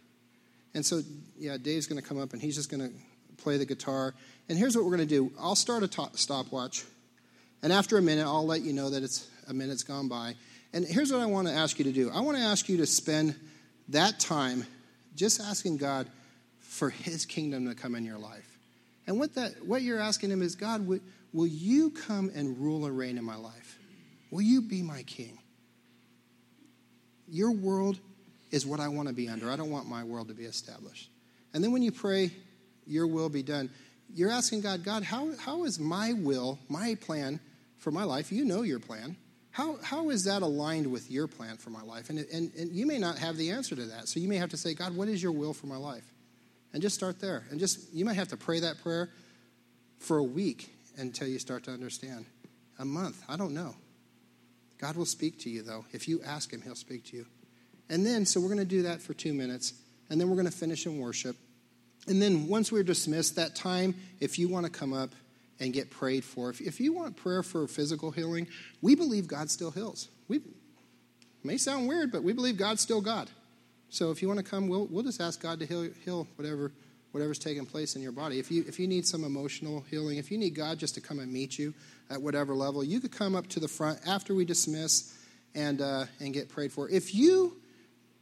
And 0.75 0.85
so, 0.85 1.03
yeah, 1.39 1.57
Dave's 1.57 1.87
going 1.87 2.01
to 2.01 2.07
come 2.07 2.21
up 2.21 2.33
and 2.33 2.41
he's 2.41 2.57
just 2.57 2.71
going 2.71 2.89
to 2.89 2.95
play 3.37 3.57
the 3.57 3.67
guitar. 3.67 4.15
And 4.49 4.59
here's 4.59 4.77
what 4.77 4.85
we're 4.85 4.97
going 4.97 5.09
to 5.09 5.15
do 5.15 5.33
I'll 5.39 5.57
start 5.57 5.83
a 5.83 5.89
to- 5.89 6.11
stopwatch. 6.15 6.85
And 7.63 7.73
after 7.73 7.99
a 7.99 8.03
minute, 8.03 8.25
I'll 8.25 8.47
let 8.47 8.63
you 8.63 8.73
know 8.73 8.91
that 8.91 9.03
it's 9.03 9.29
a 9.49 9.53
minute's 9.53 9.83
gone 9.83 10.09
by. 10.09 10.35
And 10.73 10.85
here's 10.85 11.13
what 11.13 11.21
I 11.21 11.27
want 11.27 11.49
to 11.49 11.53
ask 11.53 11.79
you 11.79 11.85
to 11.87 11.93
do 11.93 12.11
I 12.11 12.21
want 12.21 12.39
to 12.39 12.43
ask 12.43 12.69
you 12.69 12.79
to 12.79 12.87
spend 12.87 13.35
that 13.89 14.21
time 14.21 14.65
just 15.17 15.41
asking 15.41 15.79
God 15.79 16.07
for 16.61 16.91
his 16.91 17.27
kingdom 17.27 17.69
to 17.69 17.75
come 17.75 17.95
in 17.95 18.05
your 18.05 18.19
life. 18.19 18.47
And 19.07 19.19
what, 19.19 19.35
that, 19.35 19.67
what 19.67 19.83
you're 19.83 19.99
asking 19.99 20.31
him 20.31 20.41
is 20.41 20.55
God, 20.55 20.87
will, 20.87 21.01
will 21.33 21.47
you 21.47 21.91
come 21.91 22.31
and 22.35 22.57
rule 22.59 22.87
and 22.87 22.97
reign 22.97 23.19
in 23.19 23.25
my 23.25 23.35
life? 23.35 23.79
Will 24.31 24.43
you 24.43 24.63
be 24.63 24.83
my 24.83 25.03
king? 25.03 25.39
Your 27.29 27.51
world 27.51 27.99
is 28.51 28.67
what 28.67 28.81
I 28.81 28.89
want 28.89 29.09
to 29.09 29.15
be 29.15 29.29
under. 29.29 29.51
I 29.51 29.57
don't 29.57 29.71
want 29.71 29.89
my 29.89 30.05
world 30.05 30.29
to 30.29 30.35
be 30.35 30.45
established. 30.45 31.11
And 31.55 31.63
then 31.63 31.73
when 31.73 31.83
you 31.83 31.93
pray, 31.93 32.31
Your 32.87 33.07
will 33.07 33.29
be 33.29 33.43
done, 33.43 33.71
you're 34.15 34.31
asking 34.31 34.63
God, 34.63 34.83
God, 34.83 35.03
how, 35.05 35.31
how 35.39 35.65
is 35.65 35.79
my 35.79 36.13
will, 36.13 36.59
my 36.69 36.97
plan 37.01 37.41
for 37.79 37.91
my 37.91 38.05
life? 38.05 38.33
You 38.33 38.45
know 38.45 38.63
your 38.63 38.81
plan. 38.81 39.17
How, 39.53 39.77
how 39.83 40.11
is 40.11 40.25
that 40.25 40.43
aligned 40.43 40.91
with 40.91 41.11
your 41.11 41.27
plan 41.27 41.57
for 41.57 41.71
my 41.71 41.83
life? 41.83 42.11
And, 42.11 42.21
and, 42.33 42.53
and 42.57 42.73
you 42.73 42.87
may 42.87 42.99
not 42.99 43.19
have 43.19 43.37
the 43.37 43.51
answer 43.51 43.75
to 43.77 43.87
that. 43.87 44.09
So 44.09 44.21
you 44.21 44.29
may 44.29 44.37
have 44.37 44.51
to 44.51 44.57
say, 44.57 44.75
God, 44.75 44.97
what 44.97 45.09
is 45.09 45.23
your 45.23 45.33
will 45.33 45.53
for 45.53 45.67
my 45.67 45.77
life? 45.77 46.05
And 46.73 46.81
just 46.81 46.95
start 46.95 47.21
there. 47.21 47.45
And 47.51 47.59
just, 47.59 47.93
you 47.93 48.05
might 48.05 48.15
have 48.15 48.29
to 48.29 48.37
pray 48.37 48.61
that 48.61 48.81
prayer 48.83 49.11
for 49.99 50.19
a 50.19 50.25
week 50.25 50.73
until 50.99 51.27
you 51.27 51.39
start 51.39 51.65
to 51.65 51.73
understand. 51.73 52.27
A 52.79 52.85
month, 52.85 53.23
I 53.29 53.37
don't 53.37 53.55
know. 53.55 53.75
God 54.79 54.97
will 54.97 55.07
speak 55.07 55.39
to 55.41 55.51
you, 55.51 55.63
though. 55.63 55.85
If 55.93 56.09
you 56.09 56.23
ask 56.23 56.53
Him, 56.53 56.63
He'll 56.63 56.75
speak 56.75 57.05
to 57.07 57.17
you. 57.17 57.27
And 57.91 58.07
then, 58.07 58.25
so 58.25 58.41
we're 58.41 58.49
going 58.49 58.59
to 58.59 58.65
do 58.65 58.83
that 58.83 59.03
for 59.03 59.13
two 59.13 59.35
minutes, 59.35 59.75
and 60.09 60.19
then 60.19 60.31
we're 60.31 60.37
going 60.37 60.47
to 60.47 60.53
finish 60.53 60.87
in 60.87 60.99
worship. 60.99 61.37
And 62.07 62.23
then, 62.23 62.49
once 62.49 62.73
we're 62.73 62.83
dismissed, 62.83 63.37
that 63.37 63.55
time, 63.55 63.95
if 64.21 64.39
you 64.39 64.49
want 64.49 64.65
to 64.65 64.73
come 64.73 64.95
up 64.95 65.11
and 65.59 65.75
get 65.75 65.91
prayed 65.91 66.25
for, 66.25 66.49
if, 66.49 66.63
if 66.63 66.81
you 66.81 66.95
want 66.95 67.17
prayer 67.17 67.43
for 67.43 67.67
physical 67.67 68.11
healing, 68.11 68.47
we 68.81 68.95
believe 68.95 69.29
God 69.29 69.51
still 69.51 69.71
heals. 69.71 70.09
We 70.29 70.41
may 71.45 71.59
sound 71.59 71.89
weird, 71.89 72.11
but 72.11 72.23
we 72.23 72.33
believe 72.33 72.57
God's 72.57 72.81
still 72.81 73.03
God. 73.03 73.29
So 73.91 74.11
if 74.11 74.23
you 74.23 74.29
want 74.29 74.39
to 74.39 74.45
come, 74.45 74.69
we'll, 74.69 74.87
we'll 74.87 75.03
just 75.03 75.21
ask 75.21 75.43
God 75.43 75.59
to 75.61 75.67
heal, 75.67 75.89
heal 76.05 76.27
whatever 76.37 76.73
whatever's 77.13 77.41
taking 77.41 77.67
place 77.67 77.97
in 77.97 78.03
your 78.03 78.13
body. 78.13 78.39
If 78.39 78.53
you 78.53 78.65
if 78.69 78.79
you 78.79 78.87
need 78.87 79.05
some 79.05 79.25
emotional 79.25 79.85
healing, 79.91 80.19
if 80.19 80.31
you 80.31 80.39
need 80.39 80.55
God 80.55 80.79
just 80.79 80.95
to 80.95 81.01
come 81.01 81.19
and 81.19 81.33
meet 81.33 81.59
you, 81.59 81.75
at 82.11 82.21
whatever 82.21 82.55
level, 82.55 82.83
you 82.83 83.01
could 83.01 83.13
come 83.13 83.35
up 83.35 83.47
to 83.49 83.61
the 83.61 83.69
front 83.69 84.01
after 84.07 84.35
we 84.35 84.45
dismiss 84.45 85.17
and, 85.55 85.81
uh, 85.81 86.05
and 86.19 86.35
get 86.35 86.49
prayed 86.49 86.73
for. 86.73 86.89
If 86.89 87.15
you, 87.15 87.57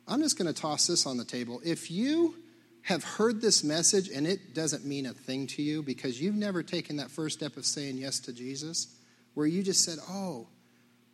I'm 0.08 0.22
just 0.22 0.38
going 0.38 0.52
to 0.52 0.58
toss 0.58 0.86
this 0.86 1.06
on 1.06 1.16
the 1.16 1.24
table. 1.24 1.60
If 1.64 1.90
you 1.90 2.34
have 2.82 3.04
heard 3.04 3.40
this 3.40 3.62
message 3.62 4.08
and 4.08 4.26
it 4.26 4.54
doesn't 4.54 4.84
mean 4.84 5.06
a 5.06 5.12
thing 5.12 5.46
to 5.48 5.62
you 5.62 5.82
because 5.82 6.20
you've 6.20 6.34
never 6.34 6.62
taken 6.62 6.96
that 6.96 7.10
first 7.10 7.38
step 7.38 7.56
of 7.56 7.66
saying 7.66 7.98
yes 7.98 8.18
to 8.20 8.32
Jesus, 8.32 8.94
where 9.34 9.46
you 9.46 9.62
just 9.62 9.84
said, 9.84 9.98
Oh, 10.08 10.48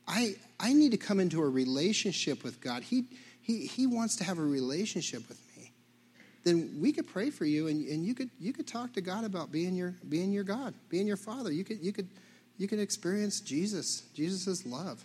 I, 0.07 0.37
I 0.61 0.73
need 0.73 0.93
to 0.93 0.99
come 0.99 1.19
into 1.19 1.43
a 1.43 1.49
relationship 1.49 2.45
with 2.45 2.61
God. 2.61 2.83
He, 2.83 3.05
he, 3.41 3.67
he 3.67 3.87
wants 3.87 4.17
to 4.17 4.25
have 4.25 4.39
a 4.39 4.45
relationship 4.45 5.29
with 5.29 5.41
me. 5.57 5.73
Then 6.45 6.79
we 6.81 6.93
could 6.93 7.07
pray 7.07 7.31
for 7.31 7.47
you 7.47 7.69
and, 7.69 7.87
and 7.89 8.05
you, 8.05 8.15
could, 8.15 8.31
you 8.39 8.53
could 8.53 8.67
talk 8.67 8.93
to 8.93 9.01
God 9.01 9.25
about 9.25 9.51
being 9.51 9.75
your, 9.75 9.95
being 10.09 10.31
your 10.31 10.45
God, 10.45 10.75
being 10.89 11.07
your 11.07 11.17
Father. 11.17 11.51
You 11.51 11.65
could, 11.65 11.81
you 11.81 11.93
could 11.93 12.09
you 12.57 12.69
can 12.69 12.79
experience 12.79 13.41
Jesus, 13.41 14.03
Jesus' 14.15 14.65
love. 14.65 15.05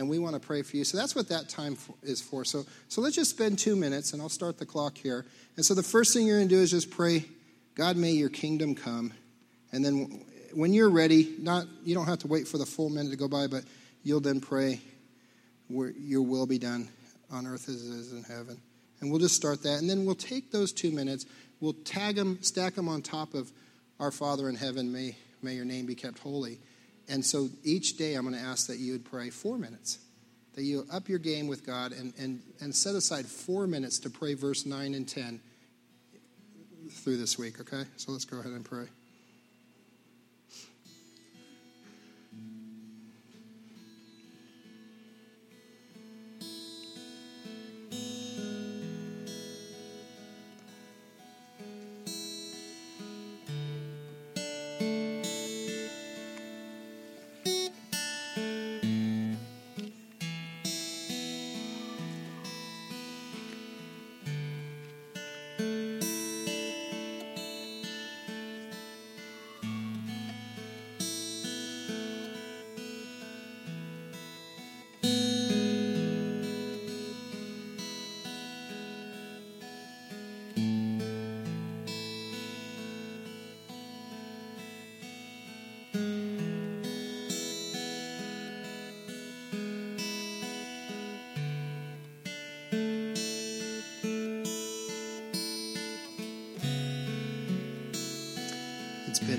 And 0.00 0.08
we 0.08 0.18
want 0.18 0.32
to 0.32 0.40
pray 0.40 0.62
for 0.62 0.78
you. 0.78 0.84
So 0.84 0.96
that's 0.96 1.14
what 1.14 1.28
that 1.28 1.50
time 1.50 1.76
is 2.02 2.22
for. 2.22 2.42
So, 2.42 2.64
so 2.88 3.02
let's 3.02 3.14
just 3.14 3.28
spend 3.28 3.58
two 3.58 3.76
minutes, 3.76 4.14
and 4.14 4.22
I'll 4.22 4.30
start 4.30 4.56
the 4.56 4.64
clock 4.64 4.96
here. 4.96 5.26
And 5.56 5.64
so 5.64 5.74
the 5.74 5.82
first 5.82 6.14
thing 6.14 6.26
you're 6.26 6.38
going 6.38 6.48
to 6.48 6.54
do 6.54 6.60
is 6.62 6.70
just 6.70 6.90
pray, 6.90 7.26
God, 7.74 7.98
may 7.98 8.12
your 8.12 8.30
kingdom 8.30 8.74
come. 8.74 9.12
And 9.72 9.84
then 9.84 10.24
when 10.54 10.72
you're 10.72 10.88
ready, 10.88 11.34
not 11.38 11.66
you 11.84 11.94
don't 11.94 12.06
have 12.06 12.20
to 12.20 12.28
wait 12.28 12.48
for 12.48 12.56
the 12.56 12.64
full 12.64 12.88
minute 12.88 13.10
to 13.10 13.16
go 13.18 13.28
by, 13.28 13.46
but 13.46 13.62
you'll 14.02 14.20
then 14.20 14.40
pray, 14.40 14.80
your 15.68 16.22
will 16.22 16.46
be 16.46 16.58
done 16.58 16.88
on 17.30 17.46
earth 17.46 17.68
as 17.68 17.86
it 17.86 17.92
is 17.92 18.12
in 18.14 18.22
heaven. 18.22 18.58
And 19.02 19.10
we'll 19.10 19.20
just 19.20 19.36
start 19.36 19.62
that. 19.64 19.80
And 19.80 19.90
then 19.90 20.06
we'll 20.06 20.14
take 20.14 20.50
those 20.50 20.72
two 20.72 20.92
minutes, 20.92 21.26
we'll 21.60 21.74
tag 21.84 22.16
them, 22.16 22.38
stack 22.40 22.74
them 22.74 22.88
on 22.88 23.02
top 23.02 23.34
of 23.34 23.52
our 23.98 24.10
Father 24.10 24.48
in 24.48 24.54
heaven, 24.54 24.90
may, 24.90 25.14
may 25.42 25.52
your 25.52 25.66
name 25.66 25.84
be 25.84 25.94
kept 25.94 26.20
holy. 26.20 26.58
And 27.10 27.24
so 27.24 27.48
each 27.64 27.96
day 27.96 28.14
I'm 28.14 28.22
going 28.22 28.36
to 28.36 28.40
ask 28.40 28.68
that 28.68 28.78
you 28.78 28.92
would 28.92 29.04
pray 29.04 29.30
four 29.30 29.58
minutes, 29.58 29.98
that 30.54 30.62
you 30.62 30.86
up 30.92 31.08
your 31.08 31.18
game 31.18 31.48
with 31.48 31.66
God 31.66 31.92
and, 31.92 32.14
and, 32.18 32.40
and 32.60 32.74
set 32.74 32.94
aside 32.94 33.26
four 33.26 33.66
minutes 33.66 33.98
to 34.00 34.10
pray 34.10 34.34
verse 34.34 34.64
9 34.64 34.94
and 34.94 35.08
10 35.08 35.40
through 36.90 37.16
this 37.16 37.36
week, 37.36 37.60
okay? 37.60 37.82
So 37.96 38.12
let's 38.12 38.24
go 38.24 38.38
ahead 38.38 38.52
and 38.52 38.64
pray. 38.64 38.86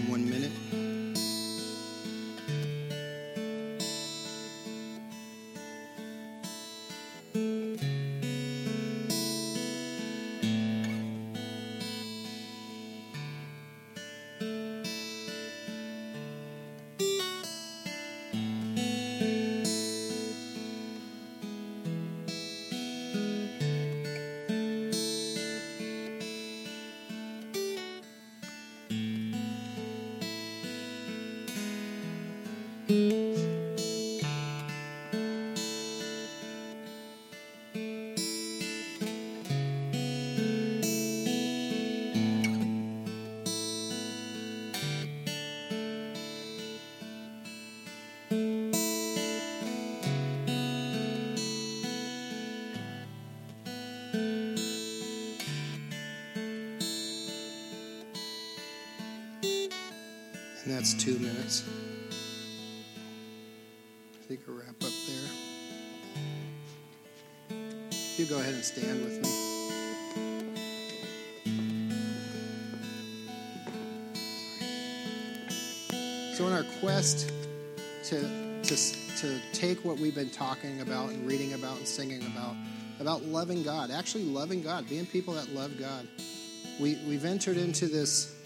Been 0.01 0.09
one 0.09 0.29
minute. 0.29 0.90
And 60.71 60.79
that's 60.79 60.93
two 60.93 61.19
minutes. 61.19 61.65
I 64.13 64.23
think 64.23 64.39
we'll 64.47 64.55
wrap 64.55 64.69
up 64.69 64.89
there. 65.05 65.29
You 68.15 68.25
go 68.25 68.39
ahead 68.39 68.53
and 68.53 68.63
stand 68.63 69.03
with 69.03 69.21
me. 69.21 69.29
So, 76.35 76.47
in 76.47 76.53
our 76.53 76.63
quest 76.79 77.33
to, 78.05 78.21
to, 78.63 78.75
to 79.17 79.41
take 79.51 79.83
what 79.83 79.97
we've 79.97 80.15
been 80.15 80.29
talking 80.29 80.79
about 80.79 81.09
and 81.09 81.27
reading 81.27 81.51
about 81.51 81.79
and 81.79 81.85
singing 81.85 82.25
about 82.27 82.55
about 83.01 83.23
loving 83.23 83.61
God, 83.61 83.91
actually 83.91 84.23
loving 84.23 84.63
God, 84.63 84.87
being 84.87 85.05
people 85.05 85.33
that 85.33 85.49
love 85.49 85.77
God. 85.77 86.07
We, 86.79 86.97
we've 87.05 87.25
entered 87.25 87.57
into 87.57 87.87
this 87.87 88.40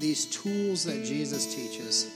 these 0.00 0.24
tools 0.26 0.84
that 0.84 1.04
Jesus 1.04 1.54
teaches. 1.54 2.10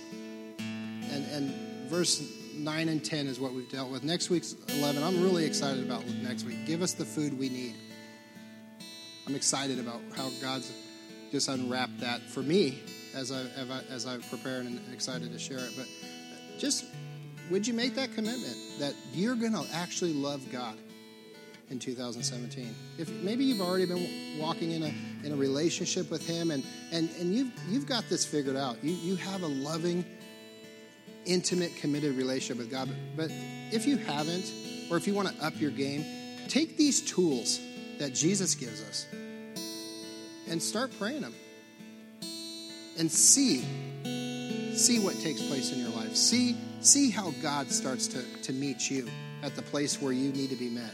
And, 0.58 1.24
and 1.30 1.90
verse 1.90 2.26
9 2.56 2.88
and 2.88 3.04
10 3.04 3.26
is 3.26 3.38
what 3.38 3.52
we've 3.52 3.70
dealt 3.70 3.90
with. 3.90 4.02
Next 4.02 4.30
week's 4.30 4.56
11, 4.70 5.02
I'm 5.02 5.22
really 5.22 5.44
excited 5.44 5.84
about 5.84 6.04
next 6.22 6.44
week. 6.44 6.66
Give 6.66 6.82
us 6.82 6.94
the 6.94 7.04
food 7.04 7.38
we 7.38 7.50
need. 7.50 7.74
I'm 9.26 9.34
excited 9.34 9.78
about 9.78 10.00
how 10.16 10.30
God's 10.40 10.72
just 11.30 11.48
unwrapped 11.48 12.00
that 12.00 12.22
for 12.22 12.42
me 12.42 12.80
as 13.14 13.30
I, 13.30 13.44
as 13.90 14.06
I 14.06 14.16
prepare 14.18 14.60
and 14.60 14.80
excited 14.92 15.30
to 15.32 15.38
share 15.38 15.58
it. 15.58 15.72
But 15.76 15.86
just 16.58 16.86
would 17.50 17.66
you 17.66 17.74
make 17.74 17.94
that 17.96 18.14
commitment 18.14 18.56
that 18.78 18.94
you're 19.12 19.36
going 19.36 19.52
to 19.52 19.64
actually 19.74 20.14
love 20.14 20.50
God 20.50 20.76
in 21.70 21.78
2017? 21.78 22.74
If 22.98 23.10
maybe 23.10 23.44
you've 23.44 23.60
already 23.60 23.86
been 23.86 24.38
walking 24.38 24.72
in 24.72 24.84
a 24.84 24.94
in 25.24 25.32
a 25.32 25.36
relationship 25.36 26.10
with 26.10 26.26
Him 26.26 26.50
and 26.50 26.64
and 26.92 27.08
and 27.18 27.34
you've 27.34 27.52
you've 27.68 27.86
got 27.86 28.08
this 28.08 28.24
figured 28.24 28.56
out. 28.56 28.82
You 28.82 28.92
you 28.92 29.16
have 29.16 29.42
a 29.42 29.46
loving, 29.46 30.04
intimate, 31.24 31.74
committed 31.76 32.16
relationship 32.16 32.58
with 32.58 32.70
God. 32.70 32.88
But, 33.16 33.30
if 33.72 33.86
you 33.86 33.96
haven't, 33.96 34.52
or 34.90 34.96
if 34.96 35.06
you 35.06 35.14
want 35.14 35.28
to 35.28 35.44
up 35.44 35.58
your 35.60 35.70
game, 35.70 36.04
take 36.48 36.76
these 36.76 37.00
tools 37.00 37.58
that 37.98 38.14
Jesus 38.14 38.54
gives 38.54 38.82
us 38.82 39.06
and 40.48 40.62
start 40.62 40.92
praying 40.98 41.22
them 41.22 41.34
and 42.98 43.10
see 43.10 43.64
see 44.74 44.98
what 44.98 45.14
takes 45.20 45.42
place 45.42 45.72
in 45.72 45.78
your 45.78 45.90
life 45.90 46.14
see 46.14 46.56
see 46.80 47.10
how 47.10 47.30
god 47.42 47.70
starts 47.70 48.06
to, 48.08 48.22
to 48.42 48.52
meet 48.52 48.90
you 48.90 49.08
at 49.42 49.54
the 49.56 49.62
place 49.62 50.00
where 50.00 50.12
you 50.12 50.32
need 50.32 50.50
to 50.50 50.56
be 50.56 50.68
met 50.68 50.92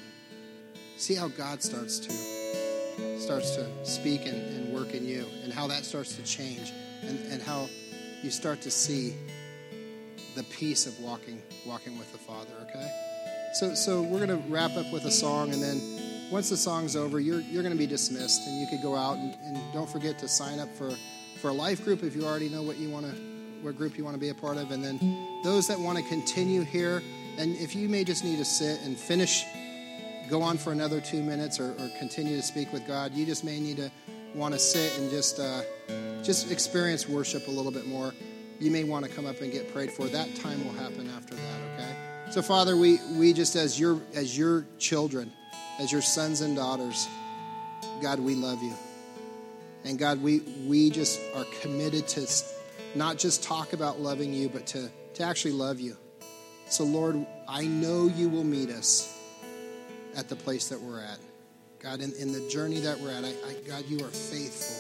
see 0.97 1.15
how 1.15 1.29
god 1.29 1.63
starts 1.63 1.99
to 1.99 2.30
starts 3.19 3.55
to 3.57 3.67
speak 3.85 4.27
and, 4.27 4.37
and 4.57 4.73
work 4.73 4.95
in 4.95 5.05
you 5.05 5.27
and 5.45 5.53
how 5.53 5.67
that 5.67 5.85
starts 5.85 6.17
to 6.17 6.23
change 6.23 6.73
and, 7.03 7.19
and 7.33 7.43
how 7.43 7.69
you 8.23 8.31
start 8.31 8.61
to 8.61 8.71
see 8.71 9.15
the 10.37 10.43
peace 10.45 10.87
of 10.87 10.99
walking 11.01 11.43
walking 11.67 11.99
with 11.99 12.11
the 12.13 12.19
father 12.19 12.53
okay 12.63 12.91
so 13.55 13.75
so 13.75 14.03
we're 14.03 14.27
to 14.27 14.37
wrap 14.49 14.77
up 14.77 14.91
with 14.93 15.05
a 15.05 15.11
song 15.11 15.53
and 15.53 15.63
then 15.63 16.01
once 16.31 16.49
the 16.49 16.57
song's 16.57 16.95
over, 16.95 17.19
you're, 17.19 17.41
you're 17.41 17.63
to 17.63 17.75
be 17.75 17.87
dismissed, 17.87 18.47
and 18.47 18.61
you 18.61 18.67
could 18.69 18.81
go 18.81 18.95
out 18.95 19.19
and, 19.19 19.37
and 19.45 19.73
don't 19.73 19.91
forget 19.91 20.19
to 20.21 20.29
sign 20.29 20.61
up 20.61 20.69
for, 20.77 20.93
for 21.41 21.49
a 21.49 21.53
life 21.53 21.85
group 21.85 22.05
if 22.05 22.15
you 22.15 22.25
already 22.25 22.49
know 22.49 22.63
what 22.63 22.77
you 22.77 22.89
want 22.89 23.05
to, 23.05 23.13
what 23.63 23.77
group 23.77 23.99
you 23.99 24.05
want 24.05 24.15
to 24.15 24.21
be 24.21 24.29
a 24.29 24.35
part 24.35 24.57
of. 24.57 24.71
And 24.71 24.83
then 24.83 24.99
those 25.43 25.67
that 25.67 25.79
want 25.79 25.99
to 25.99 26.05
continue 26.05 26.63
here, 26.63 27.03
and 27.37 27.57
if 27.57 27.75
you 27.75 27.89
may 27.89 28.05
just 28.05 28.23
need 28.23 28.37
to 28.37 28.45
sit 28.45 28.81
and 28.83 28.97
finish, 28.97 29.45
go 30.31 30.43
on 30.43 30.57
for 30.57 30.73
another 30.73 31.01
two 31.01 31.23
minutes, 31.23 31.61
or, 31.61 31.73
or 31.73 31.91
continue 31.99 32.37
to 32.37 32.43
speak 32.43 32.73
with 32.73 32.87
God, 32.87 33.13
you 33.13 33.27
just 33.27 33.45
may 33.45 33.61
need 33.61 33.77
to 33.79 33.91
want 34.35 34.55
to 34.55 34.61
sit 34.61 34.97
and 34.99 35.11
just 35.11 35.41
uh, 35.41 35.63
just 36.23 36.51
experience 36.51 37.09
worship 37.09 37.49
a 37.49 37.51
little 37.51 37.73
bit 37.73 37.87
more. 37.87 38.15
You 38.59 38.71
may 38.71 38.85
want 38.85 39.05
to 39.05 39.11
come 39.11 39.27
up 39.27 39.41
and 39.41 39.51
get 39.51 39.73
prayed 39.73 39.91
for. 39.91 40.07
That 40.07 40.35
time 40.37 40.65
will 40.65 40.75
happen 40.75 41.11
after 41.17 41.35
that. 41.35 41.61
Okay. 41.75 42.31
So 42.31 42.43
Father, 42.43 42.77
we 42.77 42.99
we 43.19 43.33
just 43.33 43.57
as 43.57 43.79
your 43.79 44.01
as 44.15 44.39
your 44.39 44.67
children 44.79 45.33
as 45.81 45.91
your 45.91 46.03
sons 46.03 46.43
and 46.43 46.55
daughters, 46.55 47.09
God, 48.03 48.21
we 48.21 48.35
love 48.35 48.63
you. 48.63 48.75
And 49.85 49.99
God, 49.99 50.23
we, 50.23 50.41
we 50.67 50.91
just 50.91 51.19
are 51.35 51.47
committed 51.63 52.07
to 52.09 52.29
not 52.95 53.17
just 53.17 53.43
talk 53.43 53.73
about 53.73 53.99
loving 53.99 54.33
you, 54.33 54.51
but 54.51 54.67
to, 54.69 54.91
to 55.15 55.23
actually 55.23 55.53
love 55.53 55.81
you. 55.81 55.97
So, 56.67 56.85
Lord, 56.85 57.27
I 57.49 57.65
know 57.65 58.07
you 58.09 58.29
will 58.29 58.45
meet 58.45 58.69
us 58.69 59.20
at 60.17 60.29
the 60.29 60.37
place 60.37 60.69
that 60.69 60.81
we're 60.81 61.01
at. 61.01 61.19
God, 61.83 62.01
in, 62.01 62.13
in 62.19 62.33
the 62.33 62.47
journey 62.49 62.81
that 62.81 62.99
we're 63.01 63.13
at, 63.13 63.25
I, 63.25 63.29
I, 63.29 63.55
God, 63.67 63.85
you 63.89 64.05
are 64.05 64.11
faithful. 64.11 64.77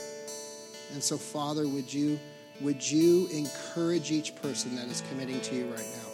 And 0.92 1.02
so, 1.02 1.16
Father, 1.16 1.66
would 1.66 1.92
you, 1.92 2.18
would 2.60 2.88
you 2.88 3.26
encourage 3.32 4.10
each 4.10 4.36
person 4.36 4.76
that 4.76 4.86
is 4.88 5.02
committing 5.08 5.40
to 5.40 5.54
you 5.54 5.64
right 5.66 5.78
now? 5.78 6.10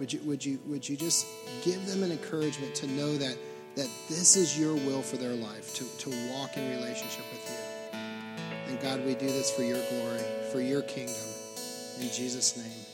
Would 0.00 0.12
you, 0.12 0.20
would 0.24 0.44
you, 0.44 0.58
would 0.66 0.88
you 0.88 0.96
just 0.96 1.26
give 1.64 1.86
them 1.86 2.02
an 2.02 2.10
encouragement 2.10 2.74
to 2.76 2.86
know 2.88 3.16
that, 3.16 3.36
that 3.76 3.88
this 4.08 4.34
is 4.34 4.58
your 4.58 4.74
will 4.74 5.02
for 5.02 5.16
their 5.16 5.34
life, 5.34 5.74
to, 5.74 5.84
to 5.98 6.10
walk 6.32 6.56
in 6.56 6.68
relationship 6.76 7.24
with 7.30 7.48
you? 7.48 7.98
And 8.68 8.80
God, 8.80 9.04
we 9.04 9.14
do 9.14 9.26
this 9.26 9.52
for 9.54 9.62
your 9.62 9.78
glory, 9.90 10.22
for 10.50 10.60
your 10.60 10.82
kingdom. 10.82 11.14
In 12.00 12.10
Jesus' 12.10 12.56
name. 12.56 12.93